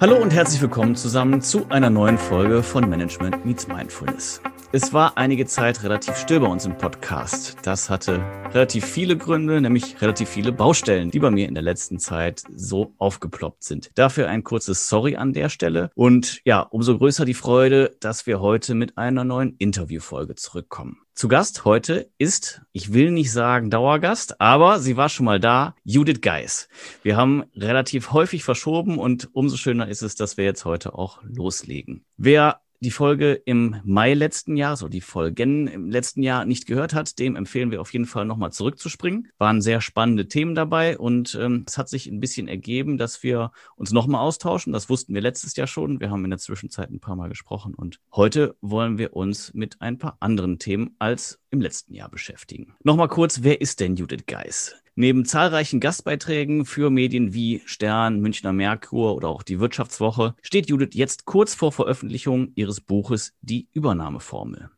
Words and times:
Hallo 0.00 0.14
und 0.14 0.32
herzlich 0.32 0.60
willkommen 0.62 0.94
zusammen 0.94 1.42
zu 1.42 1.66
einer 1.70 1.90
neuen 1.90 2.18
Folge 2.18 2.62
von 2.62 2.88
Management 2.88 3.44
Meets 3.44 3.66
Mindfulness. 3.66 4.40
Es 4.70 4.92
war 4.92 5.16
einige 5.16 5.46
Zeit 5.46 5.82
relativ 5.82 6.14
still 6.18 6.40
bei 6.40 6.46
uns 6.46 6.66
im 6.66 6.76
Podcast. 6.76 7.56
Das 7.62 7.88
hatte 7.88 8.20
relativ 8.52 8.84
viele 8.84 9.16
Gründe, 9.16 9.62
nämlich 9.62 10.02
relativ 10.02 10.28
viele 10.28 10.52
Baustellen, 10.52 11.10
die 11.10 11.20
bei 11.20 11.30
mir 11.30 11.48
in 11.48 11.54
der 11.54 11.62
letzten 11.62 11.98
Zeit 11.98 12.42
so 12.54 12.92
aufgeploppt 12.98 13.64
sind. 13.64 13.90
Dafür 13.94 14.28
ein 14.28 14.44
kurzes 14.44 14.90
Sorry 14.90 15.16
an 15.16 15.32
der 15.32 15.48
Stelle 15.48 15.90
und 15.94 16.42
ja, 16.44 16.60
umso 16.60 16.98
größer 16.98 17.24
die 17.24 17.32
Freude, 17.32 17.96
dass 18.00 18.26
wir 18.26 18.40
heute 18.40 18.74
mit 18.74 18.98
einer 18.98 19.24
neuen 19.24 19.56
Interviewfolge 19.56 20.34
zurückkommen. 20.34 20.98
Zu 21.14 21.28
Gast 21.28 21.64
heute 21.64 22.10
ist, 22.18 22.60
ich 22.72 22.92
will 22.92 23.10
nicht 23.10 23.32
sagen 23.32 23.70
Dauergast, 23.70 24.38
aber 24.38 24.80
sie 24.80 24.98
war 24.98 25.08
schon 25.08 25.24
mal 25.24 25.40
da, 25.40 25.76
Judith 25.82 26.20
Geis. 26.20 26.68
Wir 27.02 27.16
haben 27.16 27.44
relativ 27.56 28.12
häufig 28.12 28.44
verschoben 28.44 28.98
und 28.98 29.30
umso 29.32 29.56
schöner 29.56 29.88
ist 29.88 30.02
es, 30.02 30.14
dass 30.14 30.36
wir 30.36 30.44
jetzt 30.44 30.66
heute 30.66 30.94
auch 30.94 31.20
loslegen. 31.24 32.04
Wer 32.18 32.60
die 32.80 32.90
Folge 32.90 33.34
im 33.44 33.76
Mai 33.84 34.14
letzten 34.14 34.56
Jahres 34.56 34.82
oder 34.82 34.90
die 34.90 35.00
Folgen 35.00 35.66
im 35.66 35.90
letzten 35.90 36.22
Jahr 36.22 36.44
nicht 36.44 36.66
gehört 36.66 36.94
hat, 36.94 37.18
dem 37.18 37.36
empfehlen 37.36 37.70
wir 37.70 37.80
auf 37.80 37.92
jeden 37.92 38.04
Fall 38.04 38.24
nochmal 38.24 38.52
zurückzuspringen. 38.52 39.28
Waren 39.38 39.60
sehr 39.60 39.80
spannende 39.80 40.28
Themen 40.28 40.54
dabei 40.54 40.98
und 40.98 41.36
ähm, 41.40 41.64
es 41.66 41.78
hat 41.78 41.88
sich 41.88 42.06
ein 42.06 42.20
bisschen 42.20 42.48
ergeben, 42.48 42.98
dass 42.98 43.22
wir 43.22 43.52
uns 43.76 43.92
nochmal 43.92 44.20
austauschen. 44.20 44.72
Das 44.72 44.88
wussten 44.88 45.14
wir 45.14 45.20
letztes 45.20 45.56
Jahr 45.56 45.66
schon. 45.66 46.00
Wir 46.00 46.10
haben 46.10 46.24
in 46.24 46.30
der 46.30 46.38
Zwischenzeit 46.38 46.90
ein 46.90 47.00
paar 47.00 47.16
Mal 47.16 47.28
gesprochen 47.28 47.74
und 47.74 48.00
heute 48.12 48.56
wollen 48.60 48.98
wir 48.98 49.14
uns 49.14 49.52
mit 49.54 49.80
ein 49.80 49.98
paar 49.98 50.16
anderen 50.20 50.58
Themen 50.58 50.94
als 50.98 51.40
im 51.50 51.60
letzten 51.60 51.94
Jahr 51.94 52.10
beschäftigen. 52.10 52.74
Nochmal 52.84 53.08
kurz, 53.08 53.42
wer 53.42 53.60
ist 53.60 53.80
denn 53.80 53.96
Judith 53.96 54.26
Geis? 54.26 54.76
Neben 55.00 55.24
zahlreichen 55.24 55.78
Gastbeiträgen 55.78 56.64
für 56.64 56.90
Medien 56.90 57.32
wie 57.32 57.62
Stern, 57.66 58.18
Münchner 58.18 58.52
Merkur 58.52 59.14
oder 59.14 59.28
auch 59.28 59.44
die 59.44 59.60
Wirtschaftswoche 59.60 60.34
steht 60.42 60.68
Judith 60.68 60.88
jetzt 60.94 61.24
kurz 61.24 61.54
vor 61.54 61.70
Veröffentlichung 61.70 62.50
ihres 62.56 62.80
Buches 62.80 63.32
Die 63.40 63.68
Übernahmeformel. 63.72 64.70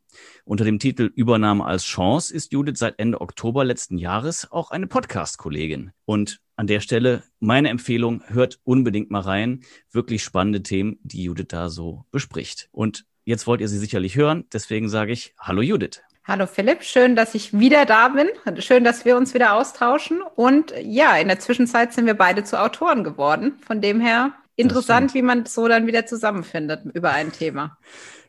Unter 0.45 0.65
dem 0.67 0.79
Titel 0.79 1.11
Übernahme 1.15 1.65
als 1.65 1.85
Chance 1.85 2.35
ist 2.35 2.53
Judith 2.53 2.77
seit 2.77 2.99
Ende 2.99 3.23
Oktober 3.23 3.65
letzten 3.65 3.97
Jahres 3.97 4.53
auch 4.53 4.71
eine 4.71 4.89
Podcast-Kollegin. 4.89 5.93
Und 6.05 6.43
an 6.55 6.67
der 6.67 6.81
Stelle 6.81 7.23
meine 7.39 7.71
Empfehlung, 7.71 8.23
hört 8.27 8.61
unbedingt 8.63 9.11
mal 9.11 9.21
rein. 9.21 9.61
Wirklich 9.91 10.23
spannende 10.23 10.63
Themen, 10.63 10.99
die 11.03 11.23
Judith 11.23 11.47
da 11.49 11.71
so 11.71 12.05
bespricht. 12.11 12.69
Und 12.73 13.07
jetzt 13.25 13.47
wollt 13.47 13.63
ihr 13.63 13.69
sie 13.69 13.79
sicherlich 13.79 14.17
hören, 14.17 14.45
deswegen 14.53 14.91
sage 14.91 15.13
ich 15.13 15.33
Hallo 15.39 15.63
Judith. 15.63 16.03
Hallo 16.31 16.47
Philipp, 16.47 16.85
schön, 16.85 17.17
dass 17.17 17.35
ich 17.35 17.59
wieder 17.59 17.87
da 17.87 18.07
bin. 18.07 18.29
Schön, 18.61 18.85
dass 18.85 19.05
wir 19.05 19.17
uns 19.17 19.35
wieder 19.35 19.55
austauschen. 19.55 20.23
Und 20.37 20.73
ja, 20.81 21.17
in 21.17 21.27
der 21.27 21.41
Zwischenzeit 21.41 21.93
sind 21.93 22.07
wir 22.07 22.15
beide 22.15 22.45
zu 22.45 22.61
Autoren 22.61 23.03
geworden. 23.03 23.59
Von 23.67 23.81
dem 23.81 24.01
her 24.01 24.35
interessant, 24.55 25.13
wie 25.15 25.23
man 25.23 25.45
so 25.47 25.67
dann 25.67 25.89
wieder 25.89 26.07
zusammenfindet 26.07 26.83
über 26.95 27.11
ein 27.11 27.33
Thema. 27.33 27.79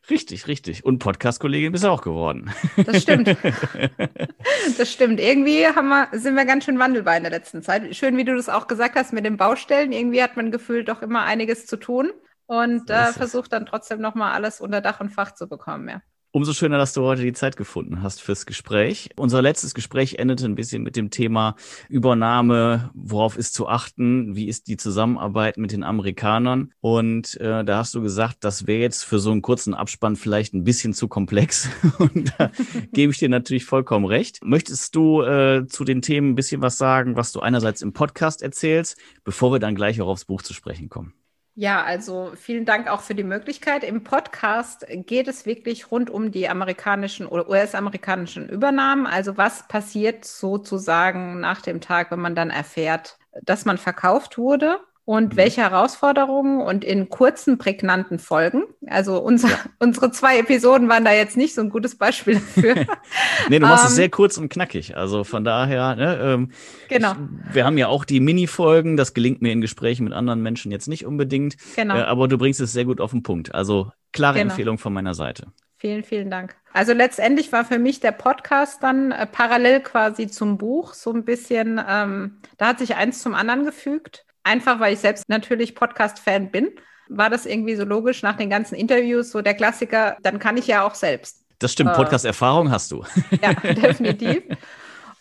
Richtig, 0.10 0.48
richtig. 0.48 0.84
Und 0.84 0.98
Podcast-Kollegin 0.98 1.74
bist 1.74 1.84
du 1.84 1.90
auch 1.90 2.02
geworden. 2.02 2.52
Das 2.76 3.04
stimmt. 3.04 3.38
Das 4.80 4.92
stimmt. 4.92 5.20
Irgendwie 5.20 5.60
wir, 5.60 6.08
sind 6.14 6.36
wir 6.36 6.46
ganz 6.46 6.66
schön 6.66 6.80
wandelbar 6.80 7.18
in 7.18 7.24
der 7.24 7.32
letzten 7.32 7.62
Zeit. 7.62 7.96
Schön, 7.96 8.18
wie 8.18 8.26
du 8.26 8.36
das 8.36 8.50
auch 8.50 8.66
gesagt 8.66 8.96
hast 8.96 9.14
mit 9.14 9.26
den 9.26 9.38
Baustellen. 9.38 9.92
Irgendwie 9.92 10.24
hat 10.24 10.38
man 10.38 10.50
gefühlt 10.50 10.90
doch 10.90 11.04
immer 11.04 11.26
einiges 11.26 11.68
zu 11.68 11.78
tun 11.78 12.12
und 12.48 12.90
äh, 12.90 13.14
versucht 13.14 13.54
dann 13.54 13.68
trotzdem 13.68 14.02
nochmal 14.02 14.34
alles 14.34 14.60
unter 14.60 14.82
Dach 14.82 15.02
und 15.02 15.12
Fach 15.12 15.36
zu 15.36 15.48
bekommen. 15.48 15.88
Ja. 15.88 16.02
Umso 16.34 16.54
schöner, 16.54 16.78
dass 16.78 16.94
du 16.94 17.02
heute 17.02 17.24
die 17.24 17.34
Zeit 17.34 17.58
gefunden 17.58 18.02
hast 18.04 18.22
fürs 18.22 18.46
Gespräch. 18.46 19.10
Unser 19.18 19.42
letztes 19.42 19.74
Gespräch 19.74 20.16
endete 20.16 20.46
ein 20.46 20.56
bisschen 20.56 20.82
mit 20.82 20.96
dem 20.96 21.10
Thema 21.10 21.58
Übernahme, 21.90 22.90
worauf 22.94 23.38
ist 23.38 23.54
zu 23.54 23.68
achten, 23.68 24.34
wie 24.34 24.48
ist 24.48 24.68
die 24.68 24.78
Zusammenarbeit 24.78 25.58
mit 25.58 25.74
den 25.74 25.84
Amerikanern. 25.84 26.72
Und 26.80 27.36
äh, 27.42 27.66
da 27.66 27.80
hast 27.80 27.94
du 27.96 28.02
gesagt, 28.02 28.46
das 28.46 28.66
wäre 28.66 28.80
jetzt 28.80 29.04
für 29.04 29.20
so 29.20 29.30
einen 29.30 29.42
kurzen 29.42 29.74
Abspann 29.74 30.16
vielleicht 30.16 30.54
ein 30.54 30.64
bisschen 30.64 30.94
zu 30.94 31.10
komplex. 31.10 31.68
Und 31.98 32.34
da 32.38 32.50
gebe 32.94 33.12
ich 33.12 33.18
dir 33.18 33.28
natürlich 33.28 33.66
vollkommen 33.66 34.06
recht. 34.06 34.40
Möchtest 34.42 34.96
du 34.96 35.24
äh, 35.24 35.68
zu 35.68 35.84
den 35.84 36.02
Themen 36.02 36.30
ein 36.30 36.36
bisschen 36.36 36.62
was 36.62 36.78
sagen, 36.78 37.18
was 37.18 37.34
du 37.34 37.42
einerseits 37.42 37.82
im 37.82 37.92
Podcast 37.92 38.42
erzählst, 38.42 38.98
bevor 39.26 39.52
wir 39.52 39.60
dann 39.60 39.76
gleich 39.76 40.00
auch 40.00 40.08
aufs 40.08 40.24
Buch 40.24 40.44
zu 40.44 40.54
sprechen 40.54 40.88
kommen? 40.88 41.14
Ja, 41.54 41.84
also 41.84 42.32
vielen 42.36 42.66
Dank 42.66 42.88
auch 42.88 43.02
für 43.02 43.14
die 43.14 43.24
Möglichkeit. 43.24 43.84
Im 43.84 44.04
Podcast 44.04 44.86
geht 44.90 45.28
es 45.28 45.46
wirklich 45.46 45.92
rund 45.92 46.10
um 46.10 46.32
die 46.32 46.48
amerikanischen 46.48 47.28
oder 47.28 47.50
US-amerikanischen 47.50 48.48
Übernahmen. 48.50 49.06
Also 49.06 49.36
was 49.38 49.68
passiert 49.68 50.24
sozusagen 50.24 51.40
nach 51.42 51.62
dem 51.62 51.82
Tag, 51.82 52.10
wenn 52.12 52.22
man 52.22 52.36
dann 52.36 52.50
erfährt, 52.52 53.18
dass 53.44 53.66
man 53.66 53.78
verkauft 53.78 54.38
wurde? 54.38 54.80
Und 55.06 55.34
mhm. 55.34 55.38
welche 55.38 55.62
Herausforderungen 55.62 56.62
und 56.62 56.84
in 56.84 57.10
kurzen, 57.10 57.58
prägnanten 57.58 58.20
Folgen. 58.20 58.64
Also 58.88 59.20
unser, 59.20 59.50
ja. 59.50 59.58
unsere 59.80 60.12
zwei 60.12 60.40
Episoden 60.40 60.90
waren 60.90 61.04
da 61.04 61.12
jetzt 61.12 61.38
nicht 61.38 61.56
so 61.56 61.62
ein 61.62 61.70
gutes 61.70 61.98
Beispiel 61.98 62.36
dafür. 62.36 62.76
nee, 63.50 63.60
du 63.60 63.66
machst 63.66 63.84
um, 63.84 63.88
es 63.88 63.94
ähm, 63.94 63.96
sehr 63.96 64.10
kurz 64.10 64.38
und 64.38 64.50
knackig. 64.50 64.96
Also 64.96 65.24
von 65.24 65.44
daher, 65.44 65.96
ne, 65.96 66.20
ähm, 66.22 66.52
genau. 66.88 67.14
Ich, 67.50 67.56
wir 67.56 67.66
haben 67.66 67.78
ja 67.78 67.88
auch 67.88 68.06
die 68.06 68.20
Mini-Folgen, 68.20 68.96
das 68.96 69.14
gelingt 69.14 69.42
mir 69.42 69.52
in 69.52 69.62
Gesprächen 69.62 70.04
mit 70.04 70.14
anderen 70.14 70.42
Menschen 70.42 70.72
jetzt 70.72 70.88
nicht 70.88 71.06
unbedingt. 71.06 71.56
Genau. 71.76 71.96
Äh, 71.96 72.02
aber 72.02 72.28
du 72.28 72.38
bringst 72.38 72.62
es 72.62 72.72
sehr 72.72 72.86
gut 72.86 73.02
auf 73.02 73.12
den 73.12 73.24
Punkt. 73.24 73.56
Also 73.56 73.92
klare 74.14 74.38
genau. 74.38 74.52
Empfehlung 74.52 74.78
von 74.78 74.94
meiner 74.94 75.14
Seite. 75.14 75.48
Vielen, 75.78 76.04
vielen 76.04 76.30
Dank. 76.30 76.56
Also 76.74 76.94
letztendlich 76.94 77.52
war 77.52 77.66
für 77.66 77.80
mich 77.80 78.00
der 78.02 78.12
Podcast 78.12 78.84
dann 78.84 79.12
äh, 79.12 79.26
parallel 79.26 79.80
quasi 79.80 80.28
zum 80.28 80.60
Buch 80.60 80.94
so 80.94 81.12
ein 81.12 81.26
bisschen, 81.26 81.82
ähm, 81.90 82.38
da 82.60 82.68
hat 82.68 82.80
sich 82.80 82.96
eins 82.96 83.24
zum 83.24 83.34
anderen 83.34 83.66
gefügt 83.66 84.26
einfach 84.44 84.80
weil 84.80 84.94
ich 84.94 85.00
selbst 85.00 85.28
natürlich 85.28 85.76
Podcast-Fan 85.76 86.52
bin, 86.52 86.70
war 87.10 87.30
das 87.30 87.46
irgendwie 87.46 87.76
so 87.76 87.84
logisch 87.84 88.24
nach 88.24 88.38
den 88.38 88.50
ganzen 88.50 88.76
Interviews, 88.76 89.32
so 89.32 89.42
der 89.42 89.54
Klassiker, 89.54 90.18
dann 90.22 90.40
kann 90.40 90.58
ich 90.58 90.68
ja 90.68 90.86
auch 90.86 90.96
selbst. 90.96 91.46
Das 91.60 91.74
stimmt, 91.74 91.92
äh, 91.92 91.94
Podcast-Erfahrung 91.94 92.72
hast 92.72 92.92
du. 92.92 93.04
Ja, 93.42 93.54
definitiv. 93.64 94.44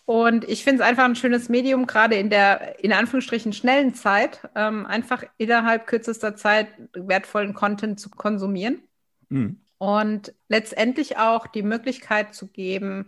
Und 0.06 0.48
ich 0.48 0.64
finde 0.64 0.82
es 0.82 0.88
einfach 0.88 1.04
ein 1.04 1.16
schönes 1.16 1.48
Medium, 1.48 1.86
gerade 1.86 2.16
in 2.16 2.30
der, 2.30 2.82
in 2.82 2.92
Anführungsstrichen, 2.92 3.52
schnellen 3.52 3.94
Zeit, 3.94 4.40
ähm, 4.56 4.86
einfach 4.86 5.22
innerhalb 5.38 5.86
kürzester 5.86 6.34
Zeit 6.34 6.68
wertvollen 6.94 7.54
Content 7.54 8.00
zu 8.00 8.10
konsumieren. 8.10 8.82
Mhm. 9.28 9.60
Und 9.78 10.34
letztendlich 10.48 11.18
auch 11.18 11.46
die 11.46 11.62
Möglichkeit 11.62 12.34
zu 12.34 12.48
geben, 12.48 13.06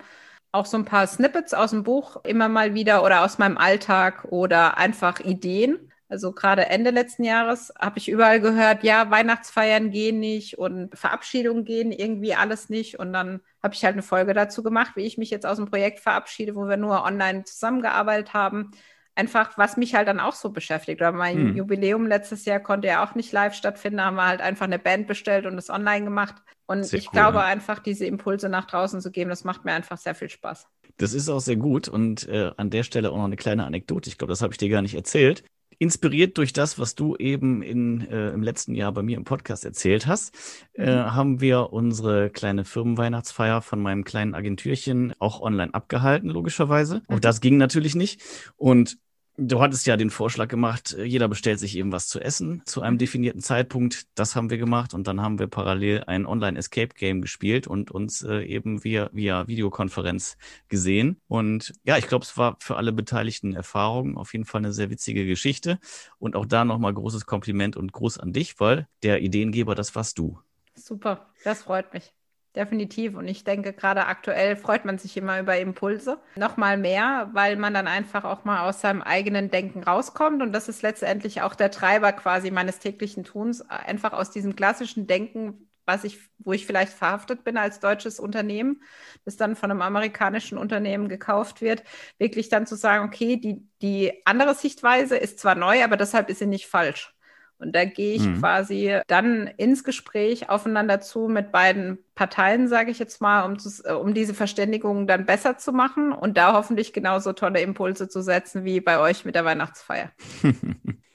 auch 0.52 0.66
so 0.66 0.76
ein 0.76 0.84
paar 0.84 1.06
Snippets 1.06 1.54
aus 1.54 1.70
dem 1.70 1.82
Buch 1.82 2.22
immer 2.24 2.48
mal 2.48 2.74
wieder 2.74 3.02
oder 3.02 3.24
aus 3.24 3.38
meinem 3.38 3.58
Alltag 3.58 4.26
oder 4.30 4.78
einfach 4.78 5.20
Ideen 5.20 5.91
also 6.12 6.32
gerade 6.32 6.66
Ende 6.66 6.90
letzten 6.90 7.24
Jahres 7.24 7.72
habe 7.80 7.98
ich 7.98 8.10
überall 8.10 8.38
gehört, 8.38 8.84
ja, 8.84 9.10
Weihnachtsfeiern 9.10 9.90
gehen 9.90 10.20
nicht 10.20 10.58
und 10.58 10.94
Verabschiedungen 10.94 11.64
gehen 11.64 11.90
irgendwie 11.90 12.34
alles 12.34 12.68
nicht. 12.68 12.98
Und 12.98 13.14
dann 13.14 13.40
habe 13.62 13.72
ich 13.72 13.82
halt 13.82 13.94
eine 13.94 14.02
Folge 14.02 14.34
dazu 14.34 14.62
gemacht, 14.62 14.92
wie 14.94 15.06
ich 15.06 15.16
mich 15.16 15.30
jetzt 15.30 15.46
aus 15.46 15.56
dem 15.56 15.70
Projekt 15.70 16.00
verabschiede, 16.00 16.54
wo 16.54 16.68
wir 16.68 16.76
nur 16.76 17.02
online 17.02 17.44
zusammengearbeitet 17.44 18.34
haben. 18.34 18.72
Einfach, 19.14 19.56
was 19.56 19.78
mich 19.78 19.94
halt 19.94 20.06
dann 20.06 20.20
auch 20.20 20.34
so 20.34 20.50
beschäftigt. 20.50 21.00
Oder 21.00 21.12
mein 21.12 21.38
hm. 21.38 21.56
Jubiläum 21.56 22.06
letztes 22.06 22.44
Jahr 22.44 22.60
konnte 22.60 22.88
ja 22.88 23.02
auch 23.02 23.14
nicht 23.14 23.32
live 23.32 23.54
stattfinden, 23.54 23.96
da 23.96 24.04
haben 24.04 24.16
wir 24.16 24.26
halt 24.26 24.42
einfach 24.42 24.66
eine 24.66 24.78
Band 24.78 25.06
bestellt 25.06 25.46
und 25.46 25.56
es 25.56 25.70
online 25.70 26.04
gemacht. 26.04 26.34
Und 26.66 26.84
sehr 26.84 26.98
ich 26.98 27.06
cool, 27.06 27.12
glaube 27.12 27.38
ja. 27.38 27.44
einfach, 27.44 27.78
diese 27.78 28.04
Impulse 28.04 28.50
nach 28.50 28.66
draußen 28.66 29.00
zu 29.00 29.10
geben, 29.10 29.30
das 29.30 29.44
macht 29.44 29.64
mir 29.64 29.72
einfach 29.72 29.96
sehr 29.96 30.14
viel 30.14 30.28
Spaß. 30.28 30.66
Das 30.98 31.14
ist 31.14 31.30
auch 31.30 31.40
sehr 31.40 31.56
gut 31.56 31.88
und 31.88 32.28
äh, 32.28 32.50
an 32.58 32.68
der 32.68 32.82
Stelle 32.82 33.10
auch 33.10 33.16
noch 33.16 33.24
eine 33.24 33.36
kleine 33.36 33.64
Anekdote. 33.64 34.10
Ich 34.10 34.18
glaube, 34.18 34.30
das 34.30 34.42
habe 34.42 34.52
ich 34.52 34.58
dir 34.58 34.68
gar 34.68 34.82
nicht 34.82 34.94
erzählt 34.94 35.42
inspiriert 35.82 36.38
durch 36.38 36.52
das, 36.52 36.78
was 36.78 36.94
du 36.94 37.16
eben 37.16 37.60
in, 37.60 38.08
äh, 38.08 38.30
im 38.30 38.42
letzten 38.42 38.76
Jahr 38.76 38.92
bei 38.92 39.02
mir 39.02 39.16
im 39.16 39.24
Podcast 39.24 39.64
erzählt 39.64 40.06
hast, 40.06 40.32
äh, 40.74 40.86
mhm. 40.86 41.14
haben 41.14 41.40
wir 41.40 41.72
unsere 41.72 42.30
kleine 42.30 42.64
Firmenweihnachtsfeier 42.64 43.62
von 43.62 43.82
meinem 43.82 44.04
kleinen 44.04 44.36
Agentürchen 44.36 45.12
auch 45.18 45.40
online 45.40 45.74
abgehalten, 45.74 46.28
logischerweise. 46.28 47.02
Auch 47.08 47.16
mhm. 47.16 47.20
das 47.20 47.40
ging 47.40 47.56
natürlich 47.56 47.96
nicht. 47.96 48.22
Und 48.56 48.98
Du 49.38 49.62
hattest 49.62 49.86
ja 49.86 49.96
den 49.96 50.10
Vorschlag 50.10 50.48
gemacht, 50.48 50.92
äh, 50.92 51.04
jeder 51.04 51.26
bestellt 51.26 51.58
sich 51.58 51.76
eben 51.76 51.90
was 51.90 52.06
zu 52.06 52.20
essen 52.20 52.62
zu 52.66 52.82
einem 52.82 52.98
definierten 52.98 53.40
Zeitpunkt. 53.40 54.06
Das 54.14 54.36
haben 54.36 54.50
wir 54.50 54.58
gemacht 54.58 54.92
und 54.92 55.06
dann 55.06 55.22
haben 55.22 55.38
wir 55.38 55.46
parallel 55.46 56.04
ein 56.06 56.26
Online-Escape-Game 56.26 57.22
gespielt 57.22 57.66
und 57.66 57.90
uns 57.90 58.22
äh, 58.22 58.42
eben 58.42 58.84
via, 58.84 59.08
via 59.12 59.48
Videokonferenz 59.48 60.36
gesehen. 60.68 61.18
Und 61.28 61.72
ja, 61.84 61.96
ich 61.96 62.08
glaube, 62.08 62.24
es 62.24 62.36
war 62.36 62.56
für 62.60 62.76
alle 62.76 62.92
Beteiligten 62.92 63.54
Erfahrungen 63.54 64.18
auf 64.18 64.34
jeden 64.34 64.44
Fall 64.44 64.60
eine 64.60 64.74
sehr 64.74 64.90
witzige 64.90 65.26
Geschichte. 65.26 65.78
Und 66.18 66.36
auch 66.36 66.44
da 66.44 66.66
nochmal 66.66 66.92
großes 66.92 67.24
Kompliment 67.24 67.76
und 67.76 67.92
Gruß 67.92 68.18
an 68.18 68.34
dich, 68.34 68.60
weil 68.60 68.86
der 69.02 69.22
Ideengeber, 69.22 69.74
das 69.74 69.94
warst 69.94 70.18
du. 70.18 70.38
Super, 70.74 71.32
das 71.42 71.62
freut 71.62 71.94
mich. 71.94 72.12
Definitiv. 72.54 73.16
Und 73.16 73.28
ich 73.28 73.44
denke, 73.44 73.72
gerade 73.72 74.06
aktuell 74.06 74.56
freut 74.56 74.84
man 74.84 74.98
sich 74.98 75.16
immer 75.16 75.40
über 75.40 75.58
Impulse. 75.58 76.18
Nochmal 76.36 76.76
mehr, 76.76 77.30
weil 77.32 77.56
man 77.56 77.72
dann 77.72 77.86
einfach 77.86 78.24
auch 78.24 78.44
mal 78.44 78.68
aus 78.68 78.82
seinem 78.82 79.00
eigenen 79.00 79.50
Denken 79.50 79.82
rauskommt. 79.82 80.42
Und 80.42 80.52
das 80.52 80.68
ist 80.68 80.82
letztendlich 80.82 81.40
auch 81.40 81.54
der 81.54 81.70
Treiber 81.70 82.12
quasi 82.12 82.50
meines 82.50 82.78
täglichen 82.78 83.24
Tuns. 83.24 83.62
Einfach 83.62 84.12
aus 84.12 84.30
diesem 84.30 84.54
klassischen 84.54 85.06
Denken, 85.06 85.70
was 85.86 86.04
ich, 86.04 86.18
wo 86.38 86.52
ich 86.52 86.66
vielleicht 86.66 86.92
verhaftet 86.92 87.42
bin 87.42 87.56
als 87.56 87.80
deutsches 87.80 88.20
Unternehmen, 88.20 88.82
das 89.24 89.38
dann 89.38 89.56
von 89.56 89.70
einem 89.70 89.80
amerikanischen 89.80 90.58
Unternehmen 90.58 91.08
gekauft 91.08 91.62
wird, 91.62 91.82
wirklich 92.18 92.50
dann 92.50 92.66
zu 92.66 92.76
sagen, 92.76 93.06
okay, 93.06 93.38
die, 93.38 93.66
die 93.80 94.26
andere 94.26 94.54
Sichtweise 94.54 95.16
ist 95.16 95.38
zwar 95.38 95.54
neu, 95.54 95.82
aber 95.82 95.96
deshalb 95.96 96.28
ist 96.28 96.40
sie 96.40 96.46
nicht 96.46 96.66
falsch. 96.66 97.14
Und 97.62 97.74
da 97.74 97.84
gehe 97.84 98.14
ich 98.14 98.22
mhm. 98.22 98.40
quasi 98.40 98.98
dann 99.06 99.46
ins 99.56 99.84
Gespräch 99.84 100.50
aufeinander 100.50 101.00
zu 101.00 101.28
mit 101.28 101.52
beiden 101.52 101.98
Parteien, 102.14 102.68
sage 102.68 102.90
ich 102.90 102.98
jetzt 102.98 103.20
mal, 103.20 103.44
um, 103.44 103.58
zu, 103.58 103.70
äh, 103.84 103.92
um 103.92 104.14
diese 104.14 104.34
Verständigung 104.34 105.06
dann 105.06 105.26
besser 105.26 105.56
zu 105.56 105.72
machen 105.72 106.12
und 106.12 106.36
da 106.36 106.52
hoffentlich 106.54 106.92
genauso 106.92 107.32
tolle 107.32 107.60
Impulse 107.60 108.08
zu 108.08 108.22
setzen 108.22 108.64
wie 108.64 108.80
bei 108.80 108.98
euch 108.98 109.24
mit 109.24 109.34
der 109.34 109.44
Weihnachtsfeier. 109.44 110.10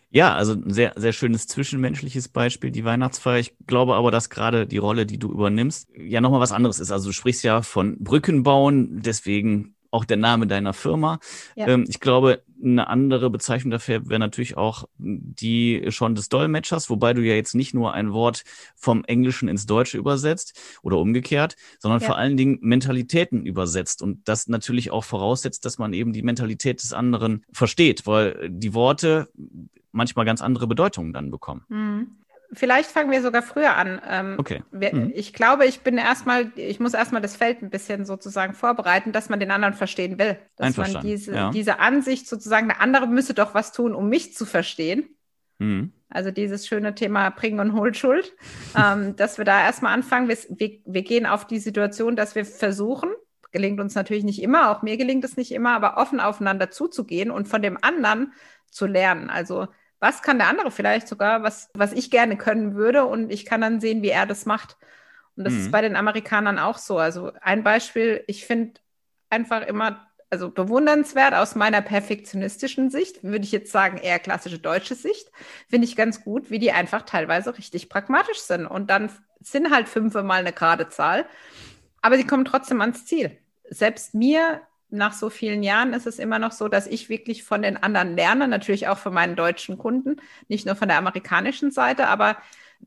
Ja, 0.09 0.33
also 0.33 0.53
ein 0.53 0.73
sehr, 0.73 0.93
sehr 0.95 1.11
schönes 1.11 1.47
zwischenmenschliches 1.47 2.29
Beispiel, 2.29 2.71
die 2.71 2.85
Weihnachtsfeier. 2.85 3.39
Ich 3.39 3.55
glaube 3.67 3.95
aber, 3.95 4.09
dass 4.09 4.29
gerade 4.29 4.65
die 4.65 4.77
Rolle, 4.77 5.05
die 5.05 5.19
du 5.19 5.29
übernimmst, 5.29 5.89
ja 5.95 6.21
nochmal 6.21 6.39
was 6.39 6.53
anderes 6.53 6.79
ist. 6.79 6.91
Also 6.91 7.09
du 7.09 7.13
sprichst 7.13 7.43
ja 7.43 7.61
von 7.61 8.01
Brücken 8.01 8.41
bauen, 8.43 9.01
deswegen 9.03 9.75
auch 9.91 10.05
der 10.05 10.17
Name 10.17 10.47
deiner 10.47 10.73
Firma. 10.73 11.19
Ja. 11.55 11.67
Ähm, 11.67 11.85
ich 11.87 11.99
glaube, 11.99 12.43
eine 12.61 12.87
andere 12.87 13.29
Bezeichnung 13.29 13.71
dafür 13.71 14.07
wäre 14.09 14.19
natürlich 14.19 14.57
auch 14.57 14.85
die 14.97 15.85
schon 15.89 16.15
des 16.15 16.29
Dolmetschers, 16.29 16.89
wobei 16.89 17.13
du 17.13 17.21
ja 17.21 17.35
jetzt 17.35 17.55
nicht 17.55 17.73
nur 17.73 17.93
ein 17.93 18.13
Wort 18.13 18.43
vom 18.75 19.03
Englischen 19.05 19.47
ins 19.47 19.65
Deutsche 19.65 19.97
übersetzt 19.97 20.59
oder 20.81 20.97
umgekehrt, 20.97 21.55
sondern 21.79 22.01
ja. 22.01 22.07
vor 22.07 22.17
allen 22.17 22.37
Dingen 22.37 22.59
Mentalitäten 22.61 23.45
übersetzt 23.45 24.01
und 24.01 24.27
das 24.27 24.47
natürlich 24.47 24.91
auch 24.91 25.03
voraussetzt, 25.03 25.65
dass 25.65 25.77
man 25.77 25.93
eben 25.93 26.13
die 26.13 26.23
Mentalität 26.23 26.81
des 26.81 26.93
anderen 26.93 27.45
versteht, 27.51 28.07
weil 28.07 28.49
die 28.49 28.73
Worte 28.73 29.29
manchmal 29.91 30.25
ganz 30.25 30.41
andere 30.41 30.67
Bedeutungen 30.67 31.13
dann 31.13 31.31
bekommen. 31.31 31.65
Mhm. 31.69 32.07
Vielleicht 32.53 32.89
fangen 32.89 33.11
wir 33.11 33.21
sogar 33.21 33.41
früher 33.41 33.75
an. 33.75 34.01
Ähm, 34.07 34.35
okay. 34.37 34.63
Wir, 34.71 34.95
mhm. 34.95 35.11
Ich 35.13 35.33
glaube, 35.33 35.65
ich 35.65 35.81
bin 35.81 35.97
erstmal, 35.97 36.51
ich 36.55 36.79
muss 36.79 36.93
erstmal 36.93 37.21
das 37.21 37.35
Feld 37.35 37.61
ein 37.61 37.69
bisschen 37.69 38.05
sozusagen 38.05 38.53
vorbereiten, 38.53 39.11
dass 39.11 39.29
man 39.29 39.39
den 39.39 39.51
anderen 39.51 39.73
verstehen 39.73 40.17
will. 40.17 40.37
Dass 40.55 40.77
man 40.77 41.01
diese, 41.01 41.33
ja. 41.33 41.51
diese 41.51 41.79
Ansicht 41.79 42.27
sozusagen, 42.27 42.69
der 42.69 42.81
andere 42.81 43.07
müsse 43.07 43.33
doch 43.33 43.53
was 43.53 43.73
tun, 43.73 43.93
um 43.93 44.07
mich 44.07 44.33
zu 44.33 44.45
verstehen. 44.45 45.09
Mhm. 45.59 45.91
Also 46.09 46.31
dieses 46.31 46.67
schöne 46.67 46.95
Thema 46.95 47.29
Bringen 47.31 47.59
und 47.59 47.73
Hohlschuld, 47.73 48.33
ähm, 48.77 49.15
dass 49.17 49.37
wir 49.37 49.45
da 49.45 49.61
erstmal 49.61 49.93
anfangen. 49.93 50.29
Wir, 50.29 50.37
wir, 50.49 50.79
wir 50.85 51.03
gehen 51.03 51.25
auf 51.25 51.45
die 51.45 51.59
Situation, 51.59 52.15
dass 52.15 52.35
wir 52.35 52.45
versuchen, 52.45 53.09
gelingt 53.51 53.79
uns 53.79 53.95
natürlich 53.95 54.23
nicht 54.23 54.41
immer, 54.41 54.71
auch 54.71 54.83
mir 54.83 54.97
gelingt 54.97 55.25
es 55.25 55.35
nicht 55.35 55.51
immer, 55.51 55.73
aber 55.73 55.97
offen 55.97 56.19
aufeinander 56.19 56.71
zuzugehen 56.71 57.31
und 57.31 57.47
von 57.47 57.61
dem 57.61 57.77
anderen 57.81 58.33
zu 58.69 58.85
lernen. 58.85 59.29
Also 59.29 59.67
was 59.99 60.21
kann 60.21 60.37
der 60.37 60.47
andere 60.47 60.71
vielleicht 60.71 61.07
sogar, 61.07 61.43
was, 61.43 61.69
was 61.73 61.93
ich 61.93 62.11
gerne 62.11 62.37
können 62.37 62.75
würde 62.75 63.05
und 63.05 63.31
ich 63.31 63.45
kann 63.45 63.61
dann 63.61 63.81
sehen, 63.81 64.01
wie 64.01 64.09
er 64.09 64.25
das 64.25 64.45
macht. 64.45 64.77
Und 65.35 65.43
das 65.43 65.53
mhm. 65.53 65.59
ist 65.59 65.71
bei 65.71 65.81
den 65.81 65.95
Amerikanern 65.95 66.59
auch 66.59 66.77
so. 66.77 66.97
Also 66.97 67.31
ein 67.41 67.63
Beispiel, 67.63 68.23
ich 68.27 68.45
finde 68.45 68.79
einfach 69.29 69.65
immer, 69.65 70.07
also 70.29 70.49
bewundernswert 70.49 71.33
aus 71.33 71.55
meiner 71.55 71.81
perfektionistischen 71.81 72.89
Sicht, 72.89 73.23
würde 73.23 73.45
ich 73.45 73.51
jetzt 73.51 73.71
sagen, 73.71 73.97
eher 73.97 74.19
klassische 74.19 74.59
deutsche 74.59 74.95
Sicht, 74.95 75.31
finde 75.69 75.85
ich 75.85 75.95
ganz 75.95 76.23
gut, 76.23 76.49
wie 76.49 76.59
die 76.59 76.71
einfach 76.71 77.03
teilweise 77.03 77.57
richtig 77.57 77.89
pragmatisch 77.89 78.39
sind. 78.39 78.65
Und 78.65 78.89
dann 78.89 79.09
sind 79.39 79.71
halt 79.71 79.87
fünfmal 79.87 80.39
eine 80.39 80.53
gerade 80.53 80.89
Zahl, 80.89 81.25
aber 82.01 82.17
sie 82.17 82.25
kommen 82.25 82.45
trotzdem 82.45 82.81
ans 82.81 83.05
Ziel. 83.05 83.37
Selbst 83.69 84.13
mir 84.13 84.61
nach 84.89 85.13
so 85.13 85.29
vielen 85.29 85.63
Jahren 85.63 85.93
ist 85.93 86.07
es 86.07 86.19
immer 86.19 86.39
noch 86.39 86.51
so, 86.51 86.67
dass 86.67 86.87
ich 86.87 87.09
wirklich 87.09 87.43
von 87.43 87.61
den 87.61 87.77
anderen 87.77 88.15
lerne, 88.15 88.47
natürlich 88.47 88.87
auch 88.87 88.97
von 88.97 89.13
meinen 89.13 89.35
deutschen 89.35 89.77
Kunden, 89.77 90.17
nicht 90.47 90.65
nur 90.65 90.75
von 90.75 90.87
der 90.87 90.97
amerikanischen 90.97 91.71
Seite, 91.71 92.07
aber 92.07 92.37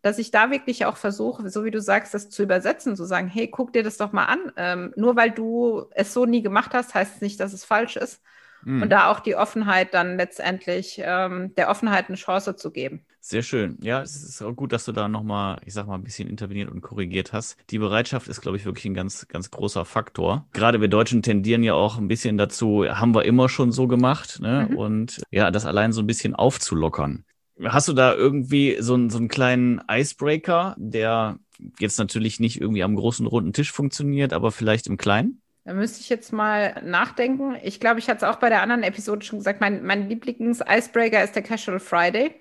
dass 0.02 0.18
ich 0.18 0.30
da 0.30 0.50
wirklich 0.50 0.84
auch 0.86 0.96
versuche, 0.96 1.48
so 1.50 1.64
wie 1.64 1.70
du 1.70 1.80
sagst, 1.80 2.14
das 2.14 2.30
zu 2.30 2.42
übersetzen, 2.42 2.96
zu 2.96 3.04
sagen, 3.04 3.28
hey, 3.28 3.48
guck 3.48 3.72
dir 3.72 3.82
das 3.82 3.96
doch 3.96 4.12
mal 4.12 4.26
an. 4.26 4.52
Ähm, 4.56 4.92
nur 4.96 5.16
weil 5.16 5.30
du 5.30 5.86
es 5.90 6.12
so 6.12 6.26
nie 6.26 6.42
gemacht 6.42 6.72
hast, 6.74 6.94
heißt 6.94 7.16
es 7.16 7.20
nicht, 7.20 7.40
dass 7.40 7.52
es 7.52 7.64
falsch 7.64 7.96
ist. 7.96 8.22
Mhm. 8.62 8.82
Und 8.82 8.90
da 8.90 9.10
auch 9.10 9.20
die 9.20 9.36
Offenheit 9.36 9.94
dann 9.94 10.16
letztendlich, 10.16 11.00
ähm, 11.04 11.54
der 11.56 11.68
Offenheit 11.68 12.08
eine 12.08 12.16
Chance 12.16 12.56
zu 12.56 12.70
geben. 12.70 13.04
Sehr 13.22 13.42
schön. 13.42 13.76
Ja, 13.82 14.00
es 14.00 14.22
ist 14.22 14.42
auch 14.42 14.54
gut, 14.54 14.72
dass 14.72 14.86
du 14.86 14.92
da 14.92 15.06
nochmal, 15.06 15.60
ich 15.66 15.74
sag 15.74 15.86
mal, 15.86 15.94
ein 15.94 16.02
bisschen 16.02 16.28
interveniert 16.28 16.70
und 16.70 16.80
korrigiert 16.80 17.32
hast. 17.34 17.58
Die 17.68 17.78
Bereitschaft 17.78 18.28
ist, 18.28 18.40
glaube 18.40 18.56
ich, 18.56 18.64
wirklich 18.64 18.86
ein 18.86 18.94
ganz, 18.94 19.28
ganz 19.28 19.50
großer 19.50 19.84
Faktor. 19.84 20.46
Gerade 20.54 20.80
wir 20.80 20.88
Deutschen 20.88 21.22
tendieren 21.22 21.62
ja 21.62 21.74
auch 21.74 21.98
ein 21.98 22.08
bisschen 22.08 22.38
dazu, 22.38 22.86
haben 22.88 23.14
wir 23.14 23.26
immer 23.26 23.50
schon 23.50 23.72
so 23.72 23.86
gemacht, 23.86 24.40
ne? 24.40 24.68
Mhm. 24.70 24.76
Und 24.76 25.22
ja, 25.30 25.50
das 25.50 25.66
allein 25.66 25.92
so 25.92 26.00
ein 26.00 26.06
bisschen 26.06 26.34
aufzulockern. 26.34 27.24
Hast 27.62 27.88
du 27.88 27.92
da 27.92 28.14
irgendwie 28.14 28.78
so, 28.80 28.94
einen, 28.94 29.10
so 29.10 29.18
einen 29.18 29.28
kleinen 29.28 29.82
Icebreaker, 29.90 30.74
der 30.78 31.38
jetzt 31.78 31.98
natürlich 31.98 32.40
nicht 32.40 32.58
irgendwie 32.58 32.82
am 32.82 32.96
großen 32.96 33.26
runden 33.26 33.52
Tisch 33.52 33.70
funktioniert, 33.70 34.32
aber 34.32 34.50
vielleicht 34.50 34.86
im 34.86 34.96
Kleinen? 34.96 35.42
Da 35.64 35.74
müsste 35.74 36.00
ich 36.00 36.08
jetzt 36.08 36.32
mal 36.32 36.82
nachdenken. 36.82 37.54
Ich 37.62 37.80
glaube, 37.80 37.98
ich 38.00 38.08
hatte 38.08 38.24
es 38.24 38.32
auch 38.32 38.36
bei 38.38 38.48
der 38.48 38.62
anderen 38.62 38.82
Episode 38.82 39.26
schon 39.26 39.40
gesagt, 39.40 39.60
mein, 39.60 39.84
mein 39.84 40.08
Lieblings-Icebreaker 40.08 41.22
ist 41.22 41.36
der 41.36 41.42
Casual 41.42 41.78
Friday. 41.78 42.34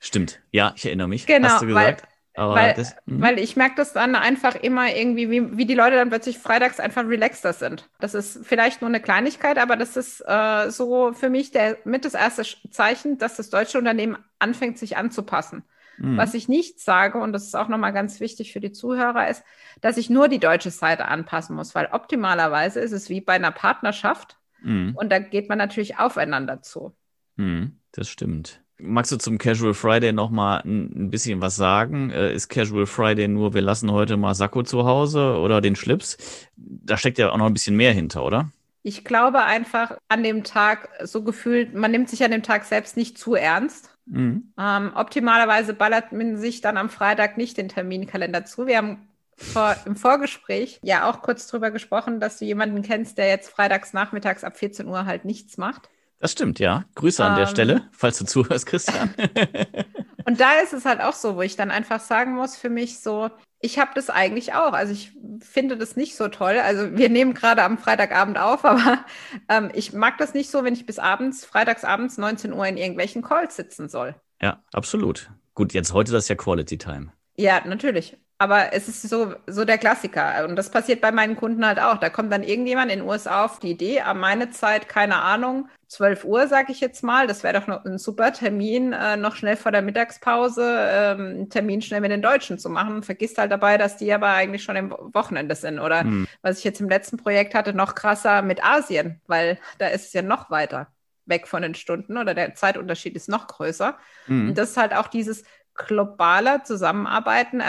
Stimmt, 0.00 0.40
ja, 0.50 0.72
ich 0.76 0.86
erinnere 0.86 1.08
mich. 1.08 1.26
Genau, 1.26 1.48
Hast 1.48 1.62
du 1.62 1.66
gesagt? 1.66 2.02
Weil, 2.34 2.48
weil, 2.48 2.74
das, 2.74 2.96
hm. 3.06 3.20
weil, 3.20 3.38
ich 3.38 3.56
merke 3.56 3.74
das 3.76 3.92
dann 3.92 4.14
einfach 4.14 4.54
immer 4.54 4.94
irgendwie, 4.94 5.30
wie, 5.30 5.58
wie, 5.58 5.66
die 5.66 5.74
Leute 5.74 5.96
dann 5.96 6.08
plötzlich 6.08 6.38
freitags 6.38 6.80
einfach 6.80 7.06
relaxter 7.06 7.52
sind. 7.52 7.90
Das 7.98 8.14
ist 8.14 8.46
vielleicht 8.46 8.80
nur 8.80 8.88
eine 8.88 9.00
Kleinigkeit, 9.00 9.58
aber 9.58 9.76
das 9.76 9.96
ist 9.96 10.22
äh, 10.26 10.70
so 10.70 11.12
für 11.12 11.28
mich 11.28 11.50
der, 11.50 11.76
mit 11.84 12.04
das 12.04 12.14
erste 12.14 12.44
Zeichen, 12.70 13.18
dass 13.18 13.36
das 13.36 13.50
deutsche 13.50 13.78
Unternehmen 13.78 14.16
anfängt, 14.38 14.78
sich 14.78 14.96
anzupassen. 14.96 15.64
Mhm. 15.98 16.16
Was 16.16 16.32
ich 16.32 16.48
nicht 16.48 16.80
sage, 16.80 17.18
und 17.18 17.32
das 17.32 17.44
ist 17.44 17.54
auch 17.54 17.68
nochmal 17.68 17.92
ganz 17.92 18.20
wichtig 18.20 18.52
für 18.52 18.60
die 18.60 18.72
Zuhörer, 18.72 19.28
ist, 19.28 19.44
dass 19.82 19.98
ich 19.98 20.08
nur 20.08 20.28
die 20.28 20.38
deutsche 20.40 20.70
Seite 20.70 21.06
anpassen 21.06 21.56
muss, 21.56 21.74
weil 21.74 21.88
optimalerweise 21.92 22.80
ist 22.80 22.92
es 22.92 23.10
wie 23.10 23.20
bei 23.20 23.34
einer 23.34 23.50
Partnerschaft 23.50 24.38
mhm. 24.62 24.94
und 24.96 25.10
da 25.10 25.18
geht 25.18 25.50
man 25.50 25.58
natürlich 25.58 25.98
aufeinander 25.98 26.62
zu. 26.62 26.96
Mhm, 27.36 27.80
das 27.92 28.08
stimmt. 28.08 28.62
Magst 28.82 29.12
du 29.12 29.16
zum 29.16 29.38
Casual 29.38 29.74
Friday 29.74 30.12
nochmal 30.12 30.62
ein, 30.64 31.06
ein 31.06 31.10
bisschen 31.10 31.40
was 31.40 31.56
sagen? 31.56 32.10
Äh, 32.10 32.34
ist 32.34 32.48
Casual 32.48 32.86
Friday 32.86 33.28
nur, 33.28 33.54
wir 33.54 33.62
lassen 33.62 33.90
heute 33.92 34.16
mal 34.16 34.34
Sakko 34.34 34.62
zu 34.62 34.84
Hause 34.84 35.38
oder 35.38 35.60
den 35.60 35.76
Schlips? 35.76 36.16
Da 36.56 36.96
steckt 36.96 37.18
ja 37.18 37.30
auch 37.30 37.36
noch 37.36 37.46
ein 37.46 37.52
bisschen 37.52 37.76
mehr 37.76 37.92
hinter, 37.92 38.24
oder? 38.24 38.50
Ich 38.82 39.04
glaube 39.04 39.42
einfach 39.42 39.98
an 40.08 40.22
dem 40.22 40.42
Tag 40.42 40.88
so 41.02 41.22
gefühlt, 41.22 41.74
man 41.74 41.90
nimmt 41.90 42.08
sich 42.08 42.24
an 42.24 42.30
dem 42.30 42.42
Tag 42.42 42.64
selbst 42.64 42.96
nicht 42.96 43.18
zu 43.18 43.34
ernst. 43.34 43.90
Mhm. 44.06 44.52
Ähm, 44.58 44.92
optimalerweise 44.94 45.74
ballert 45.74 46.12
man 46.12 46.36
sich 46.36 46.60
dann 46.60 46.76
am 46.76 46.88
Freitag 46.88 47.36
nicht 47.36 47.58
den 47.58 47.68
Terminkalender 47.68 48.44
zu. 48.44 48.66
Wir 48.66 48.78
haben 48.78 49.08
vor, 49.36 49.76
im 49.86 49.96
Vorgespräch 49.96 50.80
ja 50.82 51.08
auch 51.08 51.22
kurz 51.22 51.46
drüber 51.46 51.70
gesprochen, 51.70 52.20
dass 52.20 52.38
du 52.38 52.44
jemanden 52.44 52.82
kennst, 52.82 53.18
der 53.18 53.28
jetzt 53.28 53.50
freitags 53.50 53.92
nachmittags 53.92 54.44
ab 54.44 54.56
14 54.56 54.86
Uhr 54.86 55.06
halt 55.06 55.24
nichts 55.24 55.58
macht. 55.58 55.90
Das 56.20 56.32
stimmt, 56.32 56.58
ja. 56.58 56.84
Grüße 56.96 57.24
an 57.24 57.34
der 57.34 57.46
ähm, 57.46 57.50
Stelle, 57.50 57.88
falls 57.92 58.18
du 58.18 58.26
zuhörst, 58.26 58.66
Christian. 58.66 59.14
und 60.26 60.38
da 60.38 60.60
ist 60.62 60.74
es 60.74 60.84
halt 60.84 61.00
auch 61.00 61.14
so, 61.14 61.36
wo 61.36 61.42
ich 61.42 61.56
dann 61.56 61.70
einfach 61.70 61.98
sagen 61.98 62.34
muss, 62.34 62.56
für 62.56 62.68
mich 62.68 63.00
so, 63.00 63.30
ich 63.58 63.78
habe 63.78 63.92
das 63.94 64.10
eigentlich 64.10 64.52
auch. 64.52 64.74
Also 64.74 64.92
ich 64.92 65.12
finde 65.40 65.78
das 65.78 65.96
nicht 65.96 66.16
so 66.16 66.28
toll. 66.28 66.58
Also 66.58 66.94
wir 66.96 67.08
nehmen 67.08 67.32
gerade 67.32 67.62
am 67.62 67.78
Freitagabend 67.78 68.38
auf, 68.38 68.64
aber 68.66 69.04
ähm, 69.48 69.70
ich 69.74 69.94
mag 69.94 70.18
das 70.18 70.34
nicht 70.34 70.50
so, 70.50 70.62
wenn 70.62 70.74
ich 70.74 70.84
bis 70.84 70.98
abends, 70.98 71.46
freitagsabends 71.46 72.18
19 72.18 72.52
Uhr 72.52 72.66
in 72.66 72.76
irgendwelchen 72.76 73.22
Calls 73.22 73.56
sitzen 73.56 73.88
soll. 73.88 74.14
Ja, 74.42 74.62
absolut. 74.72 75.30
Gut, 75.54 75.72
jetzt 75.72 75.94
heute 75.94 76.12
das 76.12 76.24
ist 76.24 76.28
ja 76.28 76.36
Quality 76.36 76.76
Time. 76.76 77.12
Ja, 77.36 77.62
natürlich. 77.66 78.18
Aber 78.36 78.72
es 78.72 78.88
ist 78.88 79.02
so, 79.02 79.34
so 79.46 79.64
der 79.64 79.76
Klassiker. 79.78 80.46
Und 80.46 80.56
das 80.56 80.70
passiert 80.70 81.00
bei 81.00 81.12
meinen 81.12 81.36
Kunden 81.36 81.66
halt 81.66 81.78
auch. 81.78 81.98
Da 81.98 82.08
kommt 82.08 82.32
dann 82.32 82.42
irgendjemand 82.42 82.90
in 82.90 83.00
den 83.00 83.08
USA 83.08 83.44
auf 83.44 83.58
die 83.58 83.70
Idee, 83.70 84.00
an 84.00 84.18
meine 84.18 84.50
Zeit, 84.50 84.88
keine 84.88 85.16
Ahnung, 85.16 85.68
12 85.90 86.24
Uhr, 86.24 86.46
sage 86.46 86.70
ich 86.70 86.80
jetzt 86.80 87.02
mal. 87.02 87.26
Das 87.26 87.42
wäre 87.42 87.58
doch 87.58 87.66
noch 87.66 87.84
ein 87.84 87.98
super 87.98 88.32
Termin, 88.32 88.92
äh, 88.92 89.16
noch 89.16 89.34
schnell 89.34 89.56
vor 89.56 89.72
der 89.72 89.82
Mittagspause 89.82 90.62
ähm, 90.64 91.20
einen 91.20 91.50
Termin 91.50 91.82
schnell 91.82 92.00
mit 92.00 92.12
den 92.12 92.22
Deutschen 92.22 92.60
zu 92.60 92.70
machen. 92.70 93.02
Vergisst 93.02 93.38
halt 93.38 93.50
dabei, 93.50 93.76
dass 93.76 93.96
die 93.96 94.12
aber 94.12 94.28
eigentlich 94.28 94.62
schon 94.62 94.76
im 94.76 94.90
Wochenende 94.90 95.56
sind. 95.56 95.80
Oder 95.80 96.02
hm. 96.02 96.28
was 96.42 96.58
ich 96.58 96.64
jetzt 96.64 96.80
im 96.80 96.88
letzten 96.88 97.16
Projekt 97.16 97.54
hatte, 97.54 97.74
noch 97.74 97.96
krasser 97.96 98.42
mit 98.42 98.64
Asien, 98.64 99.20
weil 99.26 99.58
da 99.78 99.88
ist 99.88 100.06
es 100.06 100.12
ja 100.12 100.22
noch 100.22 100.48
weiter 100.48 100.86
weg 101.26 101.48
von 101.48 101.62
den 101.62 101.74
Stunden 101.74 102.16
oder 102.16 102.34
der 102.34 102.54
Zeitunterschied 102.54 103.16
ist 103.16 103.28
noch 103.28 103.48
größer. 103.48 103.98
Hm. 104.26 104.50
Und 104.50 104.58
das 104.58 104.70
ist 104.70 104.76
halt 104.76 104.94
auch 104.94 105.08
dieses 105.08 105.42
globale 105.74 106.62
Zusammenarbeiten 106.62 107.62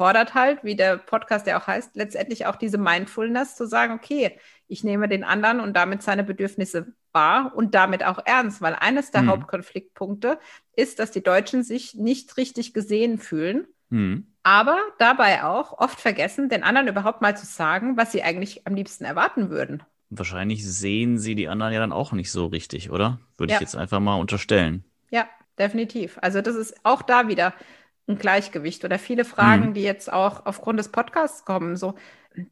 fordert 0.00 0.32
halt, 0.32 0.64
wie 0.64 0.76
der 0.76 0.96
Podcast 0.96 1.46
ja 1.46 1.60
auch 1.60 1.66
heißt, 1.66 1.94
letztendlich 1.94 2.46
auch 2.46 2.56
diese 2.56 2.78
Mindfulness 2.78 3.54
zu 3.54 3.66
sagen, 3.66 3.92
okay, 3.92 4.38
ich 4.70 4.84
nehme 4.84 5.08
den 5.08 5.24
anderen 5.24 5.60
und 5.60 5.74
damit 5.74 6.02
seine 6.02 6.24
Bedürfnisse 6.24 6.92
wahr 7.12 7.52
und 7.54 7.74
damit 7.74 8.04
auch 8.04 8.20
ernst, 8.24 8.62
weil 8.62 8.74
eines 8.74 9.10
der 9.10 9.22
mhm. 9.22 9.28
Hauptkonfliktpunkte 9.30 10.38
ist, 10.76 10.98
dass 10.98 11.10
die 11.10 11.22
Deutschen 11.22 11.62
sich 11.62 11.94
nicht 11.94 12.36
richtig 12.36 12.72
gesehen 12.72 13.18
fühlen, 13.18 13.66
mhm. 13.88 14.26
aber 14.42 14.78
dabei 14.98 15.44
auch 15.44 15.78
oft 15.78 16.00
vergessen, 16.00 16.48
den 16.48 16.62
anderen 16.62 16.88
überhaupt 16.88 17.20
mal 17.20 17.36
zu 17.36 17.46
sagen, 17.46 17.96
was 17.96 18.12
sie 18.12 18.22
eigentlich 18.22 18.66
am 18.66 18.74
liebsten 18.74 19.04
erwarten 19.04 19.50
würden. 19.50 19.82
Wahrscheinlich 20.10 20.66
sehen 20.66 21.18
sie 21.18 21.34
die 21.34 21.48
anderen 21.48 21.72
ja 21.72 21.80
dann 21.80 21.92
auch 21.92 22.12
nicht 22.12 22.32
so 22.32 22.46
richtig, 22.46 22.90
oder? 22.90 23.20
Würde 23.36 23.52
ja. 23.52 23.56
ich 23.56 23.60
jetzt 23.60 23.76
einfach 23.76 24.00
mal 24.00 24.16
unterstellen. 24.16 24.84
Ja, 25.10 25.28
definitiv. 25.58 26.18
Also 26.20 26.40
das 26.40 26.56
ist 26.56 26.74
auch 26.84 27.02
da 27.02 27.28
wieder 27.28 27.54
ein 28.08 28.18
Gleichgewicht 28.18 28.84
oder 28.84 28.98
viele 28.98 29.24
Fragen, 29.24 29.68
mhm. 29.68 29.74
die 29.74 29.82
jetzt 29.82 30.12
auch 30.12 30.46
aufgrund 30.46 30.78
des 30.78 30.90
Podcasts 30.90 31.44
kommen. 31.44 31.76
So, 31.76 31.94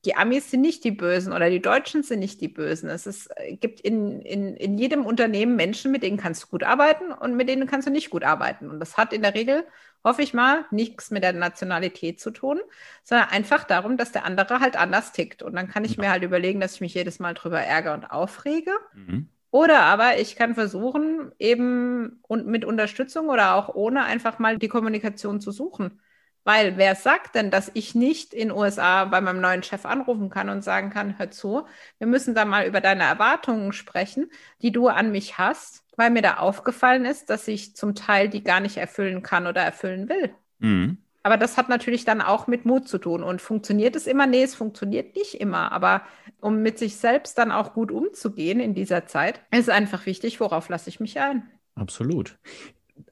die 0.05 0.17
Amis 0.17 0.51
sind 0.51 0.61
nicht 0.61 0.83
die 0.83 0.91
Bösen 0.91 1.33
oder 1.33 1.51
die 1.51 1.63
Deutschen 1.63 2.03
sind 2.03 2.19
nicht 2.19 2.41
die 2.41 2.49
Bösen. 2.49 2.91
Es 2.91 3.07
ist, 3.07 3.29
äh, 3.37 3.57
gibt 3.57 3.81
in, 3.81 4.21
in, 4.23 4.57
in 4.57 4.77
jedem 4.77 5.07
Unternehmen 5.07 5.57
Menschen, 5.57 5.93
mit 5.93 6.03
denen 6.03 6.17
kannst 6.17 6.45
du 6.45 6.47
gut 6.49 6.65
arbeiten 6.65 7.13
und 7.13 7.37
mit 7.37 7.49
denen 7.49 7.69
kannst 7.69 7.87
du 7.87 7.93
nicht 7.93 8.11
gut 8.11 8.25
arbeiten. 8.25 8.71
Und 8.71 8.81
das 8.81 8.97
hat 8.97 9.13
in 9.13 9.23
der 9.23 9.35
Regel, 9.35 9.65
hoffe 10.03 10.23
ich 10.23 10.35
mal, 10.35 10.65
nichts 10.71 11.11
mit 11.11 11.23
der 11.23 11.33
Nationalität 11.33 12.21
zu 12.21 12.31
tun, 12.31 12.61
sondern 13.05 13.29
einfach 13.29 13.65
darum, 13.65 13.97
dass 13.97 14.13
der 14.13 14.25
andere 14.25 14.61
halt 14.61 14.77
anders 14.77 15.13
tickt. 15.13 15.43
Und 15.43 15.55
dann 15.55 15.69
kann 15.69 15.85
ich 15.85 15.97
mir 15.97 16.11
halt 16.11 16.25
überlegen, 16.25 16.61
dass 16.61 16.75
ich 16.75 16.81
mich 16.81 16.95
jedes 16.95 17.21
Mal 17.21 17.35
drüber 17.35 17.61
ärgere 17.61 17.95
und 17.95 18.05
aufrege. 18.05 18.73
Mhm. 18.95 19.29
Oder 19.51 19.81
aber 19.83 20.19
ich 20.19 20.37
kann 20.37 20.55
versuchen, 20.55 21.33
eben 21.39 22.21
und 22.23 22.47
mit 22.47 22.65
Unterstützung 22.65 23.29
oder 23.29 23.55
auch 23.55 23.75
ohne 23.75 24.05
einfach 24.05 24.39
mal 24.39 24.59
die 24.59 24.69
Kommunikation 24.69 25.41
zu 25.41 25.53
suchen. 25.53 26.01
Weil 26.45 26.77
wer 26.77 26.95
sagt 26.95 27.35
denn, 27.35 27.51
dass 27.51 27.71
ich 27.75 27.95
nicht 27.95 28.33
in 28.33 28.51
USA 28.51 29.05
bei 29.05 29.21
meinem 29.21 29.41
neuen 29.41 29.63
Chef 29.63 29.85
anrufen 29.85 30.31
kann 30.31 30.49
und 30.49 30.63
sagen 30.63 30.91
kann, 30.91 31.19
hör 31.19 31.31
zu, 31.31 31.67
wir 31.99 32.07
müssen 32.07 32.35
da 32.35 32.45
mal 32.45 32.67
über 32.67 32.81
deine 32.81 33.05
Erwartungen 33.05 33.73
sprechen, 33.73 34.31
die 34.63 34.73
du 34.73 34.89
an 34.89 35.11
mich 35.13 35.39
hast, 35.39 35.85
weil 35.97 36.11
mir 36.11 36.23
da 36.23 36.39
aufgefallen 36.39 37.05
ist, 37.05 37.29
dass 37.29 37.49
ich 37.49 37.77
zum 37.77 37.95
Teil 37.95 38.29
die 38.29 38.43
gar 38.43 38.61
nicht 38.61 38.77
erfüllen 38.77 39.23
kann 39.23 39.47
oder 39.47 39.63
erfüllen 39.63 40.09
will. 40.09 40.31
Mhm. 40.59 40.99
Aber 41.23 41.37
das 41.37 41.59
hat 41.59 41.69
natürlich 41.69 42.07
dann 42.07 42.23
auch 42.23 42.47
mit 42.47 42.65
Mut 42.65 42.89
zu 42.89 42.97
tun. 42.97 43.23
Und 43.23 43.43
funktioniert 43.43 43.97
es 43.97 44.07
immer? 44.07 44.27
Nee, 44.27 44.45
es 44.45 44.55
funktioniert 44.55 45.15
nicht 45.15 45.35
immer. 45.35 45.73
Aber 45.73 46.03
um 46.41 46.63
mit 46.63 46.79
sich 46.79 46.97
selbst 46.97 47.37
dann 47.37 47.53
auch 47.53 47.75
gut 47.75 47.91
umzugehen 47.91 48.61
in 48.61 48.75
dieser 48.75 49.05
Zeit, 49.07 49.43
ist 49.51 49.69
einfach 49.69 50.07
wichtig, 50.07 50.41
worauf 50.41 50.71
lasse 50.71 50.89
ich 50.89 51.01
mich 51.01 51.21
ein. 51.21 51.51
Absolut. 51.75 52.39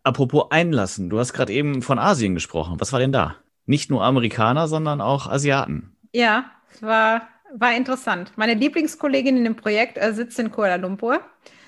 Apropos 0.02 0.46
einlassen, 0.50 1.10
du 1.10 1.18
hast 1.18 1.32
gerade 1.32 1.52
eben 1.52 1.82
von 1.82 1.98
Asien 1.98 2.34
gesprochen. 2.34 2.76
Was 2.78 2.92
war 2.92 3.00
denn 3.00 3.12
da? 3.12 3.36
Nicht 3.66 3.90
nur 3.90 4.04
Amerikaner, 4.04 4.68
sondern 4.68 5.00
auch 5.00 5.26
Asiaten. 5.26 5.96
Ja, 6.12 6.44
war, 6.80 7.22
war 7.54 7.74
interessant. 7.74 8.32
Meine 8.36 8.54
Lieblingskollegin 8.54 9.36
in 9.36 9.44
dem 9.44 9.56
Projekt 9.56 9.98
äh, 9.98 10.12
sitzt 10.12 10.38
in 10.38 10.50
Kuala 10.52 10.76
Lumpur. 10.76 11.20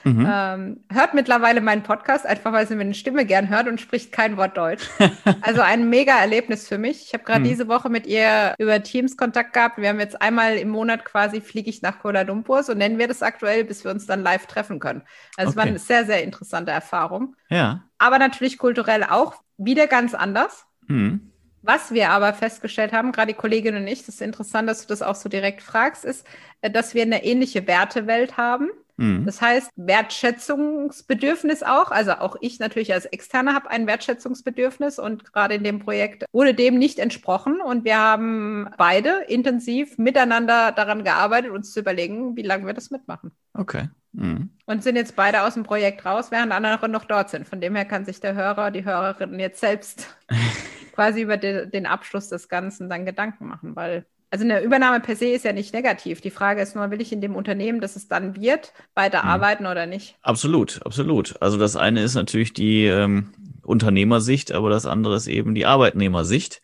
Mhm. 0.09 0.27
Ähm, 0.31 0.81
hört 0.93 1.15
mittlerweile 1.15 1.61
meinen 1.61 1.83
Podcast, 1.83 2.27
einfach 2.27 2.53
weil 2.53 2.67
sie 2.67 2.77
meine 2.77 2.95
Stimme 2.95 3.27
gern 3.27 3.49
hört 3.49 3.69
und 3.69 3.81
spricht 3.81 4.13
kein 4.13 4.37
Wort 4.37 4.57
Deutsch. 4.57 4.89
also 5.43 5.61
ein 5.61 5.91
mega 5.91 6.19
Erlebnis 6.19 6.67
für 6.69 6.79
mich. 6.79 7.03
Ich 7.07 7.15
habe 7.15 7.25
gerade 7.25 7.41
mhm. 7.41 7.45
diese 7.45 7.69
Woche 7.69 7.89
mit 7.91 8.07
ihr 8.07 8.55
über 8.59 8.83
Teams 8.83 9.17
Kontakt 9.17 9.53
gehabt. 9.53 9.79
Wir 9.79 9.89
haben 9.89 10.01
jetzt 10.01 10.21
einmal 10.21 10.57
im 10.57 10.71
Monat 10.71 11.05
quasi 11.05 11.41
fliege 11.41 11.71
ich 11.71 11.83
nach 11.83 11.99
Kuala 12.01 12.23
Lumpur, 12.23 12.63
so 12.63 12.75
nennen 12.75 12.99
wir 12.99 13.09
das 13.09 13.23
aktuell, 13.23 13.65
bis 13.65 13.85
wir 13.85 13.91
uns 13.91 14.07
dann 14.07 14.23
live 14.23 14.47
treffen 14.47 14.81
können. 14.81 15.03
Also 15.37 15.51
okay. 15.51 15.51
es 15.51 15.57
war 15.57 15.65
eine 15.65 15.79
sehr, 15.79 16.07
sehr 16.07 16.25
interessante 16.25 16.71
Erfahrung. 16.71 17.37
Ja. 17.51 17.85
Aber 17.99 18.19
natürlich 18.19 18.59
kulturell 18.59 19.05
auch 19.05 19.35
wieder 19.57 19.87
ganz 19.87 20.15
anders. 20.15 20.65
Mhm. 20.87 21.33
Was 21.63 21.93
wir 21.93 22.11
aber 22.11 22.33
festgestellt 22.33 22.93
haben, 22.93 23.13
gerade 23.13 23.33
die 23.33 23.39
Kollegin 23.39 23.77
und 23.77 23.87
ich, 23.87 24.01
das 24.01 24.17
ist 24.17 24.23
interessant, 24.23 24.69
dass 24.69 24.83
du 24.83 24.89
das 24.89 25.03
auch 25.03 25.17
so 25.17 25.29
direkt 25.29 25.61
fragst, 25.61 26.05
ist, 26.05 26.27
äh, 26.63 26.71
dass 26.71 26.95
wir 26.95 27.03
eine 27.03 27.25
ähnliche 27.25 27.67
Wertewelt 27.67 28.37
haben. 28.37 28.71
Mhm. 28.99 29.25
Das 29.25 29.41
heißt, 29.41 29.71
Wertschätzungsbedürfnis 29.77 31.63
auch. 31.63 31.91
Also 31.91 32.13
auch 32.13 32.37
ich 32.41 32.59
natürlich 32.59 32.93
als 32.93 33.07
Externer 33.07 33.55
habe 33.55 33.71
ein 33.71 33.87
Wertschätzungsbedürfnis 33.87 34.99
und 34.99 35.33
gerade 35.33 35.55
in 35.55 35.65
dem 35.65 35.79
Projekt 35.79 36.25
wurde 36.33 36.53
dem 36.53 36.79
nicht 36.79 36.99
entsprochen. 36.99 37.61
Und 37.61 37.85
wir 37.85 37.97
haben 37.97 38.69
beide 38.77 39.23
intensiv 39.29 39.99
miteinander 39.99 40.73
daran 40.73 41.05
gearbeitet, 41.05 41.53
uns 41.53 41.73
zu 41.73 41.81
überlegen, 41.81 42.37
wie 42.37 42.43
lange 42.43 42.67
wir 42.67 42.75
das 42.75 42.91
mitmachen. 42.91 43.31
Okay. 43.55 43.89
Mhm. 44.13 44.51
Und 44.67 44.83
sind 44.83 44.97
jetzt 44.97 45.15
beide 45.15 45.43
aus 45.43 45.55
dem 45.55 45.63
Projekt 45.63 46.05
raus, 46.05 46.31
während 46.31 46.53
andere 46.53 46.89
noch 46.89 47.05
dort 47.05 47.31
sind. 47.31 47.47
Von 47.47 47.61
dem 47.61 47.77
her 47.77 47.85
kann 47.85 48.05
sich 48.05 48.19
der 48.19 48.35
Hörer, 48.35 48.73
die 48.73 48.85
Hörerin 48.85 49.39
jetzt 49.39 49.61
selbst 49.61 50.17
quasi 50.93 51.23
über 51.23 51.37
de 51.37 51.67
den 51.67 51.87
Abschluss 51.87 52.29
des 52.29 52.49
Ganzen 52.49 52.91
dann 52.91 53.07
Gedanken 53.07 53.47
machen, 53.47 53.77
weil 53.77 54.07
also 54.31 54.45
eine 54.45 54.61
Übernahme 54.63 55.01
per 55.01 55.17
se 55.17 55.27
ist 55.27 55.45
ja 55.45 55.53
nicht 55.53 55.73
negativ. 55.73 56.21
Die 56.21 56.31
Frage 56.31 56.61
ist 56.61 56.77
nur, 56.77 56.91
will 56.91 57.01
ich 57.01 57.13
in 57.13 57.21
dem 57.21 57.35
Unternehmen, 57.35 57.81
dass 57.81 57.97
es 57.97 58.09
dann 58.09 58.37
wird, 58.37 58.73
weiter 58.95 59.23
mhm. 59.23 59.29
arbeiten 59.29 59.67
oder 59.67 59.87
nicht? 59.87 60.17
Absolut, 60.23 60.81
absolut. 60.85 61.41
Also 61.41 61.57
das 61.57 61.77
eine 61.77 62.03
ist 62.03 62.15
natürlich 62.15 62.53
die 62.53 62.85
ähm, 62.85 63.33
Unternehmersicht, 63.63 64.53
aber 64.53 64.69
das 64.71 64.87
andere 64.87 65.17
ist 65.17 65.29
eben 65.29 65.55
die 65.55 65.67
Arbeitnehmersicht. 65.67 66.61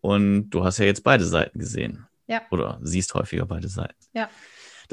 Und 0.00 0.50
du 0.50 0.64
hast 0.64 0.78
ja 0.78 0.84
jetzt 0.84 1.04
beide 1.04 1.24
Seiten 1.24 1.58
gesehen. 1.58 2.06
Ja. 2.26 2.42
Oder 2.50 2.78
siehst 2.82 3.14
häufiger 3.14 3.46
beide 3.46 3.68
Seiten. 3.68 3.94
Ja. 4.12 4.28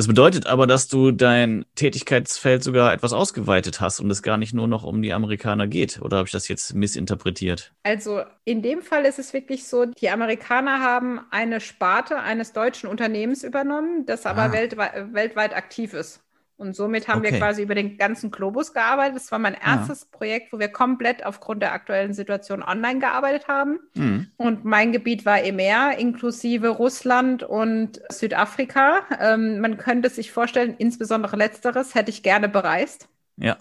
Das 0.02 0.08
bedeutet 0.08 0.48
aber, 0.48 0.66
dass 0.66 0.88
du 0.88 1.12
dein 1.12 1.64
Tätigkeitsfeld 1.76 2.64
sogar 2.64 2.92
etwas 2.92 3.14
ausgeweitet 3.14 3.82
hast 3.82 4.00
und 4.00 4.10
es 4.10 4.24
gar 4.24 4.38
nicht 4.38 4.52
nur 4.52 4.68
noch 4.68 4.84
um 4.84 5.04
die 5.04 5.14
Amerikaner 5.14 5.68
geht. 5.68 6.02
Oder 6.02 6.18
habe 6.18 6.26
ich 6.26 6.32
das 6.32 6.48
jetzt 6.48 6.74
missinterpretiert? 6.74 7.72
Also 7.84 8.24
in 8.44 8.64
dem 8.64 8.82
Fall 8.82 9.06
ist 9.06 9.20
es 9.20 9.32
wirklich 9.32 9.68
so, 9.68 9.86
die 9.86 10.10
Amerikaner 10.10 10.80
haben 10.80 11.20
eine 11.30 11.62
Sparte 11.62 12.18
eines 12.18 12.52
deutschen 12.52 12.90
Unternehmens 12.90 13.44
übernommen, 13.44 14.08
das 14.08 14.26
aber 14.26 14.46
ah. 14.46 14.52
weltweit, 14.52 15.14
weltweit 15.14 15.56
aktiv 15.56 15.94
ist. 15.94 16.20
Und 16.62 16.76
somit 16.76 17.08
haben 17.08 17.22
okay. 17.22 17.32
wir 17.32 17.40
quasi 17.40 17.64
über 17.64 17.74
den 17.74 17.98
ganzen 17.98 18.30
Globus 18.30 18.72
gearbeitet. 18.72 19.16
Das 19.16 19.32
war 19.32 19.40
mein 19.40 19.56
erstes 19.56 20.02
ja. 20.02 20.18
Projekt, 20.18 20.54
wo 20.54 20.60
wir 20.60 20.68
komplett 20.68 21.26
aufgrund 21.26 21.64
der 21.64 21.74
aktuellen 21.74 22.14
Situation 22.14 22.62
online 22.62 23.00
gearbeitet 23.00 23.48
haben. 23.48 23.80
Mhm. 23.96 24.28
Und 24.38 24.64
mein 24.64 24.92
Gebiet 24.92 25.26
war 25.26 25.44
EMEA, 25.44 25.92
inklusive 25.92 26.70
Russland 26.70 27.42
und 27.42 28.00
Südafrika. 28.10 29.02
Ähm, 29.20 29.60
man 29.60 29.78
könnte 29.78 30.10
sich 30.10 30.32
vorstellen, 30.32 30.76
insbesondere 30.78 31.36
letzteres 31.36 31.96
hätte 31.96 32.12
ich 32.12 32.22
gerne 32.22 32.48
bereist. 32.48 33.10
Ja. 33.38 33.58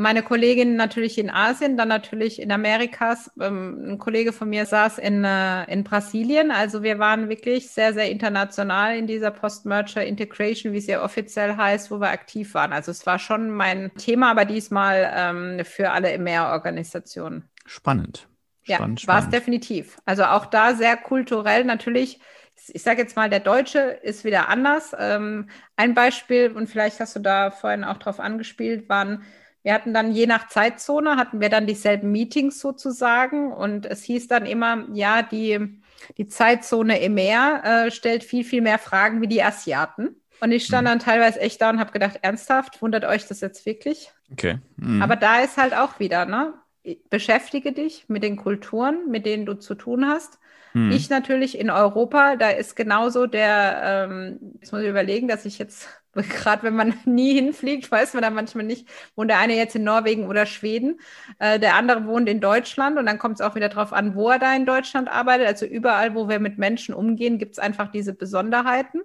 Meine 0.00 0.22
Kollegin 0.22 0.76
natürlich 0.76 1.18
in 1.18 1.28
Asien, 1.28 1.76
dann 1.76 1.88
natürlich 1.88 2.40
in 2.40 2.50
Amerikas. 2.50 3.30
Ähm, 3.38 3.92
ein 3.92 3.98
Kollege 3.98 4.32
von 4.32 4.48
mir 4.48 4.64
saß 4.64 4.96
in, 4.96 5.24
äh, 5.24 5.70
in 5.70 5.84
Brasilien. 5.84 6.50
Also 6.50 6.82
wir 6.82 6.98
waren 6.98 7.28
wirklich 7.28 7.70
sehr, 7.70 7.92
sehr 7.92 8.10
international 8.10 8.96
in 8.96 9.06
dieser 9.06 9.30
Post-Merger 9.30 10.04
Integration, 10.04 10.72
wie 10.72 10.78
es 10.78 10.86
ja 10.86 11.04
offiziell 11.04 11.56
heißt, 11.56 11.90
wo 11.90 12.00
wir 12.00 12.08
aktiv 12.08 12.54
waren. 12.54 12.72
Also 12.72 12.90
es 12.90 13.04
war 13.04 13.18
schon 13.18 13.50
mein 13.50 13.94
Thema, 13.94 14.30
aber 14.30 14.46
diesmal 14.46 15.12
ähm, 15.14 15.64
für 15.66 15.90
alle 15.90 16.10
EMEA-Organisationen. 16.12 17.44
Spannend. 17.66 18.26
Spannend, 18.62 19.02
ja, 19.02 19.08
war 19.08 19.18
es 19.20 19.28
definitiv. 19.28 19.98
Also 20.06 20.24
auch 20.24 20.46
da 20.46 20.74
sehr 20.74 20.96
kulturell 20.96 21.64
natürlich 21.64 22.20
ich 22.68 22.82
sage 22.82 23.00
jetzt 23.00 23.16
mal, 23.16 23.30
der 23.30 23.40
Deutsche 23.40 23.78
ist 23.78 24.24
wieder 24.24 24.48
anders. 24.48 24.94
Ähm, 24.98 25.48
ein 25.76 25.94
Beispiel, 25.94 26.52
und 26.52 26.68
vielleicht 26.68 27.00
hast 27.00 27.16
du 27.16 27.20
da 27.20 27.50
vorhin 27.50 27.84
auch 27.84 27.96
drauf 27.96 28.20
angespielt, 28.20 28.88
waren 28.88 29.24
wir 29.62 29.74
hatten 29.74 29.92
dann 29.92 30.12
je 30.12 30.26
nach 30.26 30.48
Zeitzone, 30.48 31.16
hatten 31.16 31.40
wir 31.40 31.50
dann 31.50 31.66
dieselben 31.66 32.10
Meetings 32.10 32.60
sozusagen 32.60 33.52
und 33.52 33.86
es 33.86 34.02
hieß 34.02 34.28
dann 34.28 34.46
immer, 34.46 34.86
ja, 34.92 35.22
die, 35.22 35.80
die 36.16 36.26
Zeitzone 36.26 37.00
EMEA 37.00 37.86
äh, 37.86 37.90
stellt 37.90 38.24
viel, 38.24 38.44
viel 38.44 38.62
mehr 38.62 38.78
Fragen 38.78 39.20
wie 39.20 39.28
die 39.28 39.42
Asiaten. 39.42 40.16
Und 40.40 40.52
ich 40.52 40.64
stand 40.64 40.84
mhm. 40.84 40.90
dann 40.92 40.98
teilweise 41.00 41.40
echt 41.40 41.60
da 41.60 41.68
und 41.68 41.78
habe 41.78 41.92
gedacht, 41.92 42.20
ernsthaft, 42.22 42.80
wundert 42.80 43.04
euch 43.04 43.26
das 43.26 43.40
jetzt 43.42 43.66
wirklich? 43.66 44.10
Okay. 44.32 44.58
Mhm. 44.76 45.02
Aber 45.02 45.16
da 45.16 45.40
ist 45.40 45.58
halt 45.58 45.74
auch 45.74 46.00
wieder, 46.00 46.24
ne? 46.24 46.54
Beschäftige 47.10 47.72
dich 47.72 48.06
mit 48.08 48.22
den 48.22 48.36
Kulturen, 48.36 49.10
mit 49.10 49.26
denen 49.26 49.44
du 49.44 49.52
zu 49.54 49.74
tun 49.74 50.06
hast. 50.08 50.38
Mhm. 50.72 50.92
Ich 50.92 51.10
natürlich 51.10 51.58
in 51.58 51.68
Europa, 51.68 52.36
da 52.36 52.48
ist 52.48 52.74
genauso 52.74 53.26
der, 53.26 54.08
ähm, 54.10 54.38
jetzt 54.60 54.72
muss 54.72 54.80
ich 54.80 54.88
überlegen, 54.88 55.28
dass 55.28 55.44
ich 55.44 55.58
jetzt 55.58 55.88
Gerade 56.12 56.64
wenn 56.64 56.74
man 56.74 56.94
nie 57.04 57.34
hinfliegt, 57.34 57.90
weiß 57.90 58.14
man 58.14 58.22
da 58.22 58.30
manchmal 58.30 58.64
nicht, 58.64 58.88
wohnt 59.16 59.30
der 59.30 59.38
eine 59.38 59.56
jetzt 59.56 59.76
in 59.76 59.84
Norwegen 59.84 60.26
oder 60.26 60.46
Schweden, 60.46 61.00
äh, 61.38 61.58
der 61.58 61.76
andere 61.76 62.06
wohnt 62.06 62.28
in 62.28 62.40
Deutschland 62.40 62.98
und 62.98 63.06
dann 63.06 63.18
kommt 63.18 63.36
es 63.36 63.40
auch 63.40 63.54
wieder 63.54 63.68
darauf 63.68 63.92
an, 63.92 64.14
wo 64.14 64.30
er 64.30 64.38
da 64.38 64.54
in 64.54 64.66
Deutschland 64.66 65.08
arbeitet. 65.08 65.46
Also 65.46 65.66
überall, 65.66 66.14
wo 66.14 66.28
wir 66.28 66.40
mit 66.40 66.58
Menschen 66.58 66.94
umgehen, 66.94 67.38
gibt 67.38 67.52
es 67.52 67.58
einfach 67.58 67.90
diese 67.90 68.12
Besonderheiten. 68.12 69.02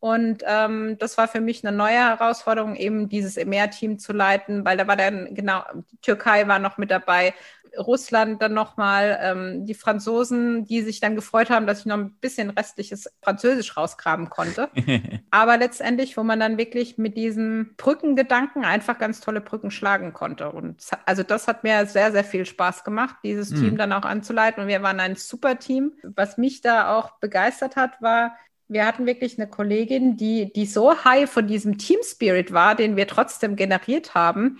Und 0.00 0.42
ähm, 0.46 0.98
das 0.98 1.16
war 1.16 1.28
für 1.28 1.40
mich 1.40 1.66
eine 1.66 1.74
neue 1.74 1.96
Herausforderung, 1.96 2.76
eben 2.76 3.08
dieses 3.08 3.38
EMER-Team 3.38 3.98
zu 3.98 4.12
leiten, 4.12 4.62
weil 4.66 4.76
da 4.76 4.86
war 4.86 4.96
dann 4.96 5.34
genau, 5.34 5.62
Türkei 6.02 6.46
war 6.46 6.58
noch 6.58 6.76
mit 6.76 6.90
dabei, 6.90 7.32
Russland 7.78 8.40
dann 8.42 8.54
nochmal, 8.54 9.18
ähm, 9.20 9.66
die 9.66 9.74
Franzosen, 9.74 10.64
die 10.64 10.82
sich 10.82 11.00
dann 11.00 11.16
gefreut 11.16 11.50
haben, 11.50 11.66
dass 11.66 11.80
ich 11.80 11.86
noch 11.86 11.96
ein 11.96 12.12
bisschen 12.20 12.50
restliches 12.50 13.10
Französisch 13.22 13.76
rausgraben 13.76 14.30
konnte. 14.30 14.68
Aber 15.30 15.56
letztendlich, 15.56 16.16
wo 16.16 16.22
man 16.22 16.40
dann 16.40 16.58
wirklich 16.58 16.98
mit 16.98 17.16
diesem 17.16 17.74
Brückengedanken 17.76 18.64
einfach 18.64 18.98
ganz 18.98 19.20
tolle 19.20 19.40
Brücken 19.40 19.70
schlagen 19.70 20.12
konnte. 20.12 20.50
Und 20.50 20.82
also 21.06 21.22
das 21.22 21.48
hat 21.48 21.64
mir 21.64 21.86
sehr, 21.86 22.12
sehr 22.12 22.24
viel 22.24 22.46
Spaß 22.46 22.84
gemacht, 22.84 23.16
dieses 23.22 23.50
mhm. 23.50 23.56
Team 23.56 23.76
dann 23.76 23.92
auch 23.92 24.04
anzuleiten. 24.04 24.62
Und 24.62 24.68
wir 24.68 24.82
waren 24.82 25.00
ein 25.00 25.16
super 25.16 25.58
Team. 25.58 25.92
Was 26.02 26.38
mich 26.38 26.60
da 26.60 26.96
auch 26.96 27.18
begeistert 27.20 27.76
hat, 27.76 28.00
war, 28.00 28.36
wir 28.68 28.86
hatten 28.86 29.06
wirklich 29.06 29.38
eine 29.38 29.48
Kollegin, 29.48 30.16
die, 30.16 30.52
die 30.52 30.66
so 30.66 31.04
high 31.04 31.30
von 31.30 31.46
diesem 31.46 31.78
Team 31.78 31.98
Spirit 32.02 32.52
war, 32.52 32.74
den 32.74 32.96
wir 32.96 33.06
trotzdem 33.06 33.56
generiert 33.56 34.14
haben, 34.14 34.58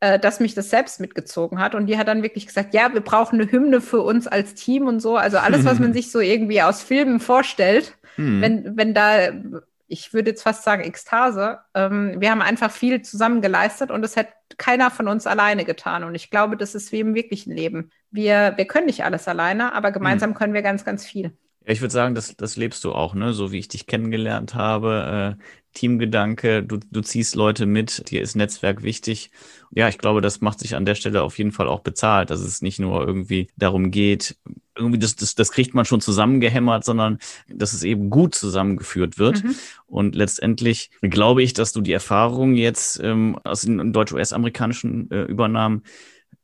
äh, 0.00 0.18
dass 0.18 0.40
mich 0.40 0.54
das 0.54 0.70
selbst 0.70 1.00
mitgezogen 1.00 1.58
hat. 1.60 1.74
Und 1.74 1.86
die 1.86 1.98
hat 1.98 2.08
dann 2.08 2.22
wirklich 2.22 2.46
gesagt, 2.46 2.74
ja, 2.74 2.92
wir 2.92 3.00
brauchen 3.00 3.40
eine 3.40 3.50
Hymne 3.50 3.80
für 3.80 4.00
uns 4.02 4.26
als 4.26 4.54
Team 4.54 4.86
und 4.86 5.00
so. 5.00 5.16
Also 5.16 5.38
alles, 5.38 5.64
was 5.64 5.78
man 5.78 5.92
sich 5.94 6.10
so 6.10 6.20
irgendwie 6.20 6.62
aus 6.62 6.82
Filmen 6.82 7.20
vorstellt, 7.20 7.96
mhm. 8.16 8.40
wenn, 8.40 8.76
wenn 8.76 8.94
da, 8.94 9.30
ich 9.86 10.12
würde 10.12 10.30
jetzt 10.30 10.42
fast 10.42 10.64
sagen, 10.64 10.82
Ekstase, 10.82 11.58
ähm, 11.74 12.16
wir 12.18 12.30
haben 12.30 12.42
einfach 12.42 12.70
viel 12.70 13.02
zusammen 13.02 13.40
geleistet 13.40 13.90
und 13.90 14.02
das 14.02 14.16
hätte 14.16 14.32
keiner 14.58 14.90
von 14.90 15.08
uns 15.08 15.26
alleine 15.26 15.64
getan. 15.64 16.04
Und 16.04 16.14
ich 16.14 16.30
glaube, 16.30 16.56
das 16.56 16.74
ist 16.74 16.92
wie 16.92 17.00
im 17.00 17.14
wirklichen 17.14 17.52
Leben. 17.52 17.90
Wir, 18.10 18.54
wir 18.56 18.66
können 18.66 18.86
nicht 18.86 19.04
alles 19.04 19.26
alleine, 19.28 19.74
aber 19.74 19.90
gemeinsam 19.92 20.30
mhm. 20.30 20.34
können 20.34 20.54
wir 20.54 20.62
ganz, 20.62 20.84
ganz 20.84 21.04
viel. 21.04 21.36
Ja, 21.66 21.72
ich 21.72 21.80
würde 21.80 21.92
sagen, 21.92 22.14
das, 22.14 22.36
das 22.36 22.56
lebst 22.56 22.84
du 22.84 22.92
auch, 22.92 23.14
ne? 23.14 23.32
So 23.32 23.52
wie 23.52 23.58
ich 23.58 23.68
dich 23.68 23.86
kennengelernt 23.86 24.54
habe. 24.54 25.36
Äh, 25.38 25.42
Teamgedanke, 25.74 26.62
du, 26.62 26.78
du 26.78 27.00
ziehst 27.00 27.34
Leute 27.34 27.66
mit, 27.66 28.10
dir 28.10 28.22
ist 28.22 28.36
Netzwerk 28.36 28.82
wichtig. 28.82 29.30
Ja, 29.72 29.88
ich 29.88 29.98
glaube, 29.98 30.20
das 30.20 30.40
macht 30.40 30.60
sich 30.60 30.76
an 30.76 30.86
der 30.86 30.94
Stelle 30.94 31.22
auf 31.22 31.36
jeden 31.36 31.50
Fall 31.50 31.68
auch 31.68 31.80
bezahlt, 31.80 32.30
dass 32.30 32.40
es 32.40 32.62
nicht 32.62 32.78
nur 32.78 33.04
irgendwie 33.04 33.48
darum 33.56 33.90
geht, 33.90 34.36
irgendwie 34.76 34.98
das, 34.98 35.16
das, 35.16 35.34
das 35.34 35.50
kriegt 35.52 35.74
man 35.74 35.84
schon 35.84 36.00
zusammengehämmert, 36.00 36.84
sondern 36.84 37.18
dass 37.48 37.72
es 37.72 37.82
eben 37.82 38.10
gut 38.10 38.34
zusammengeführt 38.34 39.18
wird. 39.18 39.42
Mhm. 39.42 39.54
Und 39.86 40.14
letztendlich 40.14 40.90
glaube 41.00 41.42
ich, 41.42 41.52
dass 41.52 41.72
du 41.72 41.80
die 41.80 41.92
Erfahrung 41.92 42.54
jetzt 42.54 43.00
ähm, 43.02 43.38
aus 43.44 43.62
den 43.62 43.92
deutsch-US-amerikanischen 43.92 45.10
äh, 45.10 45.22
Übernahmen 45.22 45.82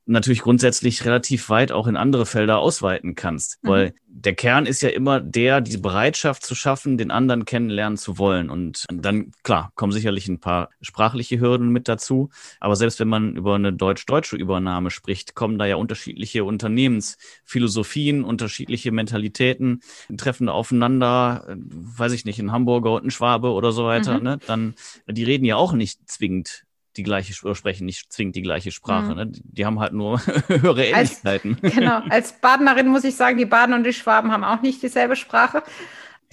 natürlich 0.07 0.41
grundsätzlich 0.41 1.05
relativ 1.05 1.49
weit 1.51 1.73
auch 1.73 1.87
in 1.87 1.97
andere 1.97 2.27
Felder 2.27 2.59
ausweiten 2.59 3.15
kannst. 3.15 3.63
Mhm. 3.63 3.69
Weil 3.69 3.95
der 4.07 4.35
Kern 4.35 4.67
ist 4.67 4.83
ja 4.83 4.89
immer 4.89 5.21
der, 5.21 5.61
die 5.61 5.77
Bereitschaft 5.77 6.45
zu 6.45 6.55
schaffen, 6.55 6.99
den 6.99 7.11
anderen 7.11 7.45
kennenlernen 7.45 7.97
zu 7.97 8.19
wollen. 8.19 8.51
Und 8.51 8.87
dann, 8.93 9.33
klar, 9.45 9.73
kommen 9.77 9.93
sicherlich 9.93 10.27
ein 10.29 10.41
paar 10.41 10.71
sprachliche 10.81 11.41
Hürden 11.41 11.71
mit 11.71 11.89
dazu. 11.89 12.31
Aber 12.59 12.77
selbst 12.77 12.99
wenn 13.01 13.09
man 13.09 13.37
über 13.37 13.55
eine 13.55 13.73
deutsch-deutsche 13.73 14.37
Übernahme 14.37 14.91
spricht, 14.91 15.35
kommen 15.35 15.59
da 15.59 15.67
ja 15.67 15.77
unterschiedliche 15.77 16.45
Unternehmensphilosophien, 16.45 18.25
unterschiedliche 18.25 18.91
Mentalitäten, 18.91 19.81
treffen 20.17 20.49
aufeinander, 20.49 21.47
äh, 21.49 21.57
weiß 21.57 22.13
ich 22.13 22.25
nicht, 22.25 22.41
ein 22.41 22.53
Hamburger 22.53 22.93
und 22.93 23.07
ein 23.07 23.11
Schwabe 23.11 23.53
oder 23.53 23.73
so 23.73 23.85
weiter. 23.85 24.19
Mhm. 24.19 24.25
Ne? 24.25 24.39
Dann, 24.47 24.75
die 25.07 25.25
reden 25.25 25.45
ja 25.45 25.57
auch 25.57 25.73
nicht 25.73 26.11
zwingend 26.11 26.65
die 27.01 27.05
gleiche 27.05 27.35
oder 27.45 27.55
sprechen 27.55 27.87
nicht 27.87 28.13
zwingend 28.13 28.37
die 28.37 28.43
gleiche 28.43 28.71
Sprache. 28.71 29.11
Mhm. 29.11 29.17
Ne? 29.17 29.33
Die 29.33 29.65
haben 29.65 29.81
halt 29.81 29.95
nur 29.95 30.21
höhere 30.49 30.85
Ähnlichkeiten. 30.85 31.57
Als, 31.63 31.75
genau, 31.75 32.03
als 32.09 32.33
Badenerin 32.35 32.89
muss 32.89 33.05
ich 33.05 33.17
sagen, 33.17 33.39
die 33.39 33.47
Baden 33.47 33.75
und 33.75 33.85
die 33.85 33.93
Schwaben 33.93 34.31
haben 34.31 34.45
auch 34.45 34.61
nicht 34.61 34.83
dieselbe 34.83 35.17
Sprache. 35.17 35.63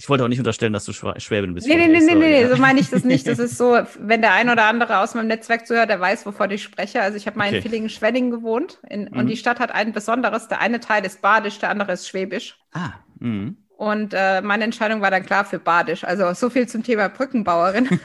Ich 0.00 0.08
wollte 0.08 0.22
auch 0.22 0.28
nicht 0.28 0.38
unterstellen, 0.38 0.72
dass 0.72 0.84
du 0.84 0.92
Schwäbin 0.92 1.54
bist. 1.54 1.66
Nee, 1.66 1.74
nee, 1.74 1.88
nee, 1.88 1.98
nee, 1.98 2.14
nee, 2.14 2.46
so 2.46 2.56
meine 2.56 2.78
ich 2.78 2.88
das 2.88 3.02
nicht. 3.02 3.26
Das 3.26 3.40
ist 3.40 3.58
so, 3.58 3.76
wenn 3.98 4.20
der 4.20 4.32
ein 4.32 4.48
oder 4.48 4.66
andere 4.66 4.98
aus 4.98 5.14
meinem 5.14 5.26
Netzwerk 5.26 5.66
zuhört, 5.66 5.90
der 5.90 5.98
weiß, 5.98 6.24
wovon 6.24 6.50
ich 6.52 6.62
spreche. 6.62 7.02
Also 7.02 7.16
ich 7.16 7.26
habe 7.26 7.36
mal 7.36 7.48
okay. 7.48 7.56
in 7.56 7.62
Villingen-Schwenning 7.62 8.30
gewohnt 8.30 8.78
in, 8.88 9.06
mhm. 9.06 9.18
und 9.18 9.26
die 9.26 9.36
Stadt 9.36 9.58
hat 9.58 9.72
ein 9.72 9.92
besonderes. 9.92 10.46
Der 10.46 10.60
eine 10.60 10.78
Teil 10.78 11.04
ist 11.04 11.20
Badisch, 11.20 11.58
der 11.58 11.70
andere 11.70 11.92
ist 11.92 12.06
Schwäbisch. 12.06 12.56
Ah, 12.72 12.90
mhm. 13.18 13.56
Und 13.76 14.14
äh, 14.14 14.40
meine 14.40 14.64
Entscheidung 14.64 15.00
war 15.00 15.10
dann 15.10 15.26
klar 15.26 15.44
für 15.44 15.58
Badisch. 15.58 16.04
Also 16.04 16.32
so 16.32 16.48
viel 16.48 16.68
zum 16.68 16.84
Thema 16.84 17.08
Brückenbauerin. 17.08 18.00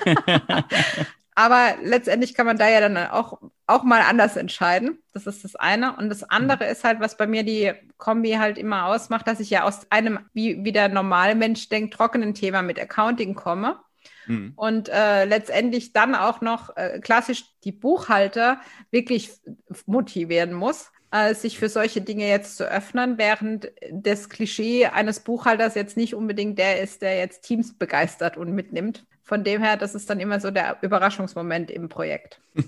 Aber 1.36 1.76
letztendlich 1.82 2.34
kann 2.34 2.46
man 2.46 2.58
da 2.58 2.70
ja 2.70 2.80
dann 2.80 2.98
auch, 2.98 3.40
auch 3.66 3.84
mal 3.84 4.02
anders 4.02 4.38
entscheiden. 4.38 5.00
Das 5.14 5.28
ist 5.28 5.44
das 5.44 5.56
eine. 5.56 5.96
Und 5.96 6.10
das 6.10 6.24
andere 6.24 6.66
ist 6.66 6.84
halt, 6.84 7.00
was 7.00 7.18
bei 7.18 7.28
mir 7.28 7.44
die 7.44 7.74
Kombi 7.98 8.34
halt 8.34 8.58
immer 8.58 8.86
ausmacht, 8.86 9.28
dass 9.28 9.40
ich 9.40 9.50
ja 9.50 9.64
aus 9.64 9.88
einem, 9.90 10.20
wie, 10.34 10.64
wie 10.64 10.72
der 10.72 10.90
normale 10.90 11.36
Mensch 11.36 11.70
denkt, 11.70 11.94
trockenen 11.94 12.34
Thema 12.34 12.62
mit 12.62 12.80
Accounting 12.80 13.36
komme. 13.36 13.80
Mhm. 14.28 14.54
Und 14.56 14.90
äh, 14.90 15.26
letztendlich 15.26 15.94
dann 15.94 16.16
auch 16.16 16.42
noch 16.42 16.76
äh, 16.76 17.00
klassisch 17.00 17.46
die 17.64 17.72
Buchhalter 17.72 18.60
wirklich 18.92 19.32
motivieren 19.86 20.54
muss, 20.54 20.92
äh, 21.12 21.34
sich 21.34 21.58
für 21.60 21.70
solche 21.70 22.02
Dinge 22.02 22.28
jetzt 22.28 22.58
zu 22.58 22.70
öffnen, 22.70 23.18
während 23.18 23.72
das 23.92 24.30
Klischee 24.30 24.88
eines 24.88 25.20
Buchhalters 25.22 25.76
jetzt 25.76 25.98
nicht 25.98 26.16
unbedingt 26.16 26.60
der 26.60 26.82
ist, 26.82 27.02
der 27.02 27.18
jetzt 27.18 27.44
Teams 27.44 27.78
begeistert 27.78 28.38
und 28.38 28.52
mitnimmt. 28.52 29.06
Von 29.24 29.44
dem 29.44 29.62
her, 29.62 29.78
das 29.78 29.96
ist 29.96 30.10
dann 30.10 30.20
immer 30.20 30.40
so 30.40 30.52
der 30.52 30.78
Überraschungsmoment 30.82 31.72
im 31.72 31.90
Projekt. 31.90 32.40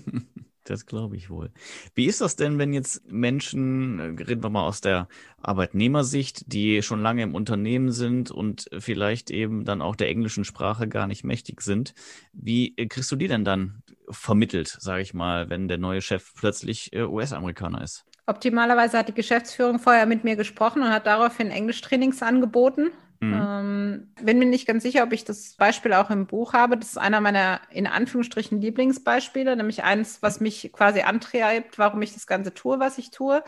Das 0.68 0.84
glaube 0.84 1.16
ich 1.16 1.30
wohl. 1.30 1.52
Wie 1.94 2.06
ist 2.06 2.20
das 2.20 2.34
denn, 2.34 2.58
wenn 2.58 2.72
jetzt 2.72 3.08
Menschen, 3.10 4.00
äh, 4.00 4.22
reden 4.24 4.42
wir 4.42 4.50
mal 4.50 4.66
aus 4.66 4.80
der 4.80 5.08
Arbeitnehmersicht, 5.40 6.52
die 6.52 6.82
schon 6.82 7.02
lange 7.02 7.22
im 7.22 7.34
Unternehmen 7.34 7.92
sind 7.92 8.30
und 8.32 8.68
vielleicht 8.76 9.30
eben 9.30 9.64
dann 9.64 9.80
auch 9.80 9.94
der 9.94 10.08
englischen 10.08 10.44
Sprache 10.44 10.88
gar 10.88 11.06
nicht 11.06 11.24
mächtig 11.24 11.60
sind, 11.60 11.94
wie 12.32 12.74
kriegst 12.74 13.12
du 13.12 13.16
die 13.16 13.28
denn 13.28 13.44
dann 13.44 13.82
vermittelt, 14.10 14.68
sage 14.80 15.02
ich 15.02 15.14
mal, 15.14 15.48
wenn 15.50 15.68
der 15.68 15.78
neue 15.78 16.02
Chef 16.02 16.32
plötzlich 16.34 16.92
äh, 16.92 17.02
US-Amerikaner 17.02 17.82
ist? 17.82 18.04
Optimalerweise 18.26 18.98
hat 18.98 19.08
die 19.08 19.14
Geschäftsführung 19.14 19.78
vorher 19.78 20.06
mit 20.06 20.24
mir 20.24 20.34
gesprochen 20.34 20.82
und 20.82 20.90
hat 20.90 21.06
daraufhin 21.06 21.52
Englischtrainings 21.52 22.22
angeboten. 22.22 22.90
Mhm. 23.26 23.34
Ähm, 23.34 24.08
bin 24.22 24.38
mir 24.38 24.46
nicht 24.46 24.66
ganz 24.66 24.82
sicher, 24.82 25.02
ob 25.02 25.12
ich 25.12 25.24
das 25.24 25.54
Beispiel 25.54 25.92
auch 25.92 26.10
im 26.10 26.26
Buch 26.26 26.52
habe. 26.52 26.76
Das 26.76 26.88
ist 26.88 26.98
einer 26.98 27.20
meiner 27.20 27.60
in 27.70 27.86
Anführungsstrichen 27.86 28.60
Lieblingsbeispiele, 28.60 29.56
nämlich 29.56 29.82
eins, 29.84 30.22
was 30.22 30.40
mich 30.40 30.70
quasi 30.72 31.00
antreibt, 31.00 31.78
warum 31.78 32.02
ich 32.02 32.14
das 32.14 32.26
Ganze 32.26 32.54
tue, 32.54 32.78
was 32.78 32.98
ich 32.98 33.10
tue. 33.10 33.42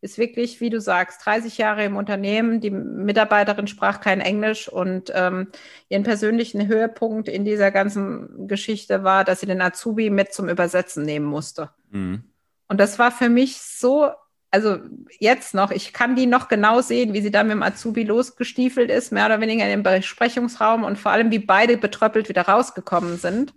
Ist 0.00 0.16
wirklich, 0.16 0.60
wie 0.60 0.70
du 0.70 0.80
sagst, 0.80 1.26
30 1.26 1.58
Jahre 1.58 1.84
im 1.84 1.96
Unternehmen. 1.96 2.60
Die 2.60 2.70
Mitarbeiterin 2.70 3.66
sprach 3.66 4.00
kein 4.00 4.20
Englisch 4.20 4.68
und 4.68 5.10
ähm, 5.12 5.48
ihren 5.88 6.04
persönlichen 6.04 6.68
Höhepunkt 6.68 7.28
in 7.28 7.44
dieser 7.44 7.72
ganzen 7.72 8.46
Geschichte 8.46 9.02
war, 9.02 9.24
dass 9.24 9.40
sie 9.40 9.46
den 9.46 9.60
Azubi 9.60 10.10
mit 10.10 10.32
zum 10.32 10.48
Übersetzen 10.48 11.04
nehmen 11.04 11.26
musste. 11.26 11.70
Mhm. 11.90 12.22
Und 12.68 12.78
das 12.78 12.98
war 13.00 13.10
für 13.10 13.28
mich 13.28 13.60
so 13.60 14.10
also 14.50 14.78
jetzt 15.18 15.54
noch, 15.54 15.70
ich 15.70 15.92
kann 15.92 16.16
die 16.16 16.26
noch 16.26 16.48
genau 16.48 16.80
sehen, 16.80 17.12
wie 17.12 17.20
sie 17.20 17.30
da 17.30 17.42
mit 17.42 17.52
dem 17.52 17.62
Azubi 17.62 18.04
losgestiefelt 18.04 18.90
ist, 18.90 19.12
mehr 19.12 19.26
oder 19.26 19.40
weniger 19.40 19.64
in 19.64 19.70
dem 19.70 19.82
Besprechungsraum 19.82 20.84
und 20.84 20.98
vor 20.98 21.12
allem, 21.12 21.30
wie 21.30 21.38
beide 21.38 21.76
betröppelt 21.76 22.28
wieder 22.28 22.42
rausgekommen 22.42 23.18
sind, 23.18 23.54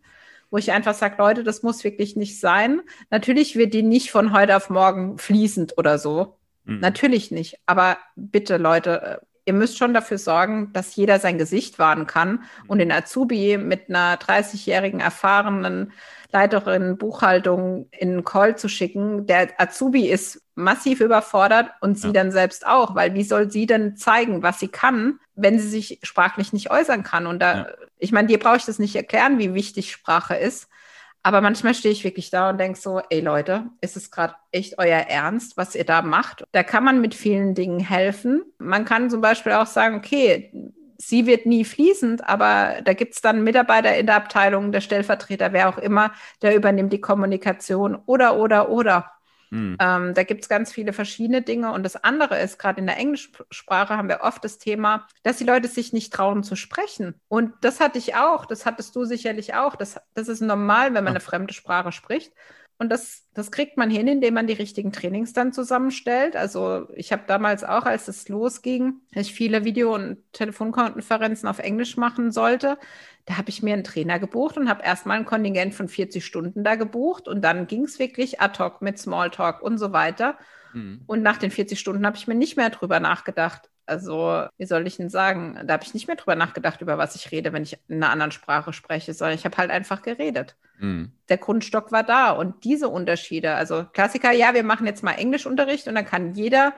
wo 0.50 0.58
ich 0.58 0.72
einfach 0.72 0.94
sage, 0.94 1.16
Leute, 1.18 1.44
das 1.44 1.64
muss 1.64 1.84
wirklich 1.84 2.16
nicht 2.16 2.40
sein. 2.40 2.82
Natürlich 3.10 3.56
wird 3.56 3.74
die 3.74 3.84
nicht 3.84 4.12
von 4.12 4.34
heute 4.34 4.56
auf 4.58 4.70
morgen 4.70 5.18
fließend 5.18 5.78
oder 5.78 5.98
so. 5.98 6.38
Mhm. 6.66 6.80
Natürlich 6.80 7.32
nicht. 7.32 7.60
Aber 7.66 7.98
bitte, 8.16 8.58
Leute, 8.58 9.22
ihr 9.52 9.58
müsst 9.58 9.78
schon 9.78 9.94
dafür 9.94 10.18
sorgen, 10.18 10.72
dass 10.72 10.96
jeder 10.96 11.20
sein 11.20 11.38
Gesicht 11.38 11.78
wahren 11.78 12.08
kann 12.08 12.44
und 12.68 12.80
den 12.80 12.92
Azubi 12.92 13.58
mit 13.58 13.90
einer 13.90 14.16
30-jährigen 14.16 15.02
erfahrenen 15.02 15.92
Leiterin 16.32 16.98
Buchhaltung 16.98 17.90
in 17.92 18.12
einen 18.12 18.24
Call 18.24 18.58
zu 18.58 18.70
schicken. 18.70 19.26
Der 19.26 19.50
Azubi 19.60 20.08
ist 20.08 20.42
massiv 20.56 21.02
überfordert 21.02 21.70
und 21.82 22.00
sie 22.00 22.08
ja. 22.08 22.14
dann 22.14 22.32
selbst 22.32 22.66
auch, 22.66 22.96
weil 22.96 23.14
wie 23.14 23.24
soll 23.24 23.52
sie 23.52 23.66
denn 23.66 23.98
zeigen, 23.98 24.42
was 24.42 24.62
sie 24.62 24.70
kann, 24.70 25.20
wenn 25.36 25.60
sie 25.60 25.68
sich 25.68 26.00
sprachlich 26.04 26.54
nicht 26.54 26.72
äußern 26.72 27.04
kann? 27.04 27.28
Und 27.28 27.40
da, 27.40 27.56
ja. 27.56 27.68
ich 27.98 28.14
meine, 28.14 28.30
dir 28.30 28.40
brauche 28.40 28.56
ich 28.56 28.66
das 28.66 28.80
nicht 28.80 28.96
erklären, 28.96 29.38
wie 29.38 29.54
wichtig 29.54 29.92
Sprache 29.92 30.36
ist. 30.36 30.70
Aber 31.24 31.42
manchmal 31.42 31.76
stehe 31.76 31.92
ich 31.92 32.04
wirklich 32.04 32.32
da 32.32 32.50
und 32.50 32.58
denke 32.60 32.80
so, 32.80 33.00
ey 33.10 33.20
Leute, 33.20 33.66
ist 33.80 33.96
es 33.96 34.10
gerade 34.10 34.36
echt 34.52 34.80
euer 34.80 35.00
Ernst, 35.00 35.56
was 35.56 35.76
ihr 35.76 35.86
da 35.86 36.02
macht? 36.02 36.44
Da 36.52 36.64
kann 36.64 36.84
man 36.84 37.00
mit 37.00 37.14
vielen 37.14 37.54
Dingen 37.54 37.80
helfen. 37.80 38.42
Man 38.58 38.86
kann 38.86 39.10
zum 39.10 39.22
Beispiel 39.22 39.52
auch 39.52 39.68
sagen, 39.68 39.96
okay, 39.98 40.52
sie 40.98 41.26
wird 41.26 41.46
nie 41.46 41.66
fließend, 41.66 42.28
aber 42.28 42.82
da 42.84 42.94
gibt 42.94 43.14
es 43.16 43.22
dann 43.22 43.44
Mitarbeiter 43.44 43.96
in 43.98 44.08
der 44.08 44.16
Abteilung, 44.16 44.72
der 44.72 44.82
Stellvertreter, 44.82 45.54
wer 45.54 45.70
auch 45.70 45.78
immer, 45.78 46.12
der 46.42 46.56
übernimmt 46.56 46.94
die 46.94 47.02
Kommunikation 47.02 47.96
oder, 48.06 48.38
oder, 48.38 48.70
oder. 48.70 49.12
Mhm. 49.52 49.78
Ähm, 49.80 50.14
da 50.14 50.24
gibt 50.24 50.44
es 50.44 50.50
ganz 50.50 50.72
viele 50.72 50.94
verschiedene 50.94 51.42
Dinge. 51.42 51.74
Und 51.74 51.84
das 51.84 52.02
andere 52.04 52.40
ist, 52.40 52.58
gerade 52.58 52.80
in 52.80 52.88
der 52.88 52.98
Englischsprache 52.98 53.98
haben 53.98 54.10
wir 54.10 54.22
oft 54.22 54.44
das 54.44 54.58
Thema, 54.58 55.08
dass 55.24 55.38
die 55.38 55.44
Leute 55.44 55.68
sich 55.68 55.94
nicht 55.94 56.14
trauen 56.14 56.44
zu 56.44 56.56
sprechen. 56.56 57.16
Und 57.28 57.54
das 57.62 57.80
hatte 57.80 58.00
ich 58.00 58.16
auch, 58.16 58.46
das 58.46 58.66
hattest 58.66 58.96
du 58.96 59.04
sicherlich 59.06 59.54
auch. 59.54 59.76
Das, 59.76 60.00
das 60.14 60.30
ist 60.30 60.42
normal, 60.42 60.94
wenn 60.94 61.04
man 61.04 61.12
eine 61.12 61.20
fremde 61.20 61.54
Sprache 61.54 61.92
spricht. 61.92 62.34
Und 62.82 62.90
das, 62.90 63.28
das 63.36 63.52
kriegt 63.52 63.78
man 63.78 63.92
hin, 63.92 64.08
indem 64.08 64.34
man 64.34 64.48
die 64.48 64.54
richtigen 64.54 64.92
Trainings 64.92 65.34
dann 65.34 65.54
zusammenstellt. 65.54 66.36
Also 66.36 66.88
ich 66.96 67.12
habe 67.12 67.22
damals 67.28 67.64
auch, 67.64 67.86
als 67.86 68.08
es 68.08 68.28
losging, 68.28 69.02
ich 69.12 69.36
viele 69.36 69.64
Video- 69.66 69.94
und 69.94 70.18
Telefonkonferenzen 70.34 71.48
auf 71.48 71.60
Englisch 71.60 71.96
machen 71.96 72.32
sollte, 72.32 72.80
da 73.26 73.38
habe 73.38 73.50
ich 73.50 73.62
mir 73.62 73.76
einen 73.76 73.84
Trainer 73.84 74.18
gebucht 74.18 74.58
und 74.58 74.68
habe 74.68 74.82
erstmal 74.82 75.20
ein 75.20 75.26
Kontingent 75.26 75.76
von 75.76 75.90
40 75.90 76.26
Stunden 76.26 76.64
da 76.64 76.74
gebucht 76.74 77.28
und 77.28 77.44
dann 77.44 77.68
ging 77.68 77.84
es 77.84 78.00
wirklich 78.00 78.42
ad 78.42 78.58
hoc 78.58 78.82
mit 78.82 78.98
Smalltalk 78.98 79.62
und 79.62 79.78
so 79.78 79.94
weiter. 79.94 80.40
Mhm. 80.74 81.04
Und 81.06 81.22
nach 81.22 81.38
den 81.38 81.52
40 81.52 81.80
Stunden 81.80 82.04
habe 82.04 82.18
ich 82.18 82.28
mir 82.28 82.34
nicht 82.34 82.58
mehr 82.58 82.72
drüber 82.72 83.00
nachgedacht, 83.00 83.70
also, 83.92 84.48
wie 84.58 84.66
soll 84.66 84.88
ich 84.88 84.98
denn 84.98 85.10
sagen? 85.10 85.60
Da 85.66 85.74
habe 85.74 85.84
ich 85.84 85.94
nicht 85.94 86.08
mehr 86.08 86.16
drüber 86.16 86.36
nachgedacht, 86.36 86.82
über 86.82 86.98
was 86.98 87.16
ich 87.16 87.32
rede, 87.32 87.54
wenn 87.54 87.64
ich 87.64 87.78
in 87.88 87.98
einer 87.98 88.12
anderen 88.12 88.32
Sprache 88.32 88.74
spreche, 88.74 89.14
sondern 89.14 89.36
ich 89.36 89.46
habe 89.46 89.58
halt 89.58 89.70
einfach 89.70 90.02
geredet. 90.02 90.56
Mhm. 90.80 91.12
Der 91.30 91.38
Grundstock 91.38 91.92
war 91.92 92.04
da 92.04 92.32
und 92.32 92.64
diese 92.64 92.88
Unterschiede, 92.88 93.54
also 93.54 93.86
Klassiker, 93.92 94.32
ja, 94.32 94.54
wir 94.54 94.64
machen 94.64 94.88
jetzt 94.88 95.04
mal 95.04 95.14
Englischunterricht 95.14 95.88
und 95.88 95.96
dann 95.96 96.06
kann 96.06 96.34
jeder 96.34 96.74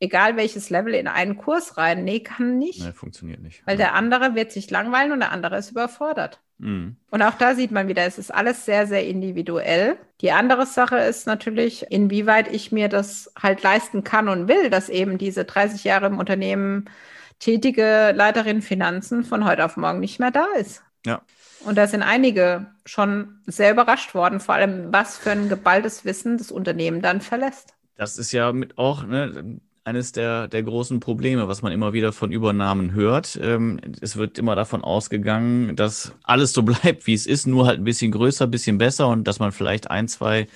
egal 0.00 0.36
welches 0.36 0.70
Level, 0.70 0.94
in 0.94 1.08
einen 1.08 1.36
Kurs 1.36 1.76
rein. 1.76 2.04
Nee, 2.04 2.20
kann 2.20 2.58
nicht. 2.58 2.84
Nee, 2.84 2.92
funktioniert 2.92 3.40
nicht. 3.40 3.66
Weil 3.66 3.76
der 3.76 3.94
andere 3.94 4.34
wird 4.34 4.52
sich 4.52 4.70
langweilen 4.70 5.12
und 5.12 5.20
der 5.20 5.32
andere 5.32 5.56
ist 5.58 5.70
überfordert. 5.70 6.40
Mhm. 6.58 6.96
Und 7.10 7.22
auch 7.22 7.34
da 7.34 7.54
sieht 7.54 7.70
man 7.70 7.88
wieder, 7.88 8.04
es 8.04 8.18
ist 8.18 8.32
alles 8.32 8.64
sehr, 8.64 8.86
sehr 8.86 9.06
individuell. 9.06 9.96
Die 10.20 10.32
andere 10.32 10.66
Sache 10.66 10.98
ist 10.98 11.26
natürlich, 11.26 11.86
inwieweit 11.90 12.52
ich 12.52 12.72
mir 12.72 12.88
das 12.88 13.32
halt 13.40 13.62
leisten 13.62 14.04
kann 14.04 14.28
und 14.28 14.48
will, 14.48 14.70
dass 14.70 14.88
eben 14.88 15.18
diese 15.18 15.44
30 15.44 15.84
Jahre 15.84 16.06
im 16.06 16.18
Unternehmen 16.18 16.88
tätige 17.38 18.12
Leiterin 18.14 18.62
Finanzen 18.62 19.24
von 19.24 19.44
heute 19.44 19.64
auf 19.64 19.76
morgen 19.76 20.00
nicht 20.00 20.18
mehr 20.18 20.30
da 20.30 20.46
ist. 20.58 20.82
Ja. 21.04 21.22
Und 21.64 21.76
da 21.76 21.86
sind 21.86 22.02
einige 22.02 22.66
schon 22.84 23.40
sehr 23.46 23.72
überrascht 23.72 24.14
worden, 24.14 24.40
vor 24.40 24.54
allem 24.54 24.92
was 24.92 25.18
für 25.18 25.32
ein 25.32 25.48
geballtes 25.48 26.04
Wissen 26.04 26.38
das 26.38 26.50
Unternehmen 26.50 27.02
dann 27.02 27.20
verlässt. 27.20 27.74
Das 27.96 28.18
ist 28.18 28.32
ja 28.32 28.52
mit 28.52 28.78
auch, 28.78 29.04
ne, 29.04 29.60
eines 29.86 30.10
der, 30.10 30.48
der 30.48 30.64
großen 30.64 30.98
Probleme, 30.98 31.46
was 31.46 31.62
man 31.62 31.70
immer 31.70 31.92
wieder 31.92 32.12
von 32.12 32.32
Übernahmen 32.32 32.92
hört. 32.92 33.38
Ähm, 33.40 33.80
es 34.00 34.16
wird 34.16 34.36
immer 34.36 34.56
davon 34.56 34.82
ausgegangen, 34.82 35.76
dass 35.76 36.12
alles 36.24 36.52
so 36.52 36.62
bleibt, 36.62 37.06
wie 37.06 37.14
es 37.14 37.26
ist, 37.26 37.46
nur 37.46 37.66
halt 37.66 37.78
ein 37.78 37.84
bisschen 37.84 38.10
größer, 38.10 38.46
ein 38.46 38.50
bisschen 38.50 38.78
besser 38.78 39.06
und 39.06 39.28
dass 39.28 39.38
man 39.38 39.52
vielleicht 39.52 39.88
ein, 39.88 40.08
zwei 40.08 40.48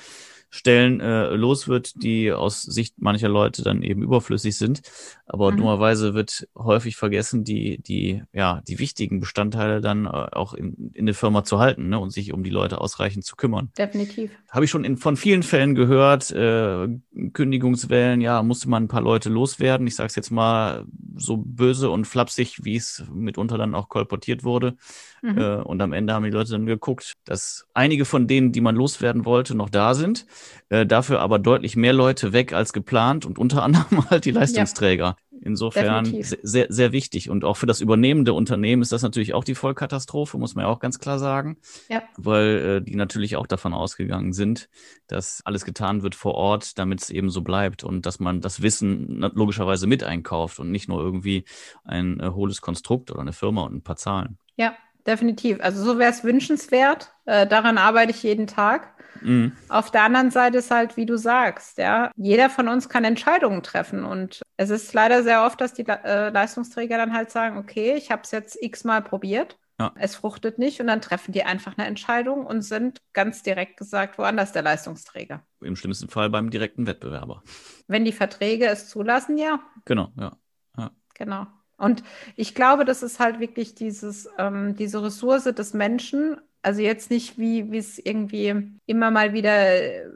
Stellen 0.51 1.01
äh, 1.01 1.29
los 1.31 1.69
wird, 1.69 2.03
die 2.03 2.33
aus 2.33 2.63
Sicht 2.63 2.97
mancher 2.99 3.29
Leute 3.29 3.63
dann 3.63 3.83
eben 3.83 4.03
überflüssig 4.03 4.59
sind. 4.59 4.83
Aber 5.27 5.53
mhm. 5.53 5.59
dummerweise 5.59 6.15
wird 6.15 6.49
häufig 6.59 6.97
vergessen, 6.97 7.45
die, 7.45 7.79
die, 7.79 8.25
ja, 8.33 8.61
die 8.67 8.81
wichtigen 8.81 9.21
Bestandteile 9.21 9.81
dann 9.81 10.07
äh, 10.07 10.09
auch 10.09 10.55
in, 10.55 10.91
in 10.93 11.07
der 11.07 11.15
Firma 11.15 11.45
zu 11.45 11.61
halten 11.61 11.89
ne, 11.89 12.01
und 12.01 12.11
sich 12.11 12.33
um 12.33 12.43
die 12.43 12.51
Leute 12.51 12.81
ausreichend 12.81 13.25
zu 13.25 13.37
kümmern. 13.37 13.71
Definitiv. 13.79 14.33
Habe 14.51 14.65
ich 14.65 14.71
schon 14.73 14.83
in, 14.83 14.97
von 14.97 15.17
vielen 15.17 15.45
Fällen 15.45 15.77
gehört, 15.77 16.33
äh, 16.33 16.89
Kündigungswellen, 17.33 18.21
ja, 18.21 18.43
musste 18.43 18.69
man 18.69 18.85
ein 18.85 18.89
paar 18.89 19.03
Leute 19.03 19.29
loswerden. 19.29 19.87
Ich 19.87 19.95
sage 19.95 20.09
es 20.09 20.17
jetzt 20.17 20.33
mal 20.33 20.85
so 21.17 21.37
böse 21.37 21.91
und 21.91 22.07
flapsig, 22.07 22.65
wie 22.65 22.75
es 22.75 23.05
mitunter 23.13 23.57
dann 23.57 23.77
auch 23.77 23.89
kolportiert 23.89 24.43
wurde. 24.43 24.75
Mhm. 25.23 25.39
Äh, 25.39 25.57
und 25.57 25.81
am 25.81 25.93
Ende 25.93 26.13
haben 26.13 26.25
die 26.25 26.31
Leute 26.31 26.53
dann 26.53 26.67
geguckt, 26.67 27.15
dass 27.25 27.67
einige 27.73 28.05
von 28.05 28.27
denen, 28.27 28.51
die 28.51 28.61
man 28.61 28.75
loswerden 28.75 29.25
wollte, 29.25 29.55
noch 29.55 29.71
da 29.71 29.95
sind. 29.95 30.27
Äh, 30.69 30.87
dafür 30.87 31.21
aber 31.21 31.39
deutlich 31.39 31.77
mehr 31.77 31.93
Leute 31.93 32.33
weg 32.33 32.53
als 32.53 32.73
geplant 32.73 33.27
und 33.27 33.39
unter 33.39 33.63
anderem 33.65 34.09
halt 34.11 34.25
die 34.25 34.31
Leistungsträger. 34.31 35.05
Ja. 35.05 35.17
Insofern 35.43 36.05
sehr, 36.23 36.67
sehr 36.69 36.93
wichtig. 36.93 37.31
Und 37.31 37.45
auch 37.45 37.57
für 37.57 37.67
das 37.67 37.81
übernehmende 37.81 38.35
Unternehmen 38.35 38.83
ist 38.83 38.93
das 38.93 39.03
natürlich 39.03 39.33
auch 39.33 39.43
die 39.43 39.55
Vollkatastrophe, 39.55 40.37
muss 40.37 40.55
man 40.55 40.67
ja 40.67 40.71
auch 40.71 40.81
ganz 40.81 40.99
klar 40.99 41.19
sagen. 41.19 41.57
Ja. 41.89 42.03
Weil 42.17 42.81
äh, 42.81 42.83
die 42.83 42.95
natürlich 42.95 43.37
auch 43.37 43.47
davon 43.47 43.73
ausgegangen 43.73 44.35
sind, 44.35 44.69
dass 45.07 45.41
alles 45.45 45.65
getan 45.65 46.03
wird 46.03 46.15
vor 46.15 46.35
Ort, 46.35 46.79
damit 46.79 47.01
es 47.01 47.09
eben 47.09 47.31
so 47.31 47.41
bleibt 47.41 47.85
und 47.85 48.05
dass 48.05 48.21
man 48.21 48.43
das 48.43 48.61
Wissen 48.61 49.21
logischerweise 49.35 49.87
mit 49.87 50.05
einkauft 50.05 50.61
und 50.61 50.71
nicht 50.71 50.89
nur 50.89 51.01
irgendwie 51.01 51.45
ein 51.85 52.21
äh, 52.21 52.29
hohles 52.29 52.61
Konstrukt 52.61 53.11
oder 53.11 53.21
eine 53.21 53.33
Firma 53.33 53.63
und 53.63 53.77
ein 53.77 53.83
paar 53.83 53.97
Zahlen. 53.97 54.37
Ja, 54.57 54.75
definitiv. 55.07 55.59
Also 55.61 55.83
so 55.83 55.99
wäre 55.99 56.11
es 56.11 56.23
wünschenswert. 56.23 57.13
Äh, 57.25 57.47
daran 57.47 57.79
arbeite 57.79 58.11
ich 58.11 58.23
jeden 58.23 58.47
Tag. 58.47 58.93
Mhm. 59.21 59.53
Auf 59.69 59.91
der 59.91 60.03
anderen 60.03 60.31
Seite 60.31 60.59
ist 60.59 60.71
halt, 60.71 60.97
wie 60.97 61.07
du 61.07 61.17
sagst, 61.17 61.79
ja, 61.79 62.11
jeder 62.17 62.51
von 62.51 62.69
uns 62.69 62.89
kann 62.89 63.05
Entscheidungen 63.05 63.63
treffen. 63.63 64.05
Und 64.05 64.43
es 64.57 64.71
ist 64.71 64.93
leider 64.93 65.23
sehr 65.23 65.45
oft, 65.45 65.61
dass 65.61 65.75
die 65.75 65.87
äh, 65.87 66.31
Leistungsträger 66.31 66.97
dann 66.97 67.13
halt 67.13 67.31
sagen, 67.31 67.59
okay, 67.59 67.95
ich 67.95 68.11
habe 68.11 68.23
es 68.23 68.31
jetzt 68.31 68.57
x-mal 68.61 69.03
probiert. 69.03 69.59
Ja. 69.79 69.95
Es 69.97 70.15
fruchtet 70.15 70.59
nicht 70.59 70.81
und 70.83 70.89
dann 70.89 71.01
treffen 71.01 71.33
die 71.33 71.43
einfach 71.43 71.79
eine 71.79 71.87
Entscheidung 71.87 72.45
und 72.45 72.61
sind 72.61 73.01
ganz 73.15 73.43
direkt 73.43 73.79
gesagt 73.79 74.19
woanders 74.19 74.53
der 74.53 74.61
Leistungsträger. 74.61 75.43
Im 75.63 75.75
schlimmsten 75.75 76.11
Fall 76.11 76.29
beim 76.29 76.51
direkten 76.51 76.87
Wettbewerber. 76.87 77.43
Wenn 77.87 78.05
die 78.05 78.13
Verträge 78.13 78.67
es 78.67 78.91
zulassen, 78.91 79.39
ja. 79.39 79.61
Genau, 79.87 80.13
ja. 80.19 80.37
ja. 80.77 80.91
Genau. 81.15 81.47
Und 81.79 82.03
ich 82.37 82.55
glaube, 82.55 82.85
das 82.85 83.03
ist 83.03 83.21
halt 83.21 83.41
wirklich 83.41 83.75
dieses, 83.75 84.29
ähm, 84.37 84.77
diese 84.77 85.03
Ressource 85.03 85.45
des 85.45 85.73
Menschen. 85.73 86.39
Also 86.63 86.83
jetzt 86.83 87.11
nicht, 87.11 87.39
wie 87.39 87.77
es 87.77 87.99
irgendwie 87.99 88.55
immer 88.87 89.11
mal 89.11 89.33
wieder, 89.33 89.51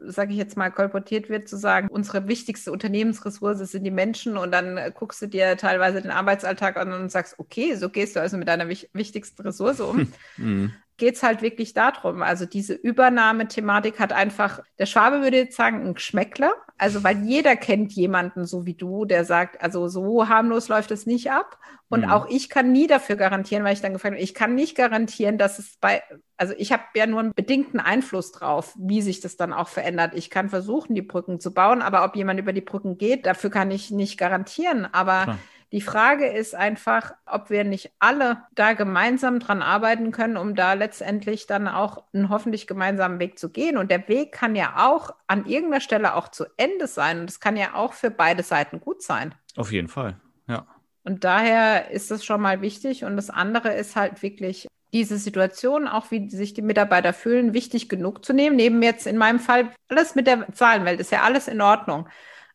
sage 0.03 0.33
ich 0.33 0.39
jetzt 0.39 0.57
mal, 0.57 0.71
kolportiert 0.71 1.31
wird, 1.31 1.49
zu 1.49 1.57
sagen, 1.57 1.89
unsere 1.89 2.29
wichtigste 2.29 2.71
Unternehmensressource 2.71 3.59
sind 3.71 3.85
die 3.85 3.91
Menschen 3.91 4.37
und 4.37 4.53
dann 4.53 4.79
guckst 4.95 5.23
du 5.23 5.27
dir 5.27 5.57
teilweise 5.57 6.03
den 6.03 6.11
Arbeitsalltag 6.11 6.77
an 6.77 6.93
und 6.93 7.11
sagst, 7.11 7.39
okay, 7.39 7.77
so 7.77 7.89
gehst 7.89 8.15
du 8.17 8.21
also 8.21 8.37
mit 8.37 8.49
deiner 8.49 8.69
wich 8.69 8.91
wichtigsten 8.93 9.43
Ressource 9.43 9.81
um. 9.81 10.13
Mhm 10.37 10.75
geht 10.97 11.17
es 11.17 11.23
halt 11.23 11.43
wirklich 11.43 11.75
darum. 11.75 12.23
Also 12.23 12.47
diese 12.47 12.75
Übernahmethematik 12.75 13.99
hat 13.99 14.13
einfach, 14.13 14.61
der 14.79 14.87
Schwabe 14.87 15.23
würde 15.23 15.39
jetzt 15.39 15.57
sagen, 15.57 15.85
ein 15.85 15.95
Geschmäckler. 15.95 16.53
Also 16.79 17.05
weil 17.05 17.23
jeder 17.25 17.57
kennt 17.57 17.93
jemanden 17.93 18.45
so 18.47 18.67
wie 18.67 18.75
du, 18.75 19.05
der 19.05 19.25
sagt, 19.25 19.63
also 19.63 19.89
so 19.89 20.29
harmlos 20.29 20.69
läuft 20.69 20.91
es 20.91 21.07
nicht 21.07 21.31
ab. 21.31 21.59
Und 21.89 22.03
mhm. 22.03 22.11
auch 22.11 22.27
ich 22.29 22.49
kann 22.49 22.73
nie 22.73 22.87
dafür 22.87 23.17
garantieren, 23.17 23.65
weil 23.65 23.75
ich 23.75 23.81
dann 23.81 23.93
gefragt 23.93 24.15
habe, 24.15 24.23
ich 24.23 24.35
kann 24.35 24.55
nicht 24.55 24.77
garantieren, 24.77 25.39
dass 25.39 25.59
es 25.59 25.77
bei, 25.81 26.03
also 26.37 26.55
ich 26.57 26.73
habe 26.73 26.83
ja 26.95 27.07
nur 27.07 27.21
einen 27.21 27.35
bedingten 27.35 27.81
Einfluss 27.81 28.33
drauf, 28.33 28.75
wie 28.79 29.03
sich 29.03 29.21
das 29.21 29.37
dann 29.37 29.53
auch 29.53 29.69
verändert. 29.69 30.13
Ich 30.15 30.31
kann 30.31 30.49
versuchen, 30.49 30.95
die 30.95 31.03
Brücken 31.03 31.41
zu 31.41 31.55
bauen, 31.55 31.83
aber 31.83 32.05
ob 32.05 32.17
jemand 32.17 32.41
über 32.41 32.53
die 32.53 32.61
Brücken 32.61 32.99
geht, 32.99 33.27
dafür 33.27 33.51
kann 33.51 33.71
ich 33.71 33.91
nicht 33.91 34.19
garantieren. 34.19 34.87
Aber 34.93 35.25
Klar 35.25 35.39
die 35.75 35.81
Frage 35.81 36.29
ist 36.29 36.55
einfach, 36.55 37.15
ob 37.27 37.51
wir 37.51 37.65
nicht 37.65 37.91
alle 37.99 38.45
da 38.55 38.75
gemeinsam 38.75 39.41
dran 39.41 39.61
arbeiten 39.61 40.13
können, 40.13 40.37
um 40.37 40.55
da 40.55 40.75
letztendlich 40.75 41.49
dann 41.49 41.67
auch 41.67 42.05
einen 42.13 42.29
hoffentlich 42.29 42.69
gemeinsamen 42.69 43.19
Weg 43.19 43.41
zu 43.41 43.51
gehen. 43.51 43.77
Und 43.77 43.91
der 43.91 44.07
Weg 44.07 44.31
kann 44.31 44.55
ja 44.55 44.87
auch 44.87 45.11
an 45.27 45.47
irgendeiner 45.47 45.81
Stelle 45.81 46.15
auch 46.15 46.29
zu 46.29 46.45
Ende 46.59 46.87
sein. 46.87 47.19
Und 47.19 47.29
es 47.29 47.41
kann 47.41 47.57
ja 47.57 47.75
auch 47.75 47.93
für 47.93 48.13
beide 48.13 48.45
Seiten 48.45 48.79
gut 48.79 49.03
sein. 49.03 49.35
Auf 49.57 49.73
jeden 49.73 49.89
Fall, 49.89 50.15
ja. 50.47 50.65
Und 51.03 51.25
daher 51.25 51.91
ist 51.91 52.13
es 52.13 52.25
schon 52.25 52.41
mal 52.41 52.61
wichtig. 52.61 53.05
Und 53.05 53.17
das 53.17 53.29
andere 53.29 53.75
ist 53.75 53.97
halt 53.97 54.23
wirklich 54.23 54.69
diese 54.93 55.19
Situation, 55.19 55.89
auch 55.89 56.13
wie 56.13 56.31
sich 56.31 56.55
die 56.55 56.63
Mitarbeiter 56.63 57.13
fühlen, 57.13 57.53
wichtig 57.53 57.89
genug 57.89 58.25
zu 58.25 58.33
nehmen. 58.33 58.55
Neben 58.55 58.81
jetzt 58.81 59.09
in 59.09 59.17
meinem 59.17 59.41
Fall 59.41 59.71
alles 59.89 60.15
mit 60.15 60.29
der 60.29 60.47
Zahlenwelt 60.53 61.01
ist 61.01 61.11
ja 61.11 61.23
alles 61.23 61.49
in 61.49 61.61
Ordnung. 61.61 62.09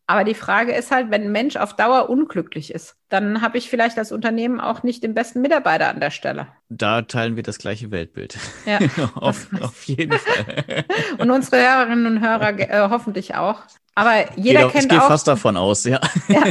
Aber 0.09 0.23
die 0.23 0.33
Frage 0.33 0.73
ist 0.73 0.89
halt, 0.89 1.11
wenn 1.11 1.21
ein 1.21 1.31
Mensch 1.31 1.55
auf 1.55 1.75
Dauer 1.75 2.09
unglücklich 2.09 2.73
ist, 2.73 2.95
dann 3.09 3.43
habe 3.43 3.59
ich 3.59 3.69
vielleicht 3.69 3.95
als 3.99 4.11
Unternehmen 4.11 4.59
auch 4.59 4.81
nicht 4.81 5.03
den 5.03 5.13
besten 5.13 5.39
Mitarbeiter 5.39 5.87
an 5.87 5.99
der 5.99 6.09
Stelle. 6.09 6.47
Da 6.67 7.03
teilen 7.03 7.35
wir 7.35 7.43
das 7.43 7.59
gleiche 7.59 7.91
Weltbild. 7.91 8.35
Ja, 8.65 8.79
auf, 9.13 9.49
auf, 9.61 9.83
jeden 9.83 10.17
Fall. 10.17 10.85
und 11.19 11.29
unsere 11.29 11.61
Hörerinnen 11.61 12.07
und 12.07 12.21
Hörer 12.21 12.57
äh, 12.57 12.89
hoffentlich 12.89 13.35
auch. 13.35 13.61
Aber 13.99 14.31
jeder 14.37 14.61
doch, 14.61 14.71
kennt 14.71 14.85
ich 14.85 14.89
gehe 14.89 15.01
auch. 15.01 15.09
fast 15.09 15.27
davon 15.27 15.57
aus, 15.57 15.83
ja. 15.83 15.99
ja. 16.29 16.41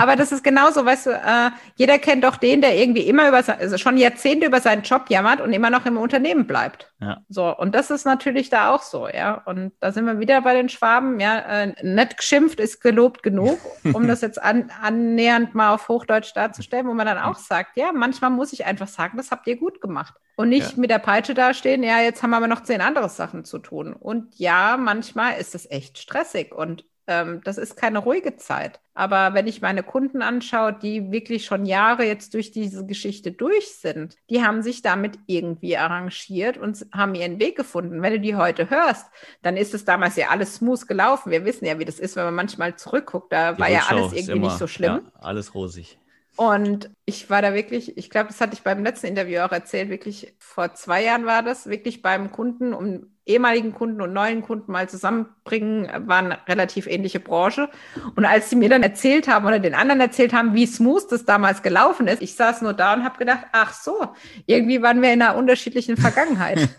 Aber 0.00 0.16
das 0.16 0.32
ist 0.32 0.42
genauso, 0.42 0.84
weißt 0.84 1.06
du, 1.06 1.10
äh, 1.10 1.50
jeder 1.76 2.00
kennt 2.00 2.24
doch 2.24 2.36
den, 2.36 2.60
der 2.60 2.76
irgendwie 2.76 3.02
immer 3.02 3.28
über, 3.28 3.44
also 3.46 3.78
schon 3.78 3.96
Jahrzehnte 3.96 4.46
über 4.46 4.60
seinen 4.60 4.82
Job 4.82 5.04
jammert 5.08 5.40
und 5.40 5.52
immer 5.52 5.70
noch 5.70 5.86
im 5.86 5.98
Unternehmen 5.98 6.48
bleibt. 6.48 6.92
Ja. 7.00 7.18
So, 7.28 7.56
und 7.56 7.76
das 7.76 7.92
ist 7.92 8.06
natürlich 8.06 8.50
da 8.50 8.74
auch 8.74 8.82
so, 8.82 9.06
ja. 9.06 9.34
Und 9.44 9.72
da 9.78 9.92
sind 9.92 10.04
wir 10.06 10.18
wieder 10.18 10.40
bei 10.40 10.54
den 10.54 10.68
Schwaben, 10.68 11.20
ja. 11.20 11.38
Äh, 11.38 11.74
nett 11.82 12.16
geschimpft 12.16 12.58
ist 12.58 12.80
gelobt 12.80 13.22
genug, 13.22 13.60
um 13.92 14.08
das 14.08 14.20
jetzt 14.20 14.42
an, 14.42 14.72
annähernd 14.82 15.54
mal 15.54 15.74
auf 15.74 15.88
Hochdeutsch 15.88 16.34
darzustellen, 16.34 16.88
wo 16.88 16.94
man 16.94 17.06
dann 17.06 17.18
auch 17.18 17.36
sagt, 17.36 17.76
ja, 17.76 17.92
manchmal 17.92 18.30
muss 18.30 18.52
ich 18.52 18.66
einfach 18.66 18.88
sagen, 18.88 19.16
das 19.16 19.30
habt 19.30 19.46
ihr 19.46 19.56
gut 19.56 19.80
gemacht. 19.80 20.14
Und 20.34 20.48
nicht 20.48 20.72
ja. 20.72 20.80
mit 20.80 20.90
der 20.90 20.98
Peitsche 20.98 21.34
dastehen, 21.34 21.84
ja, 21.84 22.00
jetzt 22.00 22.24
haben 22.24 22.30
wir 22.30 22.38
aber 22.38 22.48
noch 22.48 22.64
zehn 22.64 22.80
andere 22.80 23.08
Sachen 23.08 23.44
zu 23.44 23.60
tun. 23.60 23.92
Und 23.92 24.34
ja, 24.38 24.76
manchmal 24.76 25.38
ist 25.38 25.54
es 25.54 25.70
echt 25.70 25.98
stressig 25.98 26.52
und 26.52 26.84
ähm, 27.06 27.40
das 27.44 27.58
ist 27.58 27.76
keine 27.76 27.98
ruhige 27.98 28.36
Zeit. 28.36 28.80
Aber 28.94 29.34
wenn 29.34 29.46
ich 29.46 29.60
meine 29.60 29.82
Kunden 29.82 30.22
anschaue, 30.22 30.72
die 30.72 31.12
wirklich 31.12 31.44
schon 31.44 31.66
Jahre 31.66 32.04
jetzt 32.04 32.34
durch 32.34 32.50
diese 32.50 32.86
Geschichte 32.86 33.30
durch 33.30 33.76
sind, 33.76 34.16
die 34.30 34.42
haben 34.42 34.62
sich 34.62 34.82
damit 34.82 35.18
irgendwie 35.26 35.76
arrangiert 35.76 36.56
und 36.56 36.86
haben 36.92 37.14
ihren 37.14 37.38
Weg 37.38 37.56
gefunden. 37.56 38.02
Wenn 38.02 38.14
du 38.14 38.20
die 38.20 38.36
heute 38.36 38.70
hörst, 38.70 39.06
dann 39.42 39.56
ist 39.56 39.74
es 39.74 39.84
damals 39.84 40.16
ja 40.16 40.28
alles 40.28 40.56
smooth 40.56 40.88
gelaufen. 40.88 41.30
Wir 41.30 41.44
wissen 41.44 41.66
ja, 41.66 41.78
wie 41.78 41.84
das 41.84 41.98
ist, 41.98 42.16
wenn 42.16 42.24
man 42.24 42.34
manchmal 42.34 42.76
zurückguckt. 42.76 43.32
Da 43.32 43.52
die 43.52 43.60
war 43.60 43.70
ja 43.70 43.84
alles 43.88 44.12
irgendwie 44.12 44.38
nicht 44.40 44.58
so 44.58 44.66
schlimm. 44.66 45.02
Ja, 45.04 45.20
alles 45.20 45.54
rosig. 45.54 45.98
Und 46.36 46.90
ich 47.06 47.30
war 47.30 47.40
da 47.40 47.54
wirklich, 47.54 47.96
ich 47.96 48.10
glaube, 48.10 48.28
das 48.28 48.40
hatte 48.40 48.52
ich 48.54 48.62
beim 48.62 48.84
letzten 48.84 49.06
Interview 49.06 49.40
auch 49.40 49.52
erzählt, 49.52 49.88
wirklich 49.88 50.34
vor 50.38 50.74
zwei 50.74 51.02
Jahren 51.02 51.24
war 51.24 51.42
das, 51.42 51.66
wirklich 51.66 52.02
beim 52.02 52.30
Kunden, 52.30 52.74
um 52.74 53.06
ehemaligen 53.24 53.72
Kunden 53.72 54.00
und 54.02 54.12
neuen 54.12 54.42
Kunden 54.42 54.70
mal 54.70 54.88
zusammenbringen, 54.88 55.88
war 56.06 56.18
eine 56.18 56.38
relativ 56.46 56.86
ähnliche 56.86 57.20
Branche. 57.20 57.70
Und 58.14 58.24
als 58.24 58.50
sie 58.50 58.56
mir 58.56 58.68
dann 58.68 58.82
erzählt 58.82 59.28
haben 59.28 59.46
oder 59.46 59.58
den 59.58 59.74
anderen 59.74 60.00
erzählt 60.00 60.32
haben, 60.32 60.54
wie 60.54 60.66
smooth 60.66 61.10
das 61.10 61.24
damals 61.24 61.62
gelaufen 61.62 62.06
ist, 62.06 62.22
ich 62.22 62.34
saß 62.36 62.62
nur 62.62 62.74
da 62.74 62.92
und 62.94 63.04
habe 63.04 63.18
gedacht, 63.18 63.46
ach 63.52 63.72
so, 63.72 64.14
irgendwie 64.44 64.82
waren 64.82 65.02
wir 65.02 65.12
in 65.12 65.22
einer 65.22 65.36
unterschiedlichen 65.36 65.96
Vergangenheit. 65.96 66.68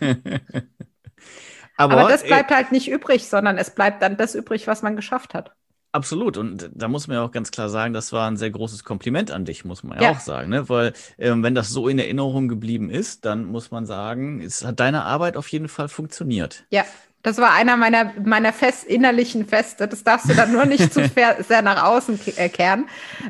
Aber, 1.76 1.98
Aber 1.98 2.08
das 2.08 2.24
bleibt 2.24 2.50
halt 2.50 2.72
nicht 2.72 2.90
übrig, 2.90 3.28
sondern 3.28 3.56
es 3.56 3.70
bleibt 3.70 4.02
dann 4.02 4.16
das 4.16 4.34
übrig, 4.34 4.66
was 4.66 4.82
man 4.82 4.96
geschafft 4.96 5.34
hat. 5.34 5.52
Absolut. 5.92 6.36
Und 6.36 6.70
da 6.74 6.86
muss 6.88 7.08
man 7.08 7.16
ja 7.16 7.24
auch 7.24 7.30
ganz 7.30 7.50
klar 7.50 7.68
sagen, 7.70 7.94
das 7.94 8.12
war 8.12 8.30
ein 8.30 8.36
sehr 8.36 8.50
großes 8.50 8.84
Kompliment 8.84 9.30
an 9.30 9.44
dich, 9.44 9.64
muss 9.64 9.82
man 9.82 9.98
ja, 9.98 10.04
ja. 10.04 10.10
auch 10.10 10.20
sagen. 10.20 10.50
Ne? 10.50 10.68
Weil 10.68 10.92
ähm, 11.16 11.42
wenn 11.42 11.54
das 11.54 11.70
so 11.70 11.88
in 11.88 11.98
Erinnerung 11.98 12.48
geblieben 12.48 12.90
ist, 12.90 13.24
dann 13.24 13.46
muss 13.46 13.70
man 13.70 13.86
sagen, 13.86 14.40
es 14.40 14.64
hat 14.64 14.80
deine 14.80 15.04
Arbeit 15.04 15.36
auf 15.36 15.48
jeden 15.48 15.68
Fall 15.68 15.88
funktioniert. 15.88 16.64
Ja, 16.70 16.84
das 17.22 17.38
war 17.38 17.52
einer 17.52 17.76
meiner, 17.76 18.12
meiner 18.24 18.52
fest, 18.52 18.84
innerlichen 18.84 19.46
Feste. 19.46 19.88
Das 19.88 20.04
darfst 20.04 20.30
du 20.30 20.34
dann 20.34 20.52
nur 20.52 20.66
nicht 20.66 20.92
zu 20.92 21.02
sehr 21.48 21.62
nach 21.62 21.82
außen 21.82 22.18
äh, 22.36 22.48
kehren, 22.48 22.86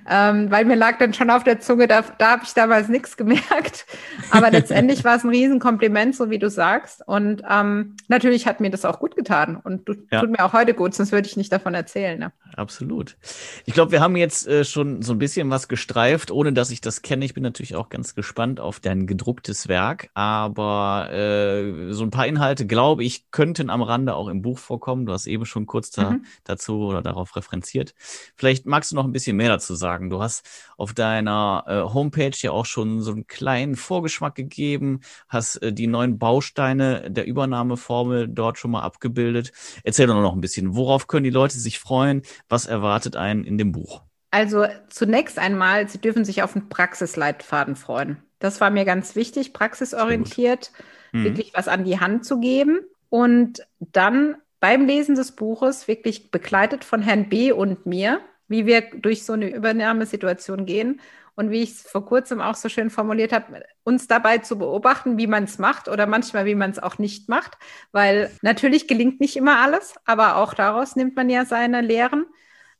ähm, 0.09 0.51
weil 0.51 0.67
mir 0.67 0.77
lag 0.77 0.99
dann 0.99 1.15
schon 1.15 1.31
auf 1.31 1.43
der 1.43 1.61
Zunge, 1.61 1.89
da, 1.89 2.03
da 2.19 2.33
habe 2.33 2.43
ich 2.45 2.53
damals 2.53 2.89
nichts 2.89 3.17
gemerkt. 3.17 3.87
Aber 4.31 4.51
letztendlich 4.51 5.05
war 5.05 5.17
es 5.17 5.25
ein 5.25 5.31
Riesenkompliment, 5.31 6.15
so 6.15 6.29
wie 6.29 6.39
du 6.39 6.51
sagst. 6.51 7.03
Und 7.07 7.43
ähm, 7.49 7.97
natürlich 8.09 8.47
hat 8.47 8.61
mir 8.61 8.71
das 8.71 8.85
auch 8.85 8.99
gut 8.99 9.17
getan 9.17 9.57
und 9.57 9.89
du, 9.89 9.95
ja. 10.11 10.21
tut 10.21 10.31
mir 10.31 10.45
auch 10.45 10.53
heute 10.53 10.75
gut, 10.75 10.95
sonst 10.95 11.13
würde 11.13 11.27
ich 11.27 11.37
nicht 11.37 11.51
davon 11.51 11.75
erzählen. 11.75 12.19
Ne? 12.19 12.33
Absolut. 12.57 13.17
Ich 13.65 13.73
glaube, 13.73 13.93
wir 13.93 14.01
haben 14.01 14.17
jetzt 14.17 14.47
äh, 14.47 14.65
schon 14.65 15.01
so 15.01 15.13
ein 15.13 15.19
bisschen 15.19 15.49
was 15.49 15.67
gestreift, 15.67 16.31
ohne 16.31 16.53
dass 16.53 16.71
ich 16.71 16.83
das 16.83 17.01
kenne. 17.01 17.25
Ich 17.25 17.33
bin 17.33 17.43
natürlich 17.43 17.75
auch 17.75 17.89
ganz 17.89 18.15
gespannt 18.15 18.61
auf 18.61 18.81
dein 18.81 19.07
gedrucktes 19.07 19.69
Werk. 19.69 20.11
Aber 20.13 21.09
äh, 21.11 21.93
so 21.93 22.05
ein 22.05 22.11
paar 22.11 22.27
Inhalte, 22.27 22.67
glaube 22.67 23.03
ich, 23.03 23.31
könnten 23.31 23.71
am 23.71 23.78
am 23.79 23.83
Rande 23.83 24.15
auch 24.15 24.29
im 24.29 24.43
Buch 24.43 24.59
vorkommen. 24.59 25.07
Du 25.07 25.13
hast 25.13 25.27
eben 25.27 25.47
schon 25.47 25.67
kurz 25.67 25.91
da, 25.91 26.11
mhm. 26.11 26.25
dazu 26.45 26.81
oder 26.81 27.03
darauf 27.03 27.37
referenziert. 27.37 27.95
Vielleicht 28.37 28.67
magst 28.67 28.93
du 28.93 28.97
noch 28.97 29.05
ein 29.05 29.13
bisschen 29.13 29.37
mehr 29.37 29.49
dazu 29.49 29.75
sagen. 29.75 30.11
Du 30.11 30.21
hast 30.21 30.45
auf 30.77 30.93
deiner 30.95 31.65
äh, 31.67 31.95
Homepage 31.95 32.37
ja 32.37 32.51
auch 32.51 32.67
schon 32.67 33.01
so 33.01 33.13
einen 33.13 33.27
kleinen 33.27 33.77
Vorgeschmack 33.77 34.35
gegeben, 34.35 35.01
hast 35.29 35.57
äh, 35.63 35.73
die 35.73 35.87
neuen 35.87 36.19
Bausteine 36.19 37.11
der 37.11 37.27
Übernahmeformel 37.27 38.29
dort 38.29 38.59
schon 38.59 38.73
mal 38.73 38.83
abgebildet. 38.83 39.53
Erzähl 39.85 40.07
doch 40.07 40.21
noch 40.21 40.35
ein 40.35 40.41
bisschen, 40.41 40.75
worauf 40.75 41.07
können 41.07 41.25
die 41.25 41.31
Leute 41.31 41.59
sich 41.59 41.79
freuen? 41.79 42.23
Was 42.49 42.67
erwartet 42.67 43.17
einen 43.17 43.45
in 43.45 43.59
dem 43.59 43.73
Buch? 43.73 44.03
Also 44.31 44.67
zunächst 44.89 45.39
einmal, 45.39 45.89
Sie 45.89 46.01
dürfen 46.01 46.25
sich 46.25 46.43
auf 46.43 46.55
einen 46.55 46.69
Praxisleitfaden 46.69 47.77
freuen. 47.77 48.23
Das 48.39 48.61
war 48.61 48.71
mir 48.71 48.85
ganz 48.85 49.17
wichtig, 49.17 49.53
praxisorientiert, 49.53 50.71
mhm. 51.13 51.25
wirklich 51.25 51.53
was 51.55 51.69
an 51.69 51.85
die 51.85 51.99
Hand 51.99 52.25
zu 52.25 52.39
geben. 52.39 52.81
Und 53.09 53.67
dann 53.79 54.37
beim 54.61 54.87
Lesen 54.87 55.15
des 55.15 55.33
Buches 55.33 55.89
wirklich 55.89 56.31
begleitet 56.31 56.85
von 56.85 57.03
Herrn 57.03 57.29
B. 57.29 57.53
und 57.53 57.87
mir, 57.87 58.21
wie 58.49 58.67
wir 58.67 58.83
durch 58.83 59.25
so 59.25 59.35
eine 59.35 59.55
Übernahmesituation 59.55 60.67
gehen 60.67 61.01
und 61.35 61.51
wie 61.51 61.63
ich 61.63 61.71
es 61.71 61.83
vor 61.83 62.05
kurzem 62.05 62.41
auch 62.41 62.57
so 62.57 62.69
schön 62.69 62.91
formuliert 62.91 63.33
habe, 63.33 63.65
uns 63.85 64.09
dabei 64.09 64.39
zu 64.39 64.59
beobachten, 64.59 65.19
wie 65.19 65.29
man 65.29 65.45
es 65.45 65.59
macht 65.59 65.89
oder 65.89 66.07
manchmal, 66.07 66.47
wie 66.47 66.57
man 66.57 66.73
es 66.73 66.81
auch 66.81 66.99
nicht 66.99 67.29
macht, 67.29 67.57
weil 67.93 68.31
natürlich 68.43 68.89
gelingt 68.89 69.21
nicht 69.21 69.37
immer 69.37 69.61
alles, 69.61 69.95
aber 70.05 70.37
auch 70.37 70.55
daraus 70.55 70.97
nimmt 70.97 71.15
man 71.15 71.31
ja 71.31 71.45
seine 71.45 71.81
Lehren. 71.81 72.27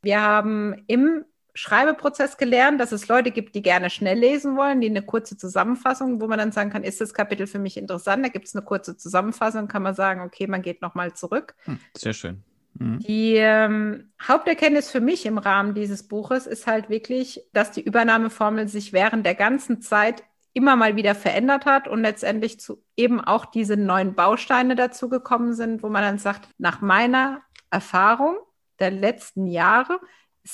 Wir 0.03 0.23
haben 0.23 0.83
im 0.89 1.25
Schreibeprozess 1.59 2.37
gelernt, 2.37 2.81
dass 2.81 2.93
es 2.93 3.09
Leute 3.09 3.33
gibt, 3.33 3.57
die 3.57 3.63
gerne 3.63 3.91
schnell 3.91 4.17
lesen 4.17 4.57
wollen, 4.57 4.81
die 4.81 4.89
eine 4.89 5.03
kurze 5.03 5.37
Zusammenfassung, 5.37 6.21
wo 6.21 6.29
man 6.29 6.39
dann 6.39 6.53
sagen 6.53 6.71
kann, 6.71 6.85
ist 6.85 7.01
das 7.01 7.13
Kapitel 7.13 7.49
für 7.49 7.59
mich 7.59 7.77
interessant? 7.77 8.25
Da 8.25 8.29
gibt 8.29 8.47
es 8.47 8.55
eine 8.55 8.65
kurze 8.65 8.97
Zusammenfassung, 8.97 9.67
kann 9.67 9.83
man 9.83 9.93
sagen, 9.93 10.21
okay, 10.21 10.47
man 10.47 10.63
geht 10.63 10.83
nochmal 10.83 11.15
zurück. 11.15 11.57
Hm, 11.65 11.81
sehr 11.97 12.13
schön. 12.13 12.45
Mhm. 12.75 13.01
Die 13.01 13.35
ähm, 13.35 14.13
Haupterkenntnis 14.23 14.93
für 14.93 15.01
mich 15.01 15.27
im 15.27 15.37
Rahmen 15.37 15.75
dieses 15.75 16.07
Buches 16.07 16.47
ist 16.47 16.69
halt 16.69 16.91
wirklich, 16.91 17.43
dass 17.53 17.73
die 17.73 17.83
Übernahmeformel 17.83 18.69
sich 18.69 18.93
während 18.93 19.27
der 19.27 19.35
ganzen 19.35 19.83
Zeit 19.83 20.23
immer 20.53 20.77
mal 20.77 20.95
wieder 20.95 21.17
verändert 21.17 21.67
hat 21.67 21.89
und 21.89 22.03
letztendlich 22.03 22.61
zu 22.61 22.85
eben 22.97 23.21
auch 23.21 23.47
diese 23.47 23.77
neuen 23.77 24.15
Bausteine 24.15 24.77
dazu 24.77 25.09
gekommen 25.09 25.55
sind, 25.55 25.83
wo 25.83 25.89
man 25.89 26.03
dann 26.03 26.19
sagt, 26.19 26.51
nach 26.59 26.81
meiner 26.81 27.43
Erfahrung 27.73 28.37
der 28.79 28.93
letzten 28.93 29.49
Jahre 29.49 29.99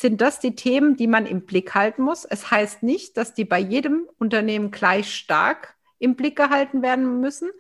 sind 0.00 0.20
das 0.20 0.40
die 0.40 0.57
Themen, 0.57 0.96
die 0.96 1.07
man 1.07 1.24
im 1.24 1.46
Blick 1.46 1.74
halten 1.74 2.02
muss. 2.02 2.24
Es 2.24 2.50
heißt 2.50 2.83
nicht, 2.83 3.16
dass 3.16 3.33
die 3.33 3.44
bei 3.44 3.61
jedem 3.61 4.09
Unternehmen 4.18 4.72
gleich 4.72 5.14
stark 5.14 5.76
im 6.00 6.16
Blick 6.16 6.35
gehalten 6.37 6.83
werden 6.83 7.20
müssen. 7.20 7.50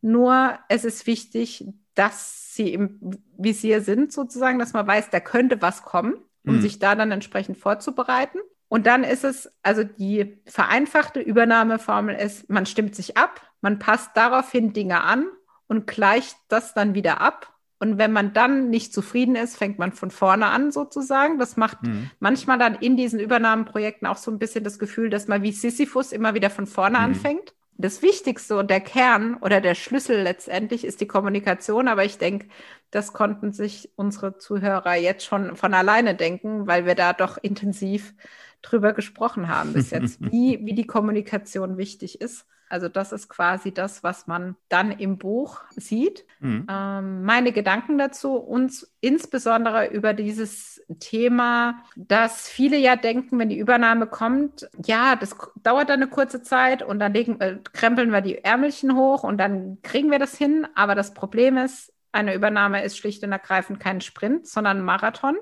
Nur 0.00 0.58
es 0.68 0.84
ist 0.84 1.06
wichtig, 1.06 1.64
dass 1.94 2.54
sie 2.54 2.74
im 2.74 2.98
Visier 3.38 3.82
sind, 3.82 4.12
sozusagen, 4.12 4.58
dass 4.58 4.72
man 4.72 4.86
weiß, 4.86 5.10
da 5.10 5.20
könnte 5.20 5.62
was 5.62 5.84
kommen, 5.84 6.16
um 6.44 6.56
mhm. 6.56 6.60
sich 6.60 6.80
da 6.80 6.96
dann 6.96 7.12
entsprechend 7.12 7.56
vorzubereiten. 7.56 8.40
Und 8.68 8.86
dann 8.86 9.04
ist 9.04 9.22
es, 9.22 9.52
also 9.62 9.84
die 9.84 10.42
vereinfachte 10.46 11.20
Übernahmeformel 11.20 12.16
ist, 12.16 12.50
man 12.50 12.66
stimmt 12.66 12.96
sich 12.96 13.16
ab, 13.16 13.40
man 13.60 13.78
passt 13.78 14.10
daraufhin 14.16 14.72
Dinge 14.72 15.04
an 15.04 15.26
und 15.68 15.86
gleicht 15.86 16.36
das 16.48 16.74
dann 16.74 16.94
wieder 16.94 17.20
ab 17.20 17.49
und 17.80 17.96
wenn 17.96 18.12
man 18.12 18.34
dann 18.34 18.68
nicht 18.68 18.92
zufrieden 18.92 19.36
ist, 19.36 19.56
fängt 19.56 19.78
man 19.78 19.92
von 19.92 20.10
vorne 20.10 20.46
an 20.46 20.70
sozusagen. 20.70 21.38
Das 21.38 21.56
macht 21.56 21.82
mhm. 21.82 22.10
manchmal 22.20 22.58
dann 22.58 22.74
in 22.74 22.94
diesen 22.94 23.18
Übernahmeprojekten 23.18 24.06
auch 24.06 24.18
so 24.18 24.30
ein 24.30 24.38
bisschen 24.38 24.64
das 24.64 24.78
Gefühl, 24.78 25.08
dass 25.08 25.28
man 25.28 25.42
wie 25.42 25.52
Sisyphus 25.52 26.12
immer 26.12 26.34
wieder 26.34 26.50
von 26.50 26.66
vorne 26.66 26.98
mhm. 26.98 27.04
anfängt. 27.04 27.54
Das 27.78 28.02
Wichtigste 28.02 28.58
und 28.58 28.70
der 28.70 28.82
Kern 28.82 29.36
oder 29.36 29.62
der 29.62 29.74
Schlüssel 29.74 30.20
letztendlich 30.20 30.84
ist 30.84 31.00
die 31.00 31.06
Kommunikation. 31.06 31.88
Aber 31.88 32.04
ich 32.04 32.18
denke, 32.18 32.48
das 32.90 33.14
konnten 33.14 33.52
sich 33.52 33.90
unsere 33.96 34.36
Zuhörer 34.36 34.96
jetzt 34.96 35.24
schon 35.24 35.56
von 35.56 35.72
alleine 35.72 36.14
denken, 36.14 36.66
weil 36.66 36.84
wir 36.84 36.94
da 36.94 37.14
doch 37.14 37.38
intensiv 37.38 38.12
drüber 38.62 38.92
gesprochen 38.92 39.48
haben 39.48 39.72
bis 39.72 39.90
jetzt, 39.90 40.20
wie, 40.32 40.60
wie 40.64 40.74
die 40.74 40.86
Kommunikation 40.86 41.76
wichtig 41.76 42.20
ist. 42.20 42.46
Also 42.70 42.88
das 42.88 43.10
ist 43.10 43.28
quasi 43.28 43.74
das, 43.74 44.04
was 44.04 44.28
man 44.28 44.54
dann 44.68 44.92
im 44.92 45.18
Buch 45.18 45.62
sieht. 45.74 46.24
Mhm. 46.38 46.66
Ähm, 46.70 47.24
meine 47.24 47.50
Gedanken 47.50 47.98
dazu 47.98 48.36
uns 48.36 48.94
insbesondere 49.00 49.88
über 49.88 50.14
dieses 50.14 50.80
Thema, 51.00 51.82
dass 51.96 52.48
viele 52.48 52.78
ja 52.78 52.94
denken, 52.94 53.40
wenn 53.40 53.48
die 53.48 53.58
Übernahme 53.58 54.06
kommt, 54.06 54.70
ja, 54.86 55.16
das 55.16 55.36
dauert 55.64 55.88
dann 55.88 56.00
eine 56.00 56.10
kurze 56.10 56.42
Zeit 56.42 56.84
und 56.84 57.00
dann 57.00 57.12
legen, 57.12 57.40
äh, 57.40 57.58
krempeln 57.72 58.12
wir 58.12 58.20
die 58.20 58.38
Ärmelchen 58.44 58.94
hoch 58.94 59.24
und 59.24 59.38
dann 59.38 59.78
kriegen 59.82 60.12
wir 60.12 60.20
das 60.20 60.36
hin. 60.36 60.68
Aber 60.76 60.94
das 60.94 61.12
Problem 61.12 61.56
ist, 61.56 61.92
eine 62.12 62.34
Übernahme 62.34 62.84
ist 62.84 62.96
schlicht 62.96 63.24
und 63.24 63.32
ergreifend 63.32 63.80
kein 63.80 64.00
Sprint, 64.00 64.46
sondern 64.46 64.78
ein 64.78 64.84
Marathon. 64.84 65.36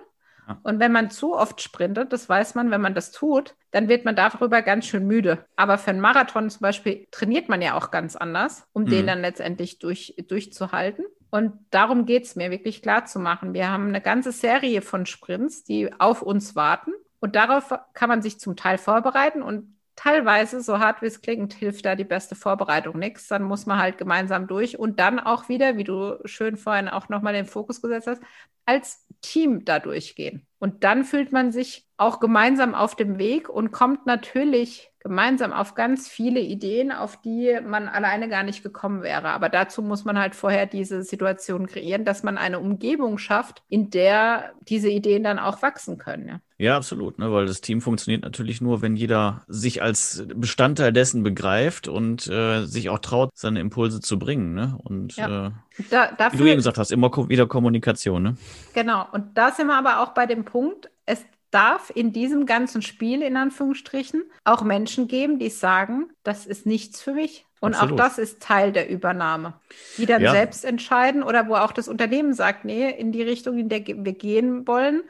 Und 0.62 0.80
wenn 0.80 0.92
man 0.92 1.10
zu 1.10 1.34
oft 1.34 1.60
sprintet, 1.60 2.12
das 2.12 2.28
weiß 2.28 2.54
man, 2.54 2.70
wenn 2.70 2.80
man 2.80 2.94
das 2.94 3.12
tut, 3.12 3.54
dann 3.70 3.88
wird 3.88 4.04
man 4.04 4.16
darüber 4.16 4.62
ganz 4.62 4.86
schön 4.86 5.06
müde. 5.06 5.44
Aber 5.56 5.78
für 5.78 5.90
einen 5.90 6.00
Marathon 6.00 6.48
zum 6.50 6.60
Beispiel 6.60 7.06
trainiert 7.10 7.48
man 7.48 7.62
ja 7.62 7.74
auch 7.74 7.90
ganz 7.90 8.16
anders, 8.16 8.66
um 8.72 8.82
mhm. 8.82 8.90
den 8.90 9.06
dann 9.06 9.20
letztendlich 9.20 9.78
durch, 9.78 10.14
durchzuhalten. 10.28 11.04
Und 11.30 11.52
darum 11.70 12.06
geht 12.06 12.24
es 12.24 12.36
mir, 12.36 12.50
wirklich 12.50 12.82
klar 12.82 13.04
zu 13.04 13.18
machen. 13.18 13.52
Wir 13.52 13.70
haben 13.70 13.88
eine 13.88 14.00
ganze 14.00 14.32
Serie 14.32 14.80
von 14.80 15.04
Sprints, 15.04 15.64
die 15.64 15.92
auf 15.98 16.22
uns 16.22 16.56
warten. 16.56 16.92
Und 17.20 17.36
darauf 17.36 17.74
kann 17.92 18.08
man 18.08 18.22
sich 18.22 18.40
zum 18.40 18.56
Teil 18.56 18.78
vorbereiten. 18.78 19.42
Und 19.42 19.76
teilweise, 19.96 20.62
so 20.62 20.78
hart 20.78 21.02
wie 21.02 21.06
es 21.06 21.20
klingt, 21.20 21.52
hilft 21.52 21.84
da 21.84 21.96
die 21.96 22.04
beste 22.04 22.34
Vorbereitung 22.36 22.98
nichts. 22.98 23.26
Dann 23.26 23.42
muss 23.42 23.66
man 23.66 23.78
halt 23.78 23.98
gemeinsam 23.98 24.46
durch 24.46 24.78
und 24.78 25.00
dann 25.00 25.18
auch 25.18 25.48
wieder, 25.48 25.76
wie 25.76 25.84
du 25.84 26.18
schön 26.24 26.56
vorhin 26.56 26.88
auch 26.88 27.08
nochmal 27.08 27.32
den 27.32 27.46
Fokus 27.46 27.82
gesetzt 27.82 28.06
hast, 28.06 28.22
als 28.64 29.04
Team 29.20 29.64
da 29.64 29.78
durchgehen. 29.78 30.46
Und 30.58 30.84
dann 30.84 31.04
fühlt 31.04 31.32
man 31.32 31.52
sich 31.52 31.86
auch 31.96 32.20
gemeinsam 32.20 32.74
auf 32.74 32.94
dem 32.94 33.18
Weg 33.18 33.48
und 33.48 33.70
kommt 33.70 34.06
natürlich 34.06 34.90
gemeinsam 35.08 35.52
auf 35.52 35.74
ganz 35.74 36.08
viele 36.08 36.40
Ideen, 36.40 36.92
auf 36.92 37.20
die 37.20 37.58
man 37.66 37.88
alleine 37.88 38.28
gar 38.28 38.44
nicht 38.44 38.62
gekommen 38.62 39.02
wäre. 39.02 39.30
Aber 39.30 39.48
dazu 39.48 39.82
muss 39.82 40.04
man 40.04 40.18
halt 40.18 40.34
vorher 40.34 40.66
diese 40.66 41.02
Situation 41.02 41.66
kreieren, 41.66 42.04
dass 42.04 42.22
man 42.22 42.38
eine 42.38 42.60
Umgebung 42.60 43.18
schafft, 43.18 43.62
in 43.68 43.90
der 43.90 44.52
diese 44.60 44.88
Ideen 44.88 45.24
dann 45.24 45.38
auch 45.38 45.62
wachsen 45.62 45.98
können. 45.98 46.28
Ja. 46.28 46.40
Ja, 46.60 46.76
absolut, 46.76 47.20
ne? 47.20 47.32
weil 47.32 47.46
das 47.46 47.60
Team 47.60 47.80
funktioniert 47.80 48.24
natürlich 48.24 48.60
nur, 48.60 48.82
wenn 48.82 48.96
jeder 48.96 49.42
sich 49.46 49.80
als 49.80 50.24
Bestandteil 50.34 50.92
dessen 50.92 51.22
begreift 51.22 51.86
und 51.86 52.26
äh, 52.26 52.64
sich 52.64 52.90
auch 52.90 52.98
traut, 52.98 53.30
seine 53.34 53.60
Impulse 53.60 54.00
zu 54.00 54.18
bringen. 54.18 54.54
Ne? 54.54 54.76
Und 54.82 55.14
ja. 55.14 55.46
äh, 55.46 55.50
da, 55.88 56.10
dafür, 56.10 56.32
wie 56.32 56.42
du 56.42 56.48
eben 56.48 56.56
gesagt 56.56 56.76
hast, 56.76 56.90
immer 56.90 57.12
wieder 57.28 57.46
Kommunikation. 57.46 58.24
Ne? 58.24 58.36
Genau, 58.74 59.06
und 59.12 59.38
da 59.38 59.52
sind 59.52 59.68
wir 59.68 59.78
aber 59.78 60.00
auch 60.00 60.14
bei 60.14 60.26
dem 60.26 60.44
Punkt, 60.44 60.90
es 61.06 61.24
darf 61.50 61.90
in 61.94 62.12
diesem 62.12 62.46
ganzen 62.46 62.82
Spiel, 62.82 63.22
in 63.22 63.36
Anführungsstrichen, 63.36 64.22
auch 64.44 64.62
Menschen 64.62 65.08
geben, 65.08 65.38
die 65.38 65.50
sagen, 65.50 66.10
das 66.22 66.46
ist 66.46 66.66
nichts 66.66 67.00
für 67.00 67.12
mich. 67.12 67.46
Und 67.60 67.74
Absolut. 67.74 68.00
auch 68.00 68.04
das 68.04 68.18
ist 68.18 68.40
Teil 68.40 68.72
der 68.72 68.88
Übernahme. 68.88 69.54
Die 69.96 70.06
dann 70.06 70.22
ja. 70.22 70.30
selbst 70.30 70.64
entscheiden 70.64 71.22
oder 71.22 71.48
wo 71.48 71.56
auch 71.56 71.72
das 71.72 71.88
Unternehmen 71.88 72.34
sagt, 72.34 72.64
nee, 72.64 72.88
in 72.88 73.10
die 73.12 73.22
Richtung, 73.22 73.58
in 73.58 73.68
der 73.68 73.84
wir 73.84 74.12
gehen 74.12 74.66
wollen, 74.68 75.02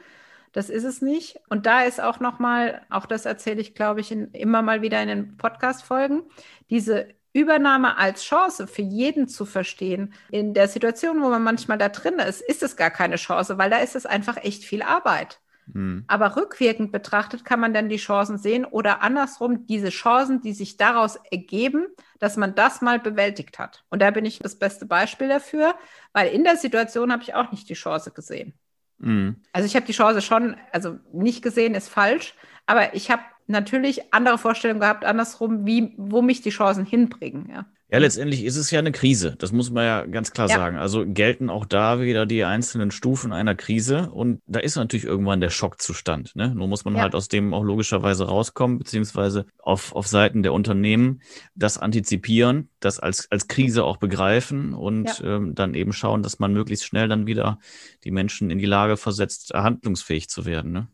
das 0.51 0.69
ist 0.69 0.83
es 0.83 1.01
nicht. 1.01 1.39
Und 1.49 1.65
da 1.65 1.81
ist 1.81 2.01
auch 2.01 2.19
nochmal, 2.19 2.81
auch 2.89 3.05
das 3.05 3.25
erzähle 3.25 3.61
ich, 3.61 3.75
glaube 3.75 3.99
ich, 3.99 4.11
in, 4.11 4.31
immer 4.31 4.61
mal 4.61 4.81
wieder 4.81 5.01
in 5.01 5.07
den 5.07 5.37
Podcast-Folgen, 5.37 6.23
diese 6.69 7.09
Übernahme 7.33 7.97
als 7.97 8.23
Chance 8.23 8.65
für 8.65 8.81
jeden 8.81 9.27
zu 9.27 9.45
verstehen. 9.45 10.13
In 10.31 10.55
der 10.55 10.67
Situation, 10.67 11.21
wo 11.21 11.29
man 11.29 11.43
manchmal 11.43 11.77
da 11.77 11.89
drin 11.89 12.17
ist, 12.17 12.41
ist 12.41 12.63
es 12.63 12.75
gar 12.75 12.89
keine 12.89 13.17
Chance, 13.17 13.59
weil 13.59 13.69
da 13.69 13.77
ist 13.77 13.95
es 13.95 14.07
einfach 14.07 14.37
echt 14.37 14.63
viel 14.63 14.81
Arbeit. 14.81 15.39
Mhm. 15.73 16.03
Aber 16.07 16.35
rückwirkend 16.35 16.91
betrachtet 16.91 17.45
kann 17.45 17.59
man 17.59 17.73
dann 17.73 17.89
die 17.89 17.97
Chancen 17.97 18.37
sehen 18.37 18.65
oder 18.65 19.01
andersrum 19.01 19.65
diese 19.65 19.89
Chancen, 19.89 20.41
die 20.41 20.53
sich 20.53 20.77
daraus 20.77 21.17
ergeben, 21.31 21.87
dass 22.19 22.37
man 22.37 22.55
das 22.55 22.81
mal 22.81 22.99
bewältigt 22.99 23.59
hat. 23.59 23.83
Und 23.89 24.01
da 24.01 24.11
bin 24.11 24.25
ich 24.25 24.39
das 24.39 24.57
beste 24.57 24.85
Beispiel 24.85 25.27
dafür, 25.27 25.75
weil 26.13 26.31
in 26.31 26.43
der 26.43 26.57
Situation 26.57 27.11
habe 27.11 27.23
ich 27.23 27.35
auch 27.35 27.51
nicht 27.51 27.69
die 27.69 27.75
Chance 27.75 28.11
gesehen. 28.11 28.53
Mhm. 28.97 29.37
Also 29.53 29.65
ich 29.65 29.75
habe 29.75 29.85
die 29.85 29.93
Chance 29.93 30.21
schon, 30.21 30.55
also 30.71 30.99
nicht 31.13 31.41
gesehen 31.41 31.75
ist 31.75 31.89
falsch, 31.89 32.35
aber 32.65 32.93
ich 32.93 33.11
habe 33.11 33.23
natürlich 33.47 34.13
andere 34.13 34.37
Vorstellungen 34.37 34.79
gehabt, 34.79 35.05
andersrum, 35.05 35.65
wie, 35.65 35.93
wo 35.97 36.21
mich 36.21 36.41
die 36.41 36.51
Chancen 36.51 36.85
hinbringen. 36.85 37.49
Ja. 37.49 37.65
Ja, 37.91 37.97
letztendlich 37.97 38.45
ist 38.45 38.55
es 38.55 38.69
ja 38.69 38.79
eine 38.79 38.91
Krise. 38.91 39.35
Das 39.37 39.51
muss 39.51 39.71
man 39.71 39.83
ja 39.83 40.05
ganz 40.05 40.31
klar 40.31 40.47
ja. 40.47 40.55
sagen. 40.55 40.77
Also 40.77 41.05
gelten 41.07 41.49
auch 41.49 41.65
da 41.65 41.99
wieder 41.99 42.27
die 42.27 42.43
einzelnen 42.43 42.91
Stufen 42.91 43.33
einer 43.33 43.55
Krise. 43.55 44.11
Und 44.11 44.41
da 44.45 44.59
ist 44.59 44.75
natürlich 44.75 45.05
irgendwann 45.05 45.41
der 45.41 45.49
Schockzustand. 45.49 46.35
Ne? 46.35 46.53
Nur 46.53 46.67
muss 46.67 46.85
man 46.85 46.95
ja. 46.95 47.01
halt 47.01 47.15
aus 47.15 47.29
dem 47.29 47.53
auch 47.53 47.63
logischerweise 47.63 48.27
rauskommen, 48.27 48.77
beziehungsweise 48.77 49.47
auf, 49.57 49.95
auf 49.95 50.05
Seiten 50.05 50.43
der 50.43 50.53
Unternehmen 50.53 51.21
das 51.55 51.79
antizipieren, 51.79 52.69
das 52.79 52.99
als, 52.99 53.29
als 53.31 53.47
Krise 53.47 53.83
auch 53.83 53.97
begreifen 53.97 54.73
und 54.75 55.19
ja. 55.19 55.37
ähm, 55.37 55.55
dann 55.55 55.73
eben 55.73 55.91
schauen, 55.91 56.21
dass 56.21 56.37
man 56.37 56.53
möglichst 56.53 56.85
schnell 56.85 57.07
dann 57.07 57.25
wieder 57.25 57.59
die 58.03 58.11
Menschen 58.11 58.51
in 58.51 58.59
die 58.59 58.67
Lage 58.67 58.97
versetzt, 58.97 59.53
handlungsfähig 59.55 60.29
zu 60.29 60.45
werden. 60.45 60.71
Ne? 60.71 60.87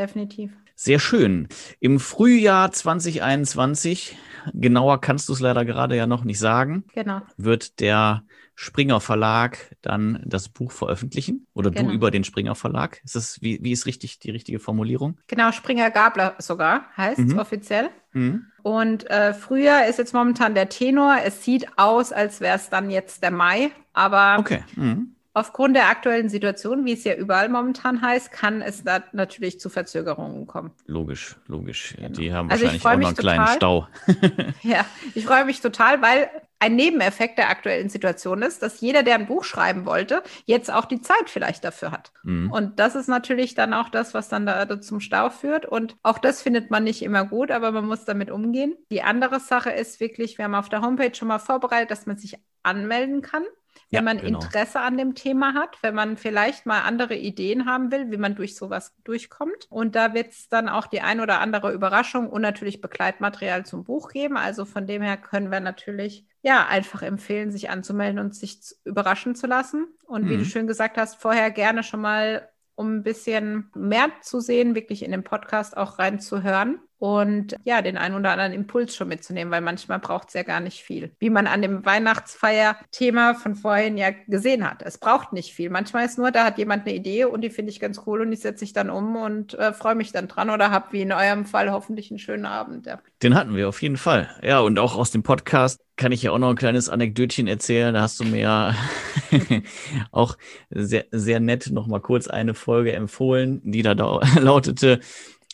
definitiv. 0.00 0.50
Sehr 0.82 0.98
schön. 0.98 1.46
Im 1.78 2.00
Frühjahr 2.00 2.72
2021, 2.72 4.16
genauer 4.54 5.02
kannst 5.02 5.28
du 5.28 5.34
es 5.34 5.40
leider 5.40 5.66
gerade 5.66 5.94
ja 5.94 6.06
noch 6.06 6.24
nicht 6.24 6.38
sagen, 6.38 6.84
genau. 6.94 7.20
wird 7.36 7.80
der 7.80 8.22
Springer 8.54 9.02
Verlag 9.02 9.76
dann 9.82 10.22
das 10.24 10.48
Buch 10.48 10.72
veröffentlichen 10.72 11.46
oder 11.52 11.70
genau. 11.70 11.90
du 11.90 11.94
über 11.94 12.10
den 12.10 12.24
Springer 12.24 12.54
Verlag. 12.54 13.02
Ist 13.04 13.14
das, 13.14 13.42
wie, 13.42 13.58
wie 13.62 13.72
ist 13.72 13.84
richtig 13.84 14.20
die 14.20 14.30
richtige 14.30 14.58
Formulierung? 14.58 15.18
Genau, 15.26 15.52
Springer 15.52 15.90
Gabler 15.90 16.36
sogar 16.38 16.86
heißt 16.96 17.18
mhm. 17.18 17.38
offiziell. 17.38 17.90
Mhm. 18.14 18.46
Und 18.62 19.08
äh, 19.10 19.34
früher 19.34 19.84
ist 19.84 19.98
jetzt 19.98 20.14
momentan 20.14 20.54
der 20.54 20.70
Tenor. 20.70 21.18
Es 21.22 21.44
sieht 21.44 21.66
aus, 21.76 22.10
als 22.10 22.40
wäre 22.40 22.56
es 22.56 22.70
dann 22.70 22.88
jetzt 22.88 23.22
der 23.22 23.32
Mai, 23.32 23.70
aber 23.92 24.38
okay. 24.38 24.64
Mhm. 24.76 25.14
Aufgrund 25.32 25.76
der 25.76 25.88
aktuellen 25.88 26.28
Situation, 26.28 26.84
wie 26.84 26.92
es 26.92 27.04
ja 27.04 27.14
überall 27.14 27.48
momentan 27.48 28.02
heißt, 28.02 28.32
kann 28.32 28.62
es 28.62 28.82
da 28.82 29.04
natürlich 29.12 29.60
zu 29.60 29.68
Verzögerungen 29.68 30.46
kommen. 30.48 30.72
Logisch, 30.86 31.36
logisch. 31.46 31.94
Genau. 31.96 32.08
Die 32.08 32.32
haben 32.32 32.50
also 32.50 32.64
wahrscheinlich 32.64 32.84
auch 32.84 32.96
noch 32.96 33.06
einen 33.06 33.16
total, 33.16 33.34
kleinen 33.36 33.56
Stau. 33.56 33.88
ja, 34.62 34.84
ich 35.14 35.24
freue 35.24 35.44
mich 35.44 35.60
total, 35.60 36.02
weil 36.02 36.28
ein 36.58 36.76
Nebeneffekt 36.76 37.38
der 37.38 37.48
aktuellen 37.48 37.88
Situation 37.88 38.42
ist, 38.42 38.62
dass 38.62 38.80
jeder, 38.80 39.02
der 39.02 39.14
ein 39.14 39.26
Buch 39.26 39.44
schreiben 39.44 39.86
wollte, 39.86 40.22
jetzt 40.44 40.70
auch 40.70 40.84
die 40.84 41.00
Zeit 41.00 41.30
vielleicht 41.30 41.64
dafür 41.64 41.90
hat. 41.90 42.12
Mhm. 42.22 42.52
Und 42.52 42.78
das 42.78 42.94
ist 42.94 43.08
natürlich 43.08 43.54
dann 43.54 43.72
auch 43.72 43.88
das, 43.88 44.12
was 44.12 44.28
dann 44.28 44.46
da, 44.46 44.66
da, 44.66 44.80
zum 44.80 45.00
Stau 45.00 45.30
führt. 45.30 45.64
Und 45.64 45.96
auch 46.02 46.18
das 46.18 46.42
findet 46.42 46.70
man 46.70 46.84
nicht 46.84 47.02
immer 47.02 47.24
gut, 47.24 47.50
aber 47.50 47.72
man 47.72 47.86
muss 47.86 48.04
damit 48.04 48.30
umgehen. 48.30 48.74
Die 48.90 49.02
andere 49.02 49.40
Sache 49.40 49.70
ist 49.70 50.00
wirklich, 50.00 50.36
wir 50.36 50.44
haben 50.44 50.54
auf 50.54 50.68
der 50.68 50.82
Homepage 50.82 51.14
schon 51.14 51.28
mal 51.28 51.38
vorbereitet, 51.38 51.90
dass 51.90 52.06
man 52.06 52.18
sich 52.18 52.36
anmelden 52.62 53.22
kann 53.22 53.44
wenn 53.90 53.96
ja, 53.96 54.02
man 54.02 54.18
genau. 54.18 54.40
Interesse 54.40 54.80
an 54.80 54.96
dem 54.96 55.14
Thema 55.14 55.54
hat, 55.54 55.76
wenn 55.82 55.94
man 55.94 56.16
vielleicht 56.16 56.64
mal 56.64 56.82
andere 56.82 57.16
Ideen 57.16 57.66
haben 57.66 57.90
will, 57.90 58.10
wie 58.10 58.16
man 58.16 58.36
durch 58.36 58.54
sowas 58.54 58.94
durchkommt. 59.04 59.66
Und 59.68 59.96
da 59.96 60.14
wird 60.14 60.30
es 60.30 60.48
dann 60.48 60.68
auch 60.68 60.86
die 60.86 61.00
ein 61.00 61.20
oder 61.20 61.40
andere 61.40 61.72
Überraschung 61.72 62.28
und 62.28 62.42
natürlich 62.42 62.80
Begleitmaterial 62.80 63.66
zum 63.66 63.84
Buch 63.84 64.10
geben. 64.10 64.36
Also 64.36 64.64
von 64.64 64.86
dem 64.86 65.02
her 65.02 65.16
können 65.16 65.50
wir 65.50 65.60
natürlich 65.60 66.24
ja 66.42 66.66
einfach 66.66 67.02
empfehlen, 67.02 67.50
sich 67.50 67.68
anzumelden 67.68 68.20
und 68.20 68.34
sich 68.34 68.60
überraschen 68.84 69.34
zu 69.34 69.46
lassen. 69.46 69.88
Und 70.06 70.24
mhm. 70.24 70.28
wie 70.28 70.36
du 70.36 70.42
mhm. 70.42 70.48
schön 70.48 70.66
gesagt 70.66 70.96
hast, 70.96 71.16
vorher 71.16 71.50
gerne 71.50 71.82
schon 71.82 72.00
mal 72.00 72.48
um 72.76 72.94
ein 72.94 73.02
bisschen 73.02 73.70
mehr 73.74 74.08
zu 74.22 74.40
sehen, 74.40 74.74
wirklich 74.74 75.04
in 75.04 75.10
den 75.10 75.22
Podcast 75.22 75.76
auch 75.76 75.98
reinzuhören 75.98 76.80
und 77.00 77.56
ja, 77.64 77.80
den 77.80 77.96
einen 77.96 78.14
oder 78.14 78.32
anderen 78.32 78.52
Impuls 78.52 78.94
schon 78.94 79.08
mitzunehmen, 79.08 79.50
weil 79.50 79.62
manchmal 79.62 79.98
braucht 79.98 80.28
es 80.28 80.34
ja 80.34 80.42
gar 80.42 80.60
nicht 80.60 80.82
viel. 80.82 81.10
Wie 81.18 81.30
man 81.30 81.46
an 81.46 81.62
dem 81.62 81.86
Weihnachtsfeier-Thema 81.86 83.34
von 83.36 83.54
vorhin 83.54 83.96
ja 83.96 84.10
gesehen 84.28 84.70
hat. 84.70 84.82
Es 84.82 84.98
braucht 84.98 85.32
nicht 85.32 85.54
viel. 85.54 85.70
Manchmal 85.70 86.04
ist 86.04 86.18
nur, 86.18 86.30
da 86.30 86.44
hat 86.44 86.58
jemand 86.58 86.86
eine 86.86 86.94
Idee 86.94 87.24
und 87.24 87.40
die 87.40 87.48
finde 87.48 87.70
ich 87.70 87.80
ganz 87.80 88.02
cool 88.06 88.20
und 88.20 88.30
die 88.30 88.36
setze 88.36 88.64
ich 88.64 88.74
dann 88.74 88.90
um 88.90 89.16
und 89.16 89.54
äh, 89.54 89.72
freue 89.72 89.94
mich 89.94 90.12
dann 90.12 90.28
dran 90.28 90.50
oder 90.50 90.70
habe 90.70 90.92
wie 90.92 91.00
in 91.00 91.10
eurem 91.10 91.46
Fall 91.46 91.72
hoffentlich 91.72 92.10
einen 92.10 92.18
schönen 92.18 92.44
Abend. 92.44 92.84
Ja. 92.84 93.00
Den 93.22 93.34
hatten 93.34 93.56
wir 93.56 93.70
auf 93.70 93.80
jeden 93.80 93.96
Fall. 93.96 94.28
Ja, 94.42 94.60
und 94.60 94.78
auch 94.78 94.94
aus 94.94 95.10
dem 95.10 95.22
Podcast 95.22 95.80
kann 95.96 96.12
ich 96.12 96.22
ja 96.22 96.32
auch 96.32 96.38
noch 96.38 96.50
ein 96.50 96.56
kleines 96.56 96.90
Anekdötchen 96.90 97.46
erzählen. 97.46 97.94
Da 97.94 98.02
hast 98.02 98.20
du 98.20 98.24
mir 98.24 98.40
ja 98.40 98.74
auch 100.10 100.36
sehr, 100.68 101.06
sehr 101.12 101.40
nett 101.40 101.70
noch 101.70 101.86
mal 101.86 102.00
kurz 102.00 102.28
eine 102.28 102.52
Folge 102.52 102.92
empfohlen, 102.92 103.62
die 103.64 103.80
da 103.80 103.92
lautete, 104.38 105.00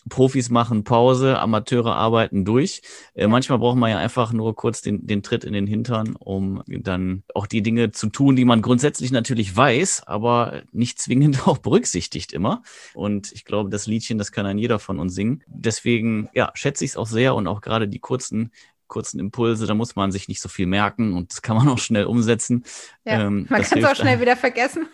Profis 0.08 0.50
machen 0.50 0.84
Pause, 0.84 1.38
Amateure 1.38 1.94
arbeiten 1.96 2.44
durch. 2.44 2.82
Äh, 3.14 3.26
manchmal 3.26 3.58
braucht 3.58 3.76
man 3.76 3.90
ja 3.90 3.98
einfach 3.98 4.32
nur 4.32 4.54
kurz 4.54 4.82
den, 4.82 5.06
den 5.06 5.22
Tritt 5.22 5.44
in 5.44 5.52
den 5.52 5.66
Hintern, 5.66 6.16
um 6.16 6.62
dann 6.66 7.22
auch 7.34 7.46
die 7.46 7.62
Dinge 7.62 7.90
zu 7.90 8.08
tun, 8.08 8.36
die 8.36 8.44
man 8.44 8.62
grundsätzlich 8.62 9.10
natürlich 9.10 9.56
weiß, 9.56 10.04
aber 10.06 10.62
nicht 10.72 11.00
zwingend 11.00 11.46
auch 11.48 11.58
berücksichtigt 11.58 12.32
immer. 12.32 12.62
Und 12.94 13.32
ich 13.32 13.44
glaube, 13.44 13.70
das 13.70 13.86
Liedchen, 13.86 14.18
das 14.18 14.32
kann 14.32 14.46
ein 14.46 14.58
jeder 14.58 14.78
von 14.78 14.98
uns 14.98 15.14
singen. 15.14 15.42
Deswegen, 15.46 16.28
ja, 16.34 16.50
schätze 16.54 16.84
ich 16.84 16.92
es 16.92 16.96
auch 16.96 17.06
sehr 17.06 17.34
und 17.34 17.46
auch 17.46 17.60
gerade 17.60 17.88
die 17.88 17.98
kurzen 17.98 18.52
kurzen 18.88 19.20
Impulse, 19.20 19.66
da 19.66 19.74
muss 19.74 19.96
man 19.96 20.12
sich 20.12 20.28
nicht 20.28 20.40
so 20.40 20.48
viel 20.48 20.66
merken 20.66 21.14
und 21.14 21.32
das 21.32 21.42
kann 21.42 21.56
man 21.56 21.68
auch 21.68 21.78
schnell 21.78 22.04
umsetzen. 22.04 22.64
Ja, 23.04 23.20
ähm, 23.20 23.46
man 23.48 23.62
kann 23.62 23.78
es 23.78 23.84
auch 23.84 23.96
schnell 23.96 24.20
wieder 24.20 24.36
vergessen. 24.36 24.88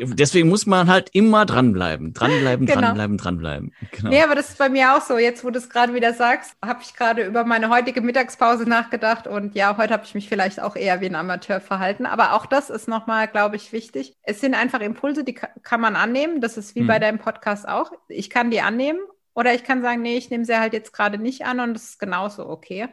Deswegen 0.00 0.48
muss 0.48 0.66
man 0.66 0.88
halt 0.88 1.10
immer 1.12 1.46
dranbleiben, 1.46 2.12
dranbleiben, 2.12 2.66
genau. 2.66 2.80
dranbleiben, 2.80 3.16
dranbleiben. 3.16 3.72
Genau. 3.92 4.10
Nee, 4.10 4.22
aber 4.22 4.34
das 4.34 4.50
ist 4.50 4.58
bei 4.58 4.68
mir 4.68 4.94
auch 4.94 5.00
so. 5.00 5.18
Jetzt, 5.18 5.44
wo 5.44 5.50
du 5.50 5.58
es 5.58 5.70
gerade 5.70 5.94
wieder 5.94 6.12
sagst, 6.14 6.56
habe 6.64 6.80
ich 6.82 6.94
gerade 6.94 7.24
über 7.24 7.44
meine 7.44 7.70
heutige 7.70 8.00
Mittagspause 8.00 8.68
nachgedacht 8.68 9.26
und 9.26 9.54
ja, 9.54 9.76
heute 9.76 9.92
habe 9.92 10.04
ich 10.04 10.14
mich 10.14 10.28
vielleicht 10.28 10.60
auch 10.60 10.76
eher 10.76 11.00
wie 11.00 11.06
ein 11.06 11.14
Amateur 11.14 11.60
verhalten. 11.60 12.06
Aber 12.06 12.32
auch 12.32 12.46
das 12.46 12.70
ist 12.70 12.88
nochmal, 12.88 13.28
glaube 13.28 13.56
ich, 13.56 13.72
wichtig. 13.72 14.16
Es 14.22 14.40
sind 14.40 14.54
einfach 14.54 14.80
Impulse, 14.80 15.24
die 15.24 15.34
kann 15.34 15.80
man 15.80 15.96
annehmen. 15.96 16.40
Das 16.40 16.56
ist 16.56 16.74
wie 16.74 16.80
hm. 16.80 16.86
bei 16.86 16.98
deinem 16.98 17.18
Podcast 17.18 17.68
auch. 17.68 17.92
Ich 18.08 18.30
kann 18.30 18.50
die 18.50 18.60
annehmen 18.60 19.00
oder 19.34 19.54
ich 19.54 19.64
kann 19.64 19.82
sagen, 19.82 20.02
nee, 20.02 20.16
ich 20.16 20.30
nehme 20.30 20.44
sie 20.44 20.58
halt 20.58 20.72
jetzt 20.72 20.92
gerade 20.92 21.18
nicht 21.18 21.44
an 21.44 21.60
und 21.60 21.74
das 21.74 21.84
ist 21.84 21.98
genauso 21.98 22.48
okay. 22.48 22.88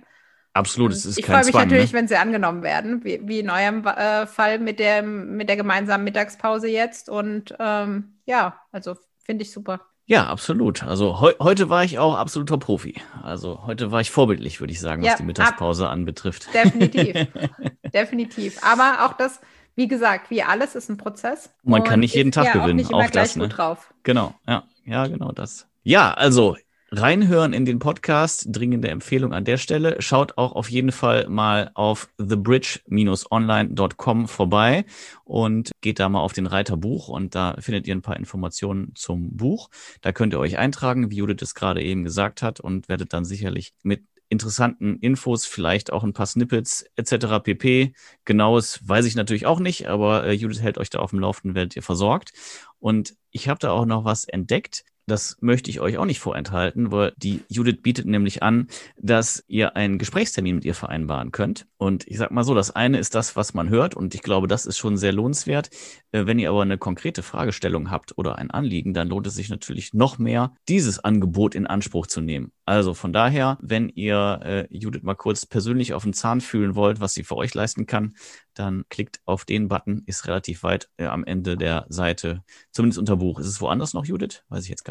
Absolut, 0.53 0.91
es 0.91 1.05
ist 1.05 1.17
Ich 1.17 1.25
freue 1.25 1.37
mich 1.37 1.51
Zwang, 1.51 1.63
natürlich, 1.63 1.93
ne? 1.93 1.99
wenn 1.99 2.07
sie 2.07 2.17
angenommen 2.17 2.61
werden, 2.61 3.03
wie, 3.05 3.21
wie 3.23 3.39
in 3.39 3.49
eurem 3.49 3.85
äh, 3.85 4.27
Fall 4.27 4.59
mit 4.59 4.79
der, 4.79 5.01
mit 5.01 5.47
der 5.47 5.55
gemeinsamen 5.55 6.03
Mittagspause 6.03 6.67
jetzt. 6.67 7.09
Und 7.09 7.55
ähm, 7.59 8.15
ja, 8.25 8.59
also 8.71 8.95
finde 9.23 9.43
ich 9.43 9.51
super. 9.51 9.81
Ja, 10.05 10.27
absolut. 10.27 10.83
Also 10.83 11.21
heu 11.21 11.31
heute 11.39 11.69
war 11.69 11.85
ich 11.85 11.97
auch 11.97 12.17
absoluter 12.17 12.57
Profi. 12.57 12.99
Also 13.23 13.65
heute 13.65 13.91
war 13.91 14.01
ich 14.01 14.11
vorbildlich, 14.11 14.59
würde 14.59 14.73
ich 14.73 14.81
sagen, 14.81 15.03
was 15.03 15.11
ja, 15.11 15.15
die 15.15 15.23
Mittagspause 15.23 15.87
anbetrifft. 15.87 16.53
Definitiv. 16.53 17.27
definitiv. 17.93 18.59
Aber 18.61 19.05
auch 19.05 19.13
das, 19.13 19.39
wie 19.75 19.87
gesagt, 19.87 20.29
wie 20.29 20.43
alles 20.43 20.75
ist 20.75 20.89
ein 20.89 20.97
Prozess. 20.97 21.53
Man 21.63 21.85
kann 21.85 22.01
nicht 22.01 22.13
jeden 22.13 22.33
Tag 22.33 22.47
ja 22.47 22.53
gewinnen. 22.53 22.71
Auch, 22.71 22.75
nicht 22.75 22.91
immer 22.91 23.05
auch 23.05 23.09
das, 23.09 23.37
ne? 23.37 23.47
drauf. 23.47 23.93
Genau, 24.03 24.35
ja, 24.45 24.63
ja, 24.83 25.07
genau 25.07 25.31
das. 25.31 25.67
Ja, 25.83 26.13
also 26.13 26.57
reinhören 26.93 27.53
in 27.53 27.63
den 27.63 27.79
Podcast. 27.79 28.47
Dringende 28.49 28.89
Empfehlung 28.89 29.31
an 29.33 29.45
der 29.45 29.55
Stelle. 29.57 30.01
Schaut 30.01 30.37
auch 30.37 30.51
auf 30.51 30.69
jeden 30.69 30.91
Fall 30.91 31.29
mal 31.29 31.71
auf 31.73 32.09
thebridge-online.com 32.17 34.27
vorbei 34.27 34.83
und 35.23 35.71
geht 35.79 35.99
da 35.99 36.09
mal 36.09 36.19
auf 36.19 36.33
den 36.33 36.47
Reiter 36.47 36.75
Buch 36.75 37.07
und 37.07 37.33
da 37.33 37.55
findet 37.59 37.87
ihr 37.87 37.95
ein 37.95 38.01
paar 38.01 38.17
Informationen 38.17 38.91
zum 38.95 39.37
Buch. 39.37 39.69
Da 40.01 40.11
könnt 40.11 40.33
ihr 40.33 40.39
euch 40.39 40.57
eintragen, 40.57 41.11
wie 41.11 41.15
Judith 41.15 41.41
es 41.41 41.55
gerade 41.55 41.81
eben 41.81 42.03
gesagt 42.03 42.41
hat 42.41 42.59
und 42.59 42.89
werdet 42.89 43.13
dann 43.13 43.23
sicherlich 43.23 43.73
mit 43.83 44.03
interessanten 44.27 44.97
Infos, 44.99 45.45
vielleicht 45.45 45.91
auch 45.91 46.03
ein 46.03 46.13
paar 46.13 46.25
Snippets 46.25 46.85
etc. 46.95 47.41
pp. 47.43 47.93
Genaues 48.23 48.79
weiß 48.87 49.05
ich 49.05 49.15
natürlich 49.15 49.45
auch 49.45 49.59
nicht, 49.59 49.87
aber 49.87 50.25
äh, 50.25 50.31
Judith 50.31 50.61
hält 50.61 50.77
euch 50.77 50.89
da 50.89 50.99
auf 50.99 51.09
dem 51.11 51.19
Laufenden, 51.19 51.53
werdet 51.53 51.75
ihr 51.75 51.83
versorgt. 51.83 52.31
Und 52.79 53.15
ich 53.31 53.49
habe 53.49 53.59
da 53.59 53.71
auch 53.71 53.85
noch 53.85 54.05
was 54.05 54.23
entdeckt. 54.23 54.85
Das 55.07 55.37
möchte 55.41 55.69
ich 55.69 55.79
euch 55.79 55.97
auch 55.97 56.05
nicht 56.05 56.19
vorenthalten, 56.19 56.91
weil 56.91 57.13
die 57.17 57.41
Judith 57.49 57.81
bietet 57.81 58.05
nämlich 58.05 58.43
an, 58.43 58.67
dass 58.97 59.43
ihr 59.47 59.75
einen 59.75 59.97
Gesprächstermin 59.97 60.55
mit 60.55 60.65
ihr 60.65 60.75
vereinbaren 60.75 61.31
könnt. 61.31 61.67
Und 61.77 62.07
ich 62.07 62.17
sag 62.17 62.31
mal 62.31 62.43
so, 62.43 62.53
das 62.53 62.71
eine 62.71 62.99
ist 62.99 63.15
das, 63.15 63.35
was 63.35 63.53
man 63.53 63.69
hört, 63.69 63.95
und 63.95 64.13
ich 64.13 64.21
glaube, 64.21 64.47
das 64.47 64.65
ist 64.65 64.77
schon 64.77 64.97
sehr 64.97 65.11
lohnenswert. 65.11 65.69
Äh, 66.11 66.25
wenn 66.25 66.39
ihr 66.39 66.49
aber 66.49 66.61
eine 66.61 66.77
konkrete 66.77 67.23
Fragestellung 67.23 67.89
habt 67.89 68.17
oder 68.17 68.37
ein 68.37 68.51
Anliegen, 68.51 68.93
dann 68.93 69.07
lohnt 69.07 69.27
es 69.27 69.35
sich 69.35 69.49
natürlich 69.49 69.93
noch 69.93 70.17
mehr, 70.17 70.53
dieses 70.69 70.99
Angebot 70.99 71.55
in 71.55 71.67
Anspruch 71.67 72.07
zu 72.07 72.21
nehmen. 72.21 72.51
Also 72.65 72.93
von 72.93 73.11
daher, 73.11 73.57
wenn 73.61 73.89
ihr 73.89 74.39
äh, 74.43 74.67
Judith 74.69 75.03
mal 75.03 75.15
kurz 75.15 75.45
persönlich 75.45 75.93
auf 75.93 76.03
den 76.03 76.13
Zahn 76.13 76.39
fühlen 76.39 76.75
wollt, 76.75 76.99
was 76.99 77.13
sie 77.13 77.23
für 77.23 77.35
euch 77.35 77.53
leisten 77.53 77.85
kann, 77.85 78.15
dann 78.53 78.85
klickt 78.89 79.19
auf 79.25 79.45
den 79.45 79.67
Button, 79.67 80.03
ist 80.05 80.27
relativ 80.27 80.63
weit 80.63 80.89
äh, 80.97 81.05
am 81.05 81.23
Ende 81.23 81.57
der 81.57 81.85
Seite, 81.89 82.43
zumindest 82.71 82.99
unter 82.99 83.17
Buch. 83.17 83.39
Ist 83.39 83.47
es 83.47 83.61
woanders 83.61 83.93
noch, 83.93 84.05
Judith? 84.05 84.43
Weiß 84.49 84.63
ich 84.63 84.69
jetzt 84.69 84.85
gar 84.85 84.90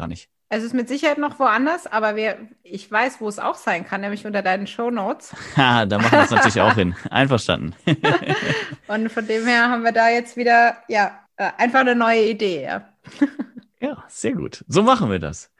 Es 0.53 0.63
ist 0.63 0.73
mit 0.73 0.89
Sicherheit 0.89 1.17
noch 1.17 1.39
woanders, 1.39 1.87
aber 1.87 2.17
wir, 2.17 2.37
ich 2.63 2.91
weiß, 2.91 3.21
wo 3.21 3.29
es 3.29 3.39
auch 3.39 3.55
sein 3.55 3.85
kann, 3.85 4.01
nämlich 4.01 4.25
unter 4.25 4.41
deinen 4.41 4.67
Show 4.67 4.91
Notes. 4.91 5.33
Ha, 5.55 5.85
da 5.85 5.97
machen 5.97 6.11
wir 6.11 6.23
es 6.23 6.31
natürlich 6.31 6.59
auch 6.59 6.75
hin. 6.75 6.93
Einverstanden. 7.09 7.73
Und 8.87 9.09
von 9.11 9.25
dem 9.25 9.45
her 9.45 9.69
haben 9.69 9.83
wir 9.83 9.93
da 9.93 10.09
jetzt 10.09 10.35
wieder, 10.35 10.75
ja, 10.89 11.19
äh, 11.37 11.51
einfach 11.57 11.79
eine 11.79 11.95
neue 11.95 12.25
Idee. 12.25 12.63
Ja, 12.63 12.91
ja 13.79 14.03
sehr 14.09 14.33
gut. 14.33 14.65
So 14.67 14.83
machen 14.83 15.09
wir 15.09 15.19
das. 15.19 15.51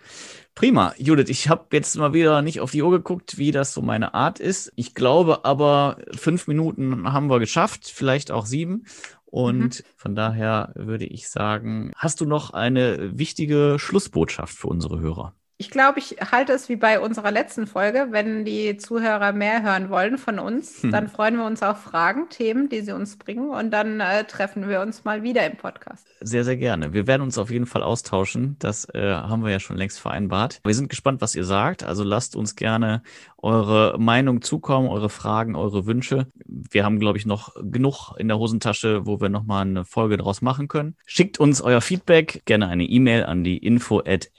Prima. 0.55 0.93
Judith, 0.97 1.29
ich 1.29 1.47
habe 1.47 1.67
jetzt 1.71 1.95
mal 1.95 2.13
wieder 2.13 2.41
nicht 2.41 2.59
auf 2.59 2.71
die 2.71 2.81
Uhr 2.83 2.91
geguckt, 2.91 3.37
wie 3.37 3.51
das 3.51 3.73
so 3.73 3.81
meine 3.81 4.13
Art 4.13 4.39
ist. 4.39 4.73
Ich 4.75 4.93
glaube 4.93 5.45
aber, 5.45 5.97
fünf 6.13 6.47
Minuten 6.47 7.11
haben 7.11 7.29
wir 7.29 7.39
geschafft, 7.39 7.87
vielleicht 7.87 8.31
auch 8.31 8.45
sieben. 8.45 8.85
Und 9.31 9.79
mhm. 9.79 9.83
von 9.95 10.15
daher 10.15 10.73
würde 10.75 11.05
ich 11.05 11.29
sagen, 11.29 11.91
hast 11.95 12.21
du 12.21 12.25
noch 12.25 12.51
eine 12.51 13.17
wichtige 13.17 13.77
Schlussbotschaft 13.79 14.53
für 14.53 14.67
unsere 14.67 14.99
Hörer? 14.99 15.33
Ich 15.61 15.69
glaube, 15.69 15.99
ich 15.99 16.15
halte 16.31 16.53
es 16.53 16.69
wie 16.69 16.75
bei 16.75 16.99
unserer 16.99 17.29
letzten 17.29 17.67
Folge. 17.67 18.07
Wenn 18.09 18.45
die 18.45 18.77
Zuhörer 18.77 19.31
mehr 19.31 19.61
hören 19.61 19.91
wollen 19.91 20.17
von 20.17 20.39
uns, 20.39 20.81
hm. 20.81 20.91
dann 20.91 21.07
freuen 21.07 21.35
wir 21.35 21.45
uns 21.45 21.61
auf 21.61 21.83
Fragen, 21.83 22.29
Themen, 22.29 22.67
die 22.67 22.81
sie 22.81 22.93
uns 22.93 23.15
bringen. 23.15 23.51
Und 23.51 23.69
dann 23.69 23.99
äh, 23.99 24.23
treffen 24.23 24.67
wir 24.67 24.81
uns 24.81 25.03
mal 25.03 25.21
wieder 25.21 25.45
im 25.45 25.57
Podcast. 25.57 26.07
Sehr, 26.19 26.43
sehr 26.43 26.57
gerne. 26.57 26.93
Wir 26.93 27.05
werden 27.05 27.21
uns 27.21 27.37
auf 27.37 27.51
jeden 27.51 27.67
Fall 27.67 27.83
austauschen. 27.83 28.55
Das 28.57 28.89
äh, 28.95 29.13
haben 29.13 29.43
wir 29.43 29.51
ja 29.51 29.59
schon 29.59 29.77
längst 29.77 29.99
vereinbart. 29.99 30.61
Wir 30.63 30.73
sind 30.73 30.89
gespannt, 30.89 31.21
was 31.21 31.35
ihr 31.35 31.45
sagt. 31.45 31.83
Also 31.83 32.03
lasst 32.03 32.35
uns 32.35 32.55
gerne 32.55 33.03
eure 33.41 33.97
Meinung 33.99 34.41
zukommen, 34.41 34.87
eure 34.87 35.09
Fragen, 35.09 35.55
eure 35.55 35.85
Wünsche. 35.85 36.27
Wir 36.45 36.85
haben, 36.85 36.99
glaube 36.99 37.17
ich, 37.17 37.25
noch 37.25 37.55
genug 37.61 38.13
in 38.17 38.27
der 38.27 38.37
Hosentasche, 38.37 39.05
wo 39.05 39.19
wir 39.19 39.29
nochmal 39.29 39.61
eine 39.61 39.85
Folge 39.85 40.17
draus 40.17 40.41
machen 40.41 40.67
können. 40.67 40.95
Schickt 41.05 41.39
uns 41.39 41.61
euer 41.61 41.81
Feedback, 41.81 42.43
gerne 42.45 42.67
eine 42.67 42.85
E-Mail 42.85 43.25
an 43.25 43.43
die 43.43 43.57
info 43.57 43.99
at 43.99 44.29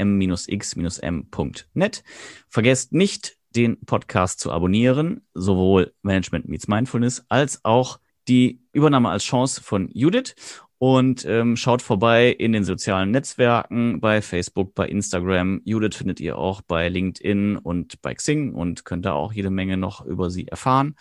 m-x-m.net. 1.12 2.02
Vergesst 2.48 2.92
nicht, 2.92 3.36
den 3.54 3.78
Podcast 3.84 4.40
zu 4.40 4.50
abonnieren, 4.50 5.26
sowohl 5.34 5.92
Management 6.02 6.48
Meets 6.48 6.68
Mindfulness 6.68 7.24
als 7.28 7.64
auch 7.64 7.98
die 8.28 8.60
Übernahme 8.72 9.10
als 9.10 9.24
Chance 9.24 9.62
von 9.62 9.88
Judith 9.92 10.34
und 10.78 11.24
ähm, 11.26 11.56
schaut 11.56 11.80
vorbei 11.80 12.30
in 12.30 12.52
den 12.52 12.64
sozialen 12.64 13.12
Netzwerken, 13.12 14.00
bei 14.00 14.20
Facebook, 14.20 14.74
bei 14.74 14.88
Instagram. 14.88 15.60
Judith 15.64 15.94
findet 15.96 16.18
ihr 16.18 16.38
auch 16.38 16.60
bei 16.60 16.88
LinkedIn 16.88 17.56
und 17.56 18.02
bei 18.02 18.14
Xing 18.14 18.52
und 18.52 18.84
könnt 18.84 19.04
da 19.04 19.12
auch 19.12 19.32
jede 19.32 19.50
Menge 19.50 19.76
noch 19.76 20.04
über 20.04 20.28
sie 20.30 20.48
erfahren. 20.48 20.96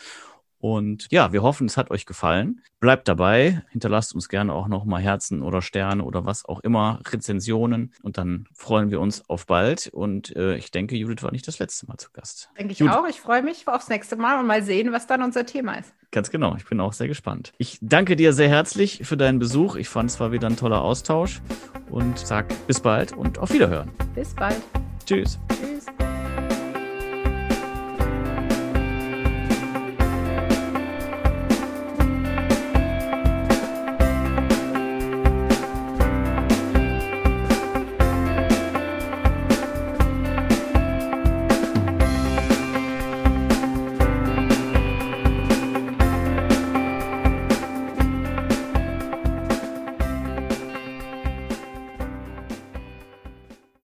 Und 0.62 1.08
ja, 1.12 1.34
wir 1.34 1.42
hoffen, 1.42 1.66
es 1.66 1.76
hat 1.76 1.90
euch 1.90 2.06
gefallen. 2.06 2.62
Bleibt 2.80 3.08
dabei, 3.08 3.64
hinterlasst 3.70 4.14
uns 4.14 4.30
gerne 4.30 4.54
auch 4.54 4.68
nochmal 4.68 5.02
Herzen 5.02 5.42
oder 5.42 5.62
Sterne 5.62 6.04
oder 6.04 6.26
was 6.26 6.46
auch 6.46 6.60
immer, 6.62 7.00
Rezensionen. 7.08 7.94
Und 8.04 8.18
dann 8.18 8.48
freuen 8.54 8.92
wir 8.92 9.02
uns 9.02 9.28
auf 9.28 9.48
bald. 9.48 9.90
Und 9.92 10.36
äh, 10.36 10.56
ich 10.56 10.72
denke, 10.72 10.96
Judith 10.96 11.24
war 11.24 11.32
nicht 11.32 11.48
das 11.48 11.60
letzte 11.60 11.88
Mal 11.88 11.98
zu 11.98 12.12
Gast. 12.12 12.50
Denke 12.58 12.74
ich 12.74 12.80
Judith. 12.80 12.96
auch. 12.96 13.08
Ich 13.08 13.20
freue 13.20 13.42
mich 13.42 13.68
aufs 13.68 13.90
nächste 13.90 14.16
Mal 14.16 14.40
und 14.40 14.48
mal 14.48 14.62
sehen, 14.62 14.92
was 14.92 15.08
dann 15.08 15.24
unser 15.24 15.46
Thema 15.46 15.76
ist. 15.76 15.94
Ganz 16.12 16.30
genau. 16.30 16.56
Ich 16.56 16.66
bin 16.66 16.80
auch 16.80 16.94
sehr 16.94 17.08
gespannt. 17.08 17.54
Ich 17.58 17.80
danke 17.82 18.16
dir 18.16 18.34
sehr 18.34 18.50
herzlich 18.50 19.02
für 19.04 19.18
deinen 19.18 19.40
Besuch. 19.40 19.76
Ich 19.76 19.90
fand 19.90 20.12
es 20.12 20.20
war 20.20 20.32
wieder 20.32 20.48
ein 20.48 20.58
toller 20.58 20.82
Austausch 20.82 21.42
und 21.90 22.20
sag 22.20 22.46
bis 22.68 22.80
bald 22.80 23.14
und 23.14 23.40
auf 23.40 23.52
Wiederhören. 23.52 23.90
Bis 24.14 24.36
bald. 24.36 24.62
Tschüss. 25.06 25.40